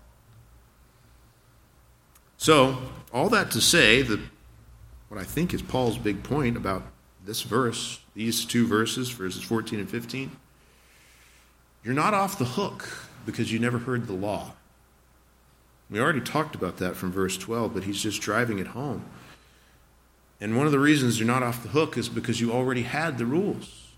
So, 2.38 2.78
all 3.14 3.30
that 3.30 3.52
to 3.52 3.62
say 3.62 4.02
that 4.02 4.20
what 5.10 5.20
I 5.20 5.24
think 5.24 5.54
is 5.54 5.62
Paul's 5.62 5.98
big 5.98 6.24
point 6.24 6.58
about 6.58 6.84
this 7.24 7.44
verse, 7.44 8.00
these 8.16 8.46
two 8.46 8.66
verses, 8.66 9.10
verses 9.10 9.44
14 9.44 9.80
and 9.80 9.90
15, 9.90 10.32
you're 11.84 11.94
not 11.94 12.14
off 12.14 12.38
the 12.38 12.46
hook 12.46 12.90
because 13.26 13.52
you 13.52 13.60
never 13.60 13.78
heard 13.78 14.08
the 14.08 14.14
law. 14.14 14.54
We 15.92 16.00
already 16.00 16.22
talked 16.22 16.56
about 16.56 16.78
that 16.78 16.96
from 16.96 17.12
verse 17.12 17.38
12, 17.38 17.74
but 17.74 17.84
he's 17.84 18.02
just 18.02 18.22
driving 18.22 18.60
it 18.60 18.68
home. 18.68 19.06
And 20.40 20.58
one 20.58 20.66
of 20.66 20.72
the 20.72 20.80
reasons 20.80 21.20
you're 21.20 21.28
not 21.28 21.44
off 21.44 21.62
the 21.62 21.70
hook 21.70 21.98
is 21.98 22.08
because 22.08 22.40
you 22.40 22.52
already 22.52 22.84
had 22.84 23.18
the 23.18 23.26
rules. 23.26 23.90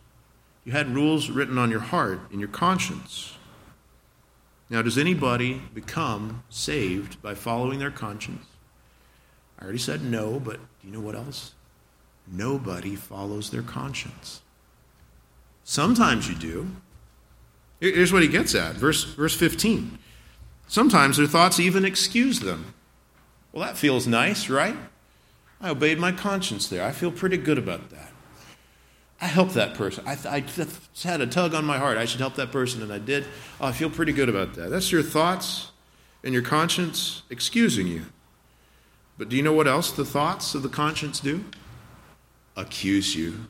You 0.65 0.71
had 0.71 0.95
rules 0.95 1.29
written 1.29 1.57
on 1.59 1.69
your 1.69 1.79
heart, 1.79 2.19
in 2.31 2.39
your 2.39 2.49
conscience. 2.49 3.37
Now, 4.69 4.81
does 4.81 4.97
anybody 4.97 5.61
become 5.73 6.43
saved 6.49 7.21
by 7.21 7.35
following 7.35 7.77
their 7.77 7.91
conscience? 7.91 8.45
I 9.59 9.63
already 9.63 9.77
said 9.77 10.03
no, 10.03 10.39
but 10.39 10.55
do 10.55 10.87
you 10.87 10.91
know 10.91 10.99
what 10.99 11.15
else? 11.15 11.53
Nobody 12.27 12.95
follows 12.95 13.51
their 13.51 13.61
conscience. 13.61 14.41
Sometimes 15.63 16.27
you 16.27 16.35
do. 16.35 16.69
Here's 17.79 18.11
what 18.11 18.23
he 18.23 18.27
gets 18.29 18.55
at. 18.55 18.75
Verse, 18.75 19.03
verse 19.03 19.35
15. 19.35 19.99
Sometimes 20.74 21.17
their 21.17 21.28
thoughts 21.28 21.59
even 21.59 21.86
excuse 21.86 22.39
them. 22.39 22.74
Well, 23.51 23.63
that 23.63 23.78
feels 23.78 24.07
nice, 24.07 24.49
right? 24.49 24.76
I 25.61 25.69
obeyed 25.69 25.99
my 25.99 26.11
conscience 26.11 26.67
there. 26.67 26.84
I 26.84 26.91
feel 26.91 27.11
pretty 27.11 27.38
good 27.38 27.59
about 27.59 27.91
that. 27.91 28.11
I 29.21 29.28
helped 29.28 29.53
that 29.53 29.76
person. 29.76 30.03
I, 30.07 30.17
I 30.28 30.43
had 31.03 31.21
a 31.21 31.28
tug 31.28 31.53
on 31.53 31.63
my 31.63 31.78
heart. 31.78 31.99
I 31.99 32.05
should 32.05 32.21
help 32.21 32.34
that 32.38 32.51
person, 32.51 32.82
and 32.82 32.91
I 32.91 32.97
did. 32.97 33.24
Oh, 33.61 33.67
I 33.67 33.71
feel 33.71 33.91
pretty 33.91 34.13
good 34.13 34.30
about 34.30 34.55
that. 34.55 34.71
That's 34.71 34.91
your 34.91 35.03
thoughts 35.03 35.69
and 36.24 36.34
your 36.34 36.41
conscience 36.41 37.21
excusing 37.30 37.86
you. 37.86 38.05
But 39.19 39.30
do 39.30 39.36
you 39.36 39.43
know 39.43 39.53
what 39.53 39.67
else 39.67 39.91
the 39.91 40.03
thoughts 40.03 40.55
of 40.55 40.63
the 40.63 40.69
conscience 40.69 41.19
do? 41.19 41.45
Accuse 42.55 43.15
you. 43.15 43.41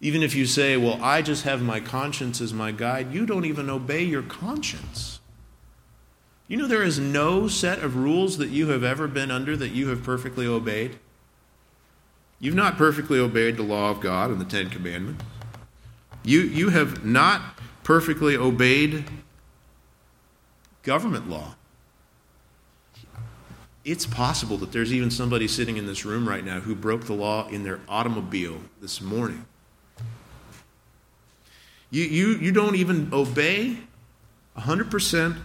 Even 0.00 0.24
if 0.24 0.34
you 0.34 0.44
say, 0.44 0.76
Well, 0.76 0.98
I 1.00 1.22
just 1.22 1.44
have 1.44 1.62
my 1.62 1.78
conscience 1.78 2.40
as 2.40 2.52
my 2.52 2.72
guide, 2.72 3.14
you 3.14 3.26
don't 3.26 3.44
even 3.44 3.70
obey 3.70 4.02
your 4.02 4.22
conscience. 4.22 5.19
You 6.50 6.56
know, 6.56 6.66
there 6.66 6.82
is 6.82 6.98
no 6.98 7.46
set 7.46 7.78
of 7.78 7.94
rules 7.94 8.38
that 8.38 8.48
you 8.48 8.70
have 8.70 8.82
ever 8.82 9.06
been 9.06 9.30
under 9.30 9.56
that 9.56 9.68
you 9.68 9.86
have 9.90 10.02
perfectly 10.02 10.48
obeyed. 10.48 10.98
You've 12.40 12.56
not 12.56 12.76
perfectly 12.76 13.20
obeyed 13.20 13.56
the 13.56 13.62
law 13.62 13.90
of 13.90 14.00
God 14.00 14.32
and 14.32 14.40
the 14.40 14.44
Ten 14.44 14.68
Commandments. 14.68 15.24
You, 16.24 16.40
you 16.40 16.70
have 16.70 17.04
not 17.04 17.56
perfectly 17.84 18.36
obeyed 18.36 19.04
government 20.82 21.30
law. 21.30 21.54
It's 23.84 24.04
possible 24.04 24.56
that 24.56 24.72
there's 24.72 24.92
even 24.92 25.12
somebody 25.12 25.46
sitting 25.46 25.76
in 25.76 25.86
this 25.86 26.04
room 26.04 26.28
right 26.28 26.44
now 26.44 26.58
who 26.58 26.74
broke 26.74 27.04
the 27.04 27.14
law 27.14 27.46
in 27.46 27.62
their 27.62 27.78
automobile 27.88 28.58
this 28.80 29.00
morning. 29.00 29.46
You, 31.92 32.02
you, 32.02 32.28
you 32.38 32.50
don't 32.50 32.74
even 32.74 33.10
obey 33.12 33.78
100%, 34.58 35.36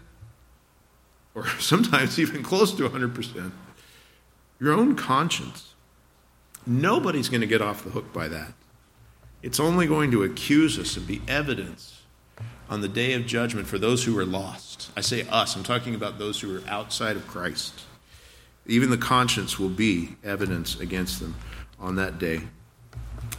or 1.36 1.48
sometimes 1.60 2.18
even 2.18 2.42
close 2.42 2.74
to 2.74 2.90
100%, 2.90 3.52
your 4.60 4.74
own 4.74 4.96
conscience. 4.96 5.74
Nobody's 6.66 7.30
going 7.30 7.42
to 7.42 7.48
get 7.48 7.62
off 7.62 7.84
the 7.84 7.92
hook 7.92 8.12
by 8.12 8.28
that. 8.30 8.54
It's 9.44 9.60
only 9.60 9.86
going 9.86 10.10
to 10.12 10.24
accuse 10.24 10.80
us 10.80 10.98
and 10.98 11.06
be 11.06 11.22
evidence 11.28 12.02
on 12.68 12.82
the 12.82 12.88
day 12.88 13.14
of 13.14 13.28
judgment 13.28 13.68
for 13.68 13.78
those 13.78 14.04
who 14.06 14.18
are 14.18 14.26
lost. 14.26 14.90
I 14.98 15.02
say 15.02 15.28
us, 15.30 15.56
I'm 15.56 15.62
talking 15.62 15.94
about 15.94 16.18
those 16.18 16.40
who 16.40 16.58
are 16.58 16.68
outside 16.68 17.16
of 17.16 17.28
Christ. 17.28 17.82
Even 18.66 18.90
the 18.90 18.98
conscience 18.98 19.60
will 19.60 19.70
be 19.70 20.16
evidence 20.24 20.80
against 20.80 21.20
them 21.20 21.36
on 21.80 21.96
that 21.98 22.18
day. 22.18 22.42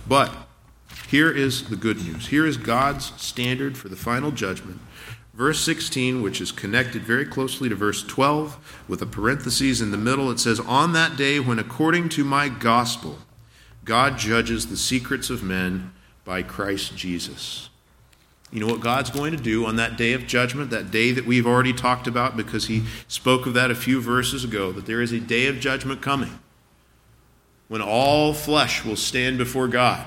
But 0.06 0.32
here 1.08 1.30
is 1.30 1.68
the 1.68 1.76
good 1.76 1.96
news. 2.04 2.28
Here 2.28 2.46
is 2.46 2.56
God's 2.56 3.12
standard 3.20 3.76
for 3.76 3.88
the 3.88 3.96
final 3.96 4.30
judgment. 4.30 4.80
Verse 5.36 5.60
16, 5.60 6.22
which 6.22 6.40
is 6.40 6.50
connected 6.50 7.02
very 7.02 7.26
closely 7.26 7.68
to 7.68 7.74
verse 7.74 8.02
12, 8.02 8.84
with 8.88 9.02
a 9.02 9.06
parenthesis 9.06 9.82
in 9.82 9.90
the 9.90 9.98
middle, 9.98 10.30
it 10.30 10.40
says, 10.40 10.58
On 10.60 10.94
that 10.94 11.14
day 11.14 11.38
when, 11.38 11.58
according 11.58 12.08
to 12.10 12.24
my 12.24 12.48
gospel, 12.48 13.18
God 13.84 14.16
judges 14.16 14.68
the 14.68 14.78
secrets 14.78 15.28
of 15.28 15.42
men 15.42 15.92
by 16.24 16.42
Christ 16.42 16.96
Jesus. 16.96 17.68
You 18.50 18.60
know 18.60 18.66
what 18.66 18.80
God's 18.80 19.10
going 19.10 19.36
to 19.36 19.42
do 19.42 19.66
on 19.66 19.76
that 19.76 19.98
day 19.98 20.14
of 20.14 20.26
judgment, 20.26 20.70
that 20.70 20.90
day 20.90 21.12
that 21.12 21.26
we've 21.26 21.46
already 21.46 21.74
talked 21.74 22.06
about 22.06 22.34
because 22.34 22.68
he 22.68 22.84
spoke 23.06 23.44
of 23.44 23.52
that 23.52 23.70
a 23.70 23.74
few 23.74 24.00
verses 24.00 24.42
ago, 24.42 24.72
that 24.72 24.86
there 24.86 25.02
is 25.02 25.12
a 25.12 25.20
day 25.20 25.48
of 25.48 25.60
judgment 25.60 26.00
coming 26.00 26.38
when 27.68 27.82
all 27.82 28.32
flesh 28.32 28.86
will 28.86 28.96
stand 28.96 29.36
before 29.36 29.68
God. 29.68 30.06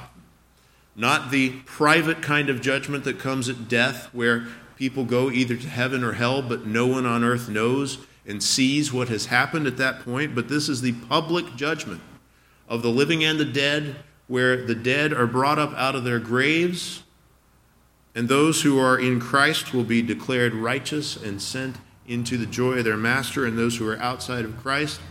Not 0.96 1.30
the 1.30 1.52
private 1.68 2.24
kind 2.24 2.50
of 2.50 2.62
judgment 2.62 3.04
that 3.04 3.20
comes 3.20 3.48
at 3.48 3.68
death, 3.68 4.10
where 4.12 4.48
people 4.80 5.04
go 5.04 5.30
either 5.30 5.58
to 5.58 5.68
heaven 5.68 6.06
or 6.06 6.14
hell, 6.14 6.42
but 6.42 6.66
no 6.66 6.88
one 6.88 7.06
on 7.06 7.22
earth 7.22 7.50
knows 7.50 7.98
and 8.26 8.42
sees 8.42 8.94
what 8.94 9.10
has 9.10 9.26
happened 9.26 9.68
at 9.68 9.76
that 9.76 10.00
point. 10.06 10.34
But 10.34 10.48
this 10.48 10.70
is 10.70 10.82
the 10.82 10.94
public 10.94 11.58
judgment 11.58 12.02
of 12.70 12.82
the 12.82 12.90
living 12.90 13.22
and 13.22 13.38
the 13.38 13.46
dead, 13.46 13.98
where 14.28 14.66
the 14.66 14.76
dead 14.76 15.12
are 15.12 15.28
brought 15.28 15.60
up 15.60 15.74
out 15.74 15.96
of 15.96 16.06
their 16.06 16.20
graves, 16.20 17.04
and 18.16 18.30
those 18.30 18.62
who 18.62 18.80
are 18.80 18.98
in 18.98 19.20
Christ 19.20 19.74
will 19.74 19.84
be 19.84 20.02
declared 20.02 20.54
righteous 20.56 21.18
and 21.18 21.42
sent 21.42 21.76
into 22.08 22.38
the 22.38 22.46
joy 22.46 22.78
of 22.78 22.86
their 22.86 22.98
master, 22.98 23.46
and 23.46 23.58
those 23.58 23.78
who 23.78 23.88
are 23.90 24.00
outside 24.00 24.46
of 24.46 24.58
Christ 24.62 25.02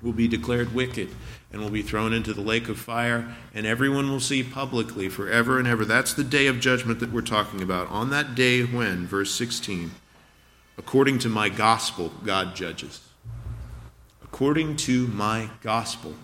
will 0.00 0.12
be 0.12 0.26
declared 0.26 0.74
wicked 0.74 1.10
and 1.50 1.62
will 1.62 1.70
be 1.70 1.82
thrown 1.82 2.12
into 2.12 2.34
the 2.34 2.42
lake 2.42 2.68
of 2.68 2.78
fire, 2.78 3.34
and 3.54 3.66
everyone 3.66 4.10
will 4.10 4.20
see 4.20 4.42
publicly 4.42 5.08
forever 5.08 5.58
and 5.58 5.66
ever. 5.66 5.84
That's 5.84 6.12
the 6.12 6.24
day 6.24 6.46
of 6.46 6.60
judgment 6.60 7.00
that 7.00 7.12
we're 7.12 7.22
talking 7.22 7.62
about. 7.62 7.88
On 7.88 8.10
that 8.10 8.34
day, 8.34 8.62
when, 8.62 9.06
verse 9.06 9.34
16, 9.34 9.92
according 10.76 11.18
to 11.20 11.28
my 11.28 11.48
gospel, 11.48 12.12
God 12.24 12.54
judges. 12.54 13.00
According 14.22 14.76
to 14.76 15.06
my 15.08 15.48
gospel. 15.62 16.14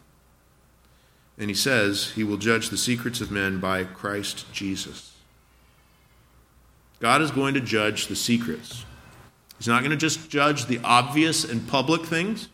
And 1.38 1.48
he 1.48 1.54
says 1.54 2.12
he 2.14 2.22
will 2.22 2.36
judge 2.36 2.68
the 2.68 2.76
secrets 2.76 3.20
of 3.20 3.30
men 3.30 3.58
by 3.60 3.84
Christ 3.84 4.44
Jesus. 4.52 5.16
God 7.00 7.22
is 7.22 7.30
going 7.30 7.54
to 7.54 7.60
judge 7.60 8.06
the 8.06 8.16
secrets. 8.16 8.84
He's 9.58 9.68
not 9.68 9.80
going 9.80 9.90
to 9.90 9.96
just 9.96 10.30
judge 10.30 10.66
the 10.66 10.80
obvious 10.84 11.44
and 11.44 11.66
public 11.66 12.02
things. 12.02 12.48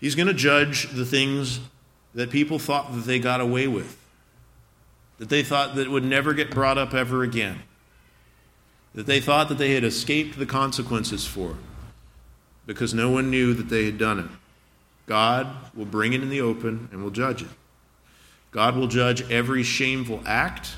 He's 0.00 0.14
going 0.14 0.28
to 0.28 0.34
judge 0.34 0.90
the 0.90 1.04
things 1.04 1.60
that 2.14 2.30
people 2.30 2.58
thought 2.58 2.94
that 2.94 3.04
they 3.04 3.18
got 3.18 3.40
away 3.40 3.66
with, 3.66 3.96
that 5.18 5.28
they 5.28 5.42
thought 5.42 5.74
that 5.76 5.90
would 5.90 6.04
never 6.04 6.34
get 6.34 6.50
brought 6.50 6.78
up 6.78 6.94
ever 6.94 7.22
again, 7.22 7.62
that 8.94 9.06
they 9.06 9.20
thought 9.20 9.48
that 9.48 9.58
they 9.58 9.74
had 9.74 9.84
escaped 9.84 10.38
the 10.38 10.46
consequences 10.46 11.26
for 11.26 11.56
because 12.66 12.92
no 12.92 13.10
one 13.10 13.30
knew 13.30 13.54
that 13.54 13.68
they 13.68 13.84
had 13.84 13.98
done 13.98 14.18
it. 14.18 14.26
God 15.06 15.46
will 15.74 15.84
bring 15.84 16.12
it 16.12 16.22
in 16.22 16.30
the 16.30 16.40
open 16.40 16.88
and 16.90 17.02
will 17.02 17.10
judge 17.10 17.42
it. 17.42 17.48
God 18.50 18.76
will 18.76 18.88
judge 18.88 19.30
every 19.30 19.62
shameful 19.62 20.22
act. 20.26 20.74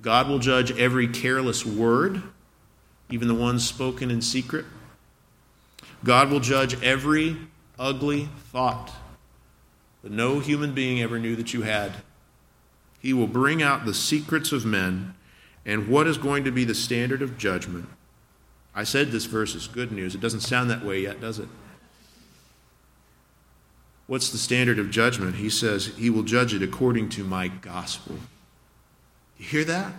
God 0.00 0.28
will 0.28 0.38
judge 0.38 0.76
every 0.78 1.08
careless 1.08 1.66
word, 1.66 2.22
even 3.10 3.28
the 3.28 3.34
ones 3.34 3.66
spoken 3.66 4.10
in 4.10 4.22
secret. 4.22 4.64
God 6.04 6.30
will 6.30 6.40
judge 6.40 6.80
every 6.82 7.36
ugly 7.82 8.28
thought 8.52 8.92
that 10.02 10.12
no 10.12 10.38
human 10.38 10.72
being 10.72 11.02
ever 11.02 11.18
knew 11.18 11.34
that 11.36 11.52
you 11.52 11.62
had. 11.62 11.92
He 13.00 13.12
will 13.12 13.26
bring 13.26 13.62
out 13.62 13.84
the 13.84 13.92
secrets 13.92 14.52
of 14.52 14.64
men 14.64 15.14
and 15.66 15.88
what 15.88 16.06
is 16.06 16.16
going 16.16 16.44
to 16.44 16.52
be 16.52 16.64
the 16.64 16.74
standard 16.74 17.20
of 17.20 17.36
judgment. 17.36 17.88
I 18.74 18.84
said 18.84 19.10
this 19.10 19.26
verse 19.26 19.54
is 19.54 19.66
good 19.66 19.90
news. 19.90 20.14
It 20.14 20.20
doesn't 20.20 20.40
sound 20.40 20.70
that 20.70 20.84
way 20.84 21.00
yet, 21.00 21.20
does 21.20 21.40
it? 21.40 21.48
What's 24.06 24.30
the 24.30 24.38
standard 24.38 24.78
of 24.78 24.90
judgment? 24.90 25.36
He 25.36 25.50
says, 25.50 25.86
He 25.96 26.10
will 26.10 26.22
judge 26.22 26.54
it 26.54 26.62
according 26.62 27.08
to 27.10 27.24
my 27.24 27.48
gospel. 27.48 28.16
You 29.38 29.46
hear 29.46 29.64
that? 29.64 29.92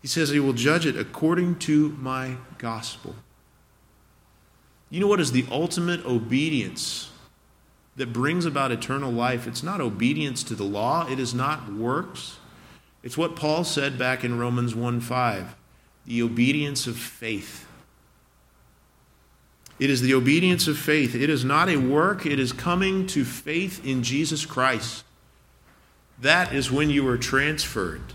He 0.00 0.08
says, 0.08 0.30
He 0.30 0.40
will 0.40 0.52
judge 0.52 0.86
it 0.86 0.96
according 0.96 1.58
to 1.60 1.90
my 2.00 2.36
gospel. 2.58 3.14
You 4.94 5.00
know 5.00 5.08
what 5.08 5.18
is 5.18 5.32
the 5.32 5.44
ultimate 5.50 6.06
obedience 6.06 7.10
that 7.96 8.12
brings 8.12 8.46
about 8.46 8.70
eternal 8.70 9.10
life? 9.10 9.48
It's 9.48 9.64
not 9.64 9.80
obedience 9.80 10.44
to 10.44 10.54
the 10.54 10.62
law, 10.62 11.10
it 11.10 11.18
is 11.18 11.34
not 11.34 11.72
works. 11.72 12.36
It's 13.02 13.18
what 13.18 13.34
Paul 13.34 13.64
said 13.64 13.98
back 13.98 14.22
in 14.22 14.38
Romans 14.38 14.72
1 14.72 15.00
5 15.00 15.56
the 16.06 16.22
obedience 16.22 16.86
of 16.86 16.96
faith. 16.96 17.66
It 19.80 19.90
is 19.90 20.00
the 20.00 20.14
obedience 20.14 20.68
of 20.68 20.78
faith. 20.78 21.16
It 21.16 21.28
is 21.28 21.44
not 21.44 21.68
a 21.68 21.76
work, 21.76 22.24
it 22.24 22.38
is 22.38 22.52
coming 22.52 23.08
to 23.08 23.24
faith 23.24 23.84
in 23.84 24.04
Jesus 24.04 24.46
Christ. 24.46 25.02
That 26.20 26.54
is 26.54 26.70
when 26.70 26.88
you 26.90 27.08
are 27.08 27.18
transferred 27.18 28.12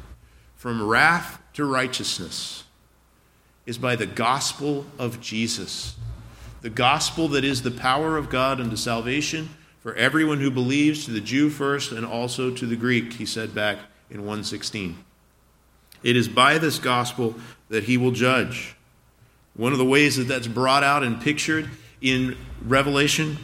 from 0.55 0.82
wrath 0.88 1.41
to 1.55 1.65
righteousness, 1.65 2.63
is 3.65 3.77
by 3.77 3.97
the 3.97 4.05
gospel 4.05 4.86
of 4.97 5.19
Jesus 5.19 5.97
the 6.62 6.70
gospel 6.70 7.28
that 7.30 7.43
is 7.43 7.62
the 7.62 7.72
power 7.72 8.18
of 8.18 8.30
God 8.30 8.60
unto 8.60 8.76
salvation 8.76 9.49
for 9.80 9.95
everyone 9.95 10.39
who 10.39 10.51
believes, 10.51 11.05
to 11.05 11.12
the 11.12 11.22
Jew 11.22 11.49
first 11.49 11.91
and 11.91 12.05
also 12.05 12.51
to 12.51 12.66
the 12.66 12.76
Greek, 12.76 13.14
he 13.14 13.26
said 13.26 13.55
back 13.55 13.78
in 14.10 14.20
116. 14.20 14.97
It 16.03 16.16
is 16.16 16.28
by 16.28 16.57
this 16.57 16.80
gospel 16.80 17.36
that 17.70 17.86
he 17.86 17.97
will 17.97 18.12
judge. 18.12 18.76
One 19.55 19.72
of 19.72 19.78
the 19.78 19.86
ways 19.86 20.18
that 20.18 20.28
that's 20.28 20.47
brought 20.47 20.84
out 20.84 21.03
and 21.03 21.22
pictured 21.22 21.70
in 22.01 22.38
Revelation, 22.66 23.38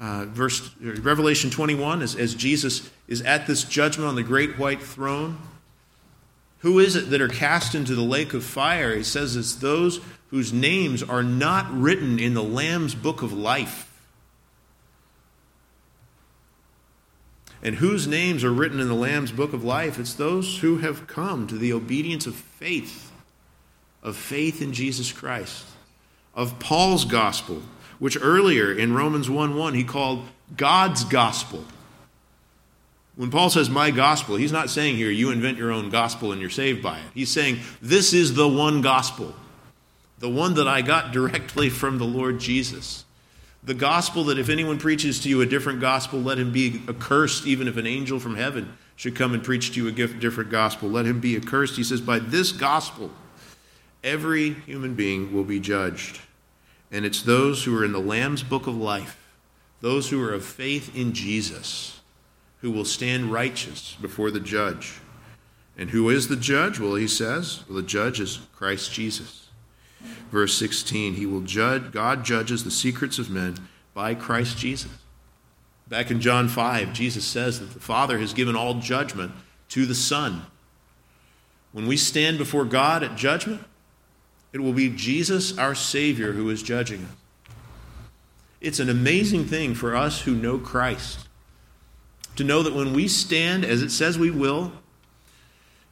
uh, 0.00 0.26
verse 0.26 0.70
Revelation 0.80 1.50
21, 1.50 2.02
as, 2.02 2.14
as 2.14 2.34
Jesus 2.34 2.90
is 3.08 3.22
at 3.22 3.46
this 3.46 3.64
judgment 3.64 4.08
on 4.08 4.14
the 4.14 4.22
great 4.22 4.58
white 4.58 4.82
throne. 4.82 5.38
Who 6.58 6.78
is 6.78 6.96
it 6.96 7.10
that 7.10 7.20
are 7.20 7.28
cast 7.28 7.74
into 7.74 7.94
the 7.94 8.02
lake 8.02 8.34
of 8.34 8.44
fire? 8.44 8.94
He 8.94 9.02
says 9.02 9.36
it's 9.36 9.56
those 9.56 10.00
whose 10.32 10.50
names 10.50 11.02
are 11.02 11.22
not 11.22 11.70
written 11.70 12.18
in 12.18 12.32
the 12.32 12.42
Lamb's 12.42 12.94
book 12.94 13.20
of 13.20 13.34
life. 13.34 13.88
And 17.62 17.76
whose 17.76 18.06
names 18.06 18.42
are 18.42 18.50
written 18.50 18.80
in 18.80 18.88
the 18.88 18.94
Lamb's 18.94 19.30
book 19.30 19.52
of 19.52 19.62
life? 19.62 19.98
It's 19.98 20.14
those 20.14 20.60
who 20.60 20.78
have 20.78 21.06
come 21.06 21.46
to 21.48 21.58
the 21.58 21.74
obedience 21.74 22.26
of 22.26 22.34
faith, 22.34 23.12
of 24.02 24.16
faith 24.16 24.62
in 24.62 24.72
Jesus 24.72 25.12
Christ, 25.12 25.66
of 26.34 26.58
Paul's 26.58 27.04
gospel, 27.04 27.60
which 27.98 28.16
earlier 28.18 28.72
in 28.72 28.94
Romans 28.94 29.28
1 29.28 29.54
1 29.54 29.74
he 29.74 29.84
called 29.84 30.24
God's 30.56 31.04
gospel. 31.04 31.62
When 33.16 33.30
Paul 33.30 33.50
says 33.50 33.68
my 33.68 33.90
gospel, 33.90 34.36
he's 34.36 34.50
not 34.50 34.70
saying 34.70 34.96
here 34.96 35.10
you 35.10 35.30
invent 35.30 35.58
your 35.58 35.72
own 35.72 35.90
gospel 35.90 36.32
and 36.32 36.40
you're 36.40 36.48
saved 36.48 36.82
by 36.82 36.96
it. 36.96 37.04
He's 37.12 37.30
saying 37.30 37.58
this 37.82 38.14
is 38.14 38.32
the 38.32 38.48
one 38.48 38.80
gospel 38.80 39.34
the 40.22 40.30
one 40.30 40.54
that 40.54 40.68
I 40.68 40.82
got 40.82 41.10
directly 41.10 41.68
from 41.68 41.98
the 41.98 42.04
Lord 42.04 42.38
Jesus. 42.38 43.04
The 43.64 43.74
gospel 43.74 44.22
that 44.24 44.38
if 44.38 44.48
anyone 44.48 44.78
preaches 44.78 45.18
to 45.20 45.28
you 45.28 45.40
a 45.40 45.46
different 45.46 45.80
gospel, 45.80 46.20
let 46.20 46.38
him 46.38 46.52
be 46.52 46.80
accursed, 46.88 47.44
even 47.44 47.66
if 47.66 47.76
an 47.76 47.88
angel 47.88 48.20
from 48.20 48.36
heaven 48.36 48.72
should 48.94 49.16
come 49.16 49.34
and 49.34 49.42
preach 49.42 49.72
to 49.72 49.82
you 49.82 49.88
a 49.88 49.92
different 49.92 50.48
gospel. 50.48 50.88
Let 50.88 51.06
him 51.06 51.18
be 51.18 51.34
accursed. 51.34 51.76
He 51.76 51.82
says, 51.82 52.00
By 52.00 52.20
this 52.20 52.52
gospel, 52.52 53.10
every 54.04 54.50
human 54.50 54.94
being 54.94 55.34
will 55.34 55.42
be 55.42 55.58
judged. 55.58 56.20
And 56.92 57.04
it's 57.04 57.22
those 57.22 57.64
who 57.64 57.76
are 57.76 57.84
in 57.84 57.90
the 57.90 57.98
Lamb's 57.98 58.44
book 58.44 58.68
of 58.68 58.76
life, 58.76 59.18
those 59.80 60.10
who 60.10 60.22
are 60.22 60.32
of 60.32 60.44
faith 60.44 60.94
in 60.94 61.14
Jesus, 61.14 62.00
who 62.60 62.70
will 62.70 62.84
stand 62.84 63.32
righteous 63.32 63.96
before 64.00 64.30
the 64.30 64.38
judge. 64.38 65.00
And 65.76 65.90
who 65.90 66.10
is 66.10 66.28
the 66.28 66.36
judge? 66.36 66.78
Well, 66.78 66.94
he 66.94 67.08
says, 67.08 67.64
well, 67.68 67.78
the 67.78 67.82
judge 67.82 68.20
is 68.20 68.38
Christ 68.54 68.92
Jesus 68.92 69.41
verse 70.30 70.56
16. 70.56 71.14
He 71.14 71.26
will 71.26 71.40
judge, 71.40 71.92
God 71.92 72.24
judges 72.24 72.64
the 72.64 72.70
secrets 72.70 73.18
of 73.18 73.30
men 73.30 73.56
by 73.94 74.14
Christ 74.14 74.58
Jesus. 74.58 74.90
Back 75.88 76.10
in 76.10 76.20
John 76.20 76.48
5, 76.48 76.92
Jesus 76.92 77.24
says 77.24 77.60
that 77.60 77.74
the 77.74 77.80
Father 77.80 78.18
has 78.18 78.32
given 78.32 78.56
all 78.56 78.74
judgment 78.74 79.32
to 79.70 79.84
the 79.84 79.94
Son. 79.94 80.42
When 81.72 81.86
we 81.86 81.96
stand 81.96 82.38
before 82.38 82.64
God 82.64 83.02
at 83.02 83.16
judgment, 83.16 83.62
it 84.52 84.60
will 84.60 84.72
be 84.72 84.88
Jesus, 84.88 85.56
our 85.58 85.74
Savior, 85.74 86.32
who 86.32 86.50
is 86.50 86.62
judging 86.62 87.04
us. 87.04 87.10
It's 88.60 88.78
an 88.78 88.88
amazing 88.88 89.46
thing 89.46 89.74
for 89.74 89.96
us 89.96 90.22
who 90.22 90.34
know 90.34 90.58
Christ 90.58 91.28
to 92.36 92.44
know 92.44 92.62
that 92.62 92.74
when 92.74 92.92
we 92.92 93.08
stand, 93.08 93.64
as 93.64 93.82
it 93.82 93.90
says 93.90 94.18
we 94.18 94.30
will, 94.30 94.72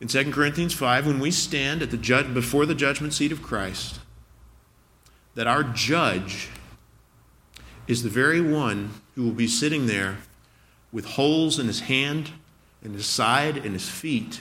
in 0.01 0.09
2 0.09 0.33
Corinthians 0.33 0.73
5, 0.73 1.07
when 1.07 1.21
we 1.21 1.31
stand 1.31 1.83
at 1.83 1.91
the 1.91 2.25
before 2.33 2.65
the 2.65 2.75
judgment 2.75 3.13
seat 3.13 3.33
of 3.33 3.43
Christ, 3.43 4.01
that 5.35 5.47
our 5.47 5.63
judge 5.63 6.49
is 7.87 8.03
the 8.03 8.09
very 8.09 8.41
one 8.41 8.91
who 9.15 9.25
will 9.25 9.33
be 9.33 9.47
sitting 9.47 9.87
there 9.87 10.19
with 10.91 11.05
holes 11.05 11.59
in 11.59 11.67
his 11.67 11.81
hand 11.81 12.31
and 12.83 12.95
his 12.95 13.07
side 13.07 13.57
and 13.57 13.75
his 13.75 13.89
feet 13.89 14.41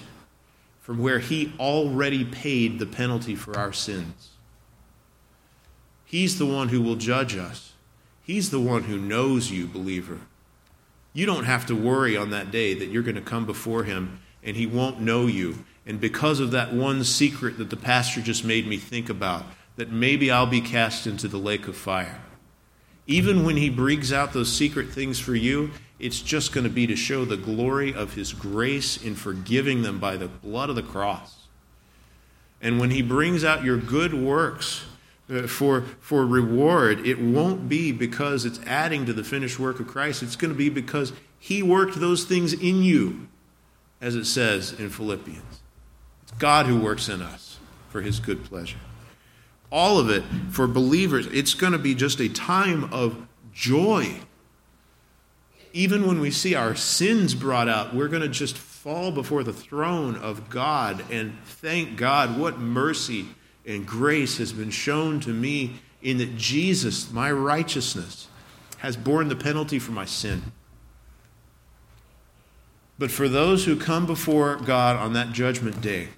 from 0.79 0.97
where 0.97 1.19
he 1.19 1.53
already 1.59 2.23
paid 2.23 2.79
the 2.79 2.85
penalty 2.85 3.35
for 3.35 3.57
our 3.57 3.73
sins. 3.73 4.29
He's 6.05 6.39
the 6.39 6.45
one 6.45 6.69
who 6.69 6.81
will 6.81 6.95
judge 6.95 7.35
us. 7.35 7.73
He's 8.23 8.49
the 8.49 8.59
one 8.59 8.83
who 8.83 8.97
knows 8.97 9.51
you, 9.51 9.67
believer. 9.67 10.19
You 11.13 11.25
don't 11.25 11.43
have 11.43 11.65
to 11.67 11.75
worry 11.75 12.15
on 12.15 12.29
that 12.29 12.49
day 12.49 12.73
that 12.73 12.87
you're 12.87 13.03
going 13.03 13.15
to 13.15 13.21
come 13.21 13.45
before 13.45 13.83
Him 13.83 14.19
and 14.43 14.55
He 14.55 14.65
won't 14.65 14.99
know 14.99 15.27
you. 15.27 15.65
And 15.85 15.99
because 15.99 16.39
of 16.39 16.51
that 16.51 16.73
one 16.73 17.03
secret 17.03 17.57
that 17.57 17.69
the 17.69 17.77
pastor 17.77 18.21
just 18.21 18.45
made 18.45 18.67
me 18.67 18.77
think 18.77 19.09
about, 19.09 19.45
that 19.75 19.91
maybe 19.91 20.29
I'll 20.29 20.45
be 20.45 20.61
cast 20.61 21.07
into 21.07 21.27
the 21.27 21.37
lake 21.37 21.67
of 21.67 21.75
fire. 21.75 22.21
Even 23.07 23.43
when 23.43 23.57
He 23.57 23.69
brings 23.69 24.13
out 24.13 24.33
those 24.33 24.51
secret 24.51 24.89
things 24.89 25.19
for 25.19 25.35
you, 25.35 25.71
it's 25.99 26.21
just 26.21 26.53
going 26.53 26.63
to 26.63 26.69
be 26.69 26.87
to 26.87 26.95
show 26.95 27.25
the 27.25 27.37
glory 27.37 27.93
of 27.93 28.13
His 28.13 28.33
grace 28.33 28.97
in 28.97 29.15
forgiving 29.15 29.81
them 29.81 29.99
by 29.99 30.15
the 30.15 30.27
blood 30.27 30.69
of 30.69 30.75
the 30.75 30.83
cross. 30.83 31.47
And 32.61 32.79
when 32.79 32.91
He 32.91 33.01
brings 33.01 33.43
out 33.43 33.63
your 33.63 33.77
good 33.77 34.13
works, 34.13 34.83
uh, 35.29 35.43
for, 35.43 35.81
for 35.99 36.25
reward, 36.25 37.05
it 37.05 37.21
won't 37.21 37.69
be 37.69 37.91
because 37.91 38.45
it's 38.45 38.59
adding 38.65 39.05
to 39.05 39.13
the 39.13 39.23
finished 39.23 39.59
work 39.59 39.79
of 39.79 39.87
Christ. 39.87 40.23
It's 40.23 40.35
going 40.35 40.51
to 40.51 40.57
be 40.57 40.69
because 40.69 41.13
He 41.37 41.61
worked 41.61 41.99
those 41.99 42.23
things 42.23 42.51
in 42.51 42.81
you, 42.81 43.27
as 44.01 44.15
it 44.15 44.25
says 44.25 44.71
in 44.73 44.89
Philippians. 44.89 45.61
It's 46.23 46.31
God 46.33 46.65
who 46.65 46.79
works 46.79 47.09
in 47.09 47.21
us 47.21 47.57
for 47.89 48.01
His 48.01 48.19
good 48.19 48.43
pleasure. 48.43 48.79
All 49.71 49.99
of 49.99 50.09
it 50.09 50.23
for 50.51 50.67
believers, 50.67 51.27
it's 51.27 51.53
going 51.53 51.73
to 51.73 51.79
be 51.79 51.93
just 51.93 52.19
a 52.19 52.29
time 52.29 52.91
of 52.93 53.27
joy. 53.53 54.15
Even 55.73 56.07
when 56.07 56.19
we 56.19 56.31
see 56.31 56.55
our 56.55 56.75
sins 56.75 57.35
brought 57.35 57.69
out, 57.69 57.93
we're 57.93 58.07
going 58.07 58.23
to 58.23 58.29
just 58.29 58.57
fall 58.57 59.11
before 59.11 59.43
the 59.43 59.53
throne 59.53 60.15
of 60.15 60.49
God 60.49 61.03
and 61.11 61.37
thank 61.43 61.97
God. 61.97 62.39
What 62.39 62.57
mercy 62.57 63.27
and 63.65 63.85
grace 63.85 64.37
has 64.39 64.51
been 64.51 64.71
shown 64.71 65.19
to 65.19 65.29
me 65.29 65.75
in 66.01 66.17
that 66.17 66.37
Jesus, 66.37 67.11
my 67.11 67.31
righteousness, 67.31 68.27
has 68.79 68.97
borne 68.97 69.27
the 69.27 69.35
penalty 69.35 69.77
for 69.77 69.91
my 69.91 70.05
sin. 70.05 70.41
But 72.99 73.11
for 73.11 73.29
those 73.29 73.63
who 73.63 73.77
come 73.77 74.05
before 74.05 74.57
God 74.57 74.97
on 74.97 75.13
that 75.13 75.31
judgment 75.31 75.79
day, 75.79 76.09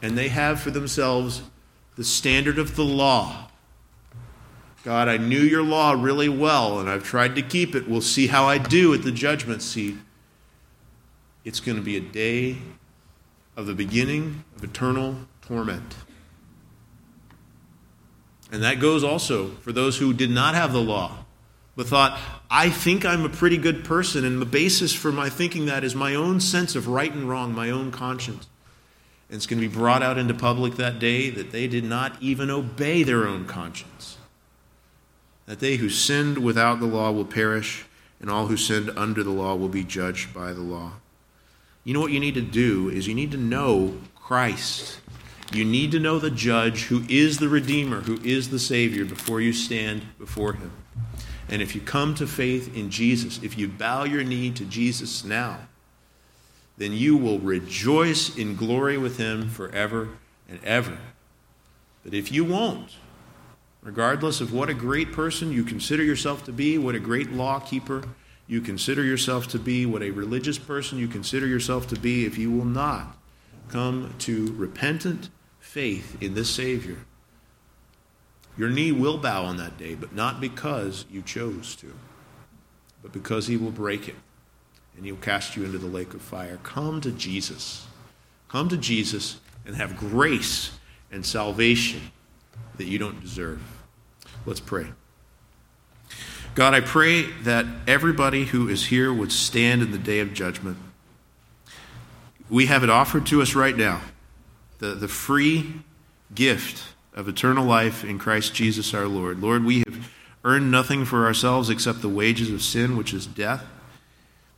and 0.00 0.16
they 0.16 0.28
have 0.28 0.58
for 0.58 0.70
themselves 0.70 1.42
the 1.96 2.04
standard 2.04 2.58
of 2.58 2.74
the 2.74 2.84
law, 2.84 3.50
God, 4.82 5.08
I 5.08 5.18
knew 5.18 5.40
your 5.40 5.62
law 5.62 5.92
really 5.92 6.28
well, 6.28 6.80
and 6.80 6.88
I've 6.88 7.04
tried 7.04 7.34
to 7.36 7.42
keep 7.42 7.74
it. 7.74 7.88
We'll 7.88 8.00
see 8.00 8.26
how 8.26 8.46
I 8.46 8.58
do 8.58 8.92
at 8.94 9.02
the 9.02 9.12
judgment 9.12 9.62
seat. 9.62 9.96
It's 11.44 11.60
going 11.60 11.76
to 11.76 11.84
be 11.84 11.96
a 11.96 12.00
day 12.00 12.58
of 13.56 13.66
the 13.66 13.74
beginning 13.74 14.44
of 14.56 14.64
eternal 14.64 15.16
torment. 15.42 15.96
And 18.50 18.62
that 18.62 18.80
goes 18.80 19.04
also 19.04 19.50
for 19.56 19.72
those 19.72 19.98
who 19.98 20.12
did 20.14 20.30
not 20.30 20.54
have 20.54 20.72
the 20.72 20.80
law, 20.80 21.23
but 21.76 21.86
thought, 21.86 22.18
I 22.50 22.70
think 22.70 23.04
I'm 23.04 23.24
a 23.24 23.28
pretty 23.28 23.56
good 23.56 23.84
person, 23.84 24.24
and 24.24 24.40
the 24.40 24.46
basis 24.46 24.92
for 24.92 25.10
my 25.10 25.28
thinking 25.28 25.66
that 25.66 25.84
is 25.84 25.94
my 25.94 26.14
own 26.14 26.40
sense 26.40 26.76
of 26.76 26.88
right 26.88 27.12
and 27.12 27.28
wrong, 27.28 27.52
my 27.52 27.70
own 27.70 27.90
conscience. 27.90 28.46
And 29.28 29.36
it's 29.36 29.46
going 29.46 29.60
to 29.60 29.68
be 29.68 29.74
brought 29.74 30.02
out 30.02 30.18
into 30.18 30.34
public 30.34 30.76
that 30.76 30.98
day 30.98 31.30
that 31.30 31.50
they 31.50 31.66
did 31.66 31.84
not 31.84 32.16
even 32.20 32.50
obey 32.50 33.02
their 33.02 33.26
own 33.26 33.46
conscience. 33.46 34.18
That 35.46 35.60
they 35.60 35.76
who 35.76 35.88
sinned 35.88 36.38
without 36.38 36.80
the 36.80 36.86
law 36.86 37.10
will 37.10 37.24
perish, 37.24 37.84
and 38.20 38.30
all 38.30 38.46
who 38.46 38.56
sinned 38.56 38.90
under 38.96 39.22
the 39.22 39.30
law 39.30 39.54
will 39.56 39.68
be 39.68 39.84
judged 39.84 40.32
by 40.32 40.52
the 40.52 40.60
law. 40.60 40.92
You 41.82 41.92
know 41.92 42.00
what 42.00 42.12
you 42.12 42.20
need 42.20 42.34
to 42.34 42.40
do 42.40 42.88
is 42.88 43.08
you 43.08 43.14
need 43.14 43.32
to 43.32 43.36
know 43.36 43.98
Christ 44.14 45.00
you 45.54 45.64
need 45.64 45.92
to 45.92 46.00
know 46.00 46.18
the 46.18 46.30
judge 46.30 46.84
who 46.84 47.04
is 47.08 47.38
the 47.38 47.48
Redeemer, 47.48 48.00
who 48.00 48.18
is 48.24 48.50
the 48.50 48.58
Savior, 48.58 49.04
before 49.04 49.40
you 49.40 49.52
stand 49.52 50.02
before 50.18 50.54
him. 50.54 50.72
And 51.48 51.60
if 51.60 51.74
you 51.74 51.80
come 51.80 52.14
to 52.16 52.26
faith 52.26 52.74
in 52.76 52.90
Jesus, 52.90 53.42
if 53.42 53.58
you 53.58 53.68
bow 53.68 54.04
your 54.04 54.24
knee 54.24 54.50
to 54.52 54.64
Jesus 54.64 55.24
now, 55.24 55.58
then 56.76 56.92
you 56.92 57.16
will 57.16 57.38
rejoice 57.38 58.36
in 58.36 58.56
glory 58.56 58.98
with 58.98 59.18
him 59.18 59.48
forever 59.48 60.08
and 60.48 60.62
ever. 60.64 60.98
But 62.02 62.14
if 62.14 62.32
you 62.32 62.44
won't, 62.44 62.96
regardless 63.82 64.40
of 64.40 64.52
what 64.52 64.68
a 64.68 64.74
great 64.74 65.12
person 65.12 65.52
you 65.52 65.64
consider 65.64 66.02
yourself 66.02 66.44
to 66.44 66.52
be, 66.52 66.78
what 66.78 66.94
a 66.94 67.00
great 67.00 67.30
law 67.30 67.60
keeper 67.60 68.02
you 68.46 68.60
consider 68.60 69.02
yourself 69.02 69.46
to 69.48 69.58
be, 69.58 69.86
what 69.86 70.02
a 70.02 70.10
religious 70.10 70.58
person 70.58 70.98
you 70.98 71.08
consider 71.08 71.46
yourself 71.46 71.86
to 71.88 71.98
be, 71.98 72.26
if 72.26 72.36
you 72.36 72.50
will 72.50 72.64
not 72.64 73.16
come 73.68 74.14
to 74.18 74.52
repentant 74.56 75.30
faith 75.60 76.20
in 76.22 76.34
this 76.34 76.50
Savior, 76.50 76.98
your 78.56 78.68
knee 78.68 78.92
will 78.92 79.18
bow 79.18 79.44
on 79.44 79.56
that 79.56 79.78
day, 79.78 79.94
but 79.94 80.14
not 80.14 80.40
because 80.40 81.04
you 81.10 81.22
chose 81.22 81.74
to, 81.76 81.92
but 83.02 83.12
because 83.12 83.46
He 83.46 83.56
will 83.56 83.70
break 83.70 84.08
it 84.08 84.16
and 84.96 85.04
He'll 85.04 85.16
cast 85.16 85.56
you 85.56 85.64
into 85.64 85.78
the 85.78 85.86
lake 85.86 86.14
of 86.14 86.22
fire. 86.22 86.58
Come 86.62 87.00
to 87.00 87.10
Jesus. 87.10 87.86
Come 88.48 88.68
to 88.68 88.76
Jesus 88.76 89.40
and 89.66 89.76
have 89.76 89.96
grace 89.96 90.78
and 91.10 91.24
salvation 91.24 92.12
that 92.76 92.84
you 92.84 92.98
don't 92.98 93.20
deserve. 93.20 93.60
Let's 94.46 94.60
pray. 94.60 94.86
God, 96.54 96.72
I 96.72 96.80
pray 96.80 97.22
that 97.42 97.66
everybody 97.88 98.44
who 98.44 98.68
is 98.68 98.86
here 98.86 99.12
would 99.12 99.32
stand 99.32 99.82
in 99.82 99.90
the 99.90 99.98
day 99.98 100.20
of 100.20 100.32
judgment. 100.32 100.76
We 102.48 102.66
have 102.66 102.84
it 102.84 102.90
offered 102.90 103.26
to 103.26 103.42
us 103.42 103.54
right 103.54 103.76
now 103.76 104.02
the, 104.78 104.94
the 104.94 105.08
free 105.08 105.82
gift 106.34 106.93
of 107.14 107.28
eternal 107.28 107.64
life 107.64 108.04
in 108.04 108.18
Christ 108.18 108.54
Jesus 108.54 108.92
our 108.92 109.06
Lord. 109.06 109.40
Lord, 109.40 109.64
we 109.64 109.84
have 109.86 110.10
earned 110.44 110.70
nothing 110.70 111.04
for 111.04 111.24
ourselves 111.24 111.70
except 111.70 112.02
the 112.02 112.08
wages 112.08 112.50
of 112.50 112.62
sin, 112.62 112.96
which 112.96 113.14
is 113.14 113.26
death, 113.26 113.64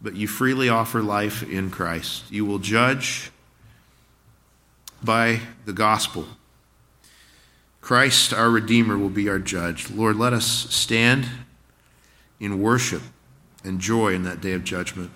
but 0.01 0.17
you 0.17 0.27
freely 0.27 0.69
offer 0.69 1.03
life 1.03 1.43
in 1.49 1.71
Christ. 1.71 2.25
You 2.31 2.45
will 2.45 2.59
judge 2.59 3.31
by 5.03 5.41
the 5.65 5.73
gospel. 5.73 6.27
Christ, 7.81 8.33
our 8.33 8.51
Redeemer, 8.51 8.99
will 8.99 9.11
be 9.11 9.29
our 9.29 9.39
judge. 9.39 9.91
Lord, 9.91 10.17
let 10.17 10.33
us 10.33 10.47
stand 10.47 11.29
in 12.41 12.61
worship 12.61 13.03
and 13.63 13.81
joy 13.81 14.15
in 14.15 14.25
that 14.25 14.41
day 14.41 14.53
of 14.53 14.65
judgment. 14.65 15.11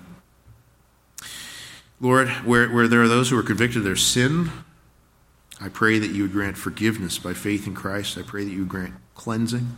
Lord, 2.01 2.28
where, 2.28 2.68
where 2.68 2.88
there 2.88 3.03
are 3.03 3.09
those 3.09 3.30
who 3.30 3.38
are 3.38 3.43
convicted 3.43 3.78
of 3.78 3.84
their 3.84 3.97
sin, 3.97 4.51
I 5.61 5.68
pray 5.68 5.98
that 5.98 6.11
you 6.11 6.22
would 6.22 6.32
grant 6.32 6.56
forgiveness 6.56 7.18
by 7.18 7.34
faith 7.34 7.66
in 7.66 7.74
Christ. 7.74 8.16
I 8.16 8.22
pray 8.22 8.44
that 8.44 8.50
you 8.50 8.61
would 8.61 8.68
grant 8.68 8.94
cleansing. 9.14 9.76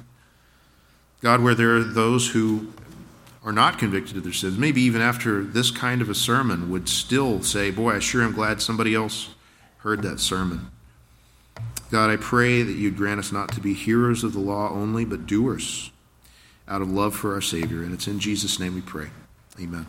God, 1.21 1.43
where 1.43 1.55
there 1.55 1.77
are 1.77 1.85
those 1.85 2.31
who 2.31 2.73
are 3.45 3.53
not 3.53 3.79
convicted 3.79 4.17
of 4.17 4.23
their 4.23 4.33
sins, 4.33 4.57
maybe 4.57 4.81
even 4.83 5.03
after 5.03 5.43
this 5.43 5.71
kind 5.71 6.01
of 6.01 6.09
a 6.09 6.15
sermon, 6.15 6.71
would 6.71 6.89
still 6.89 7.43
say, 7.43 7.71
Boy, 7.71 7.95
I 7.95 7.99
sure 7.99 8.23
am 8.23 8.33
glad 8.33 8.63
somebody 8.63 8.95
else 8.95 9.31
heard 9.79 10.03
that 10.03 10.21
sermon. 10.21 10.71
God, 11.91 12.11
I 12.11 12.17
pray 12.17 12.63
that 12.63 12.73
you'd 12.73 12.97
grant 12.97 13.21
us 13.21 13.33
not 13.33 13.53
to 13.53 13.61
be 13.61 13.75
hearers 13.75 14.25
of 14.25 14.33
the 14.33 14.39
law 14.39 14.71
only, 14.71 15.05
but 15.05 15.27
doers 15.27 15.91
out 16.69 16.81
of 16.81 16.91
love 16.91 17.15
for 17.15 17.35
our 17.35 17.41
Savior. 17.41 17.83
And 17.83 17.93
it's 17.93 18.07
in 18.07 18.21
Jesus' 18.21 18.59
name 18.59 18.75
we 18.75 18.81
pray. 18.81 19.09
Amen. 19.61 19.87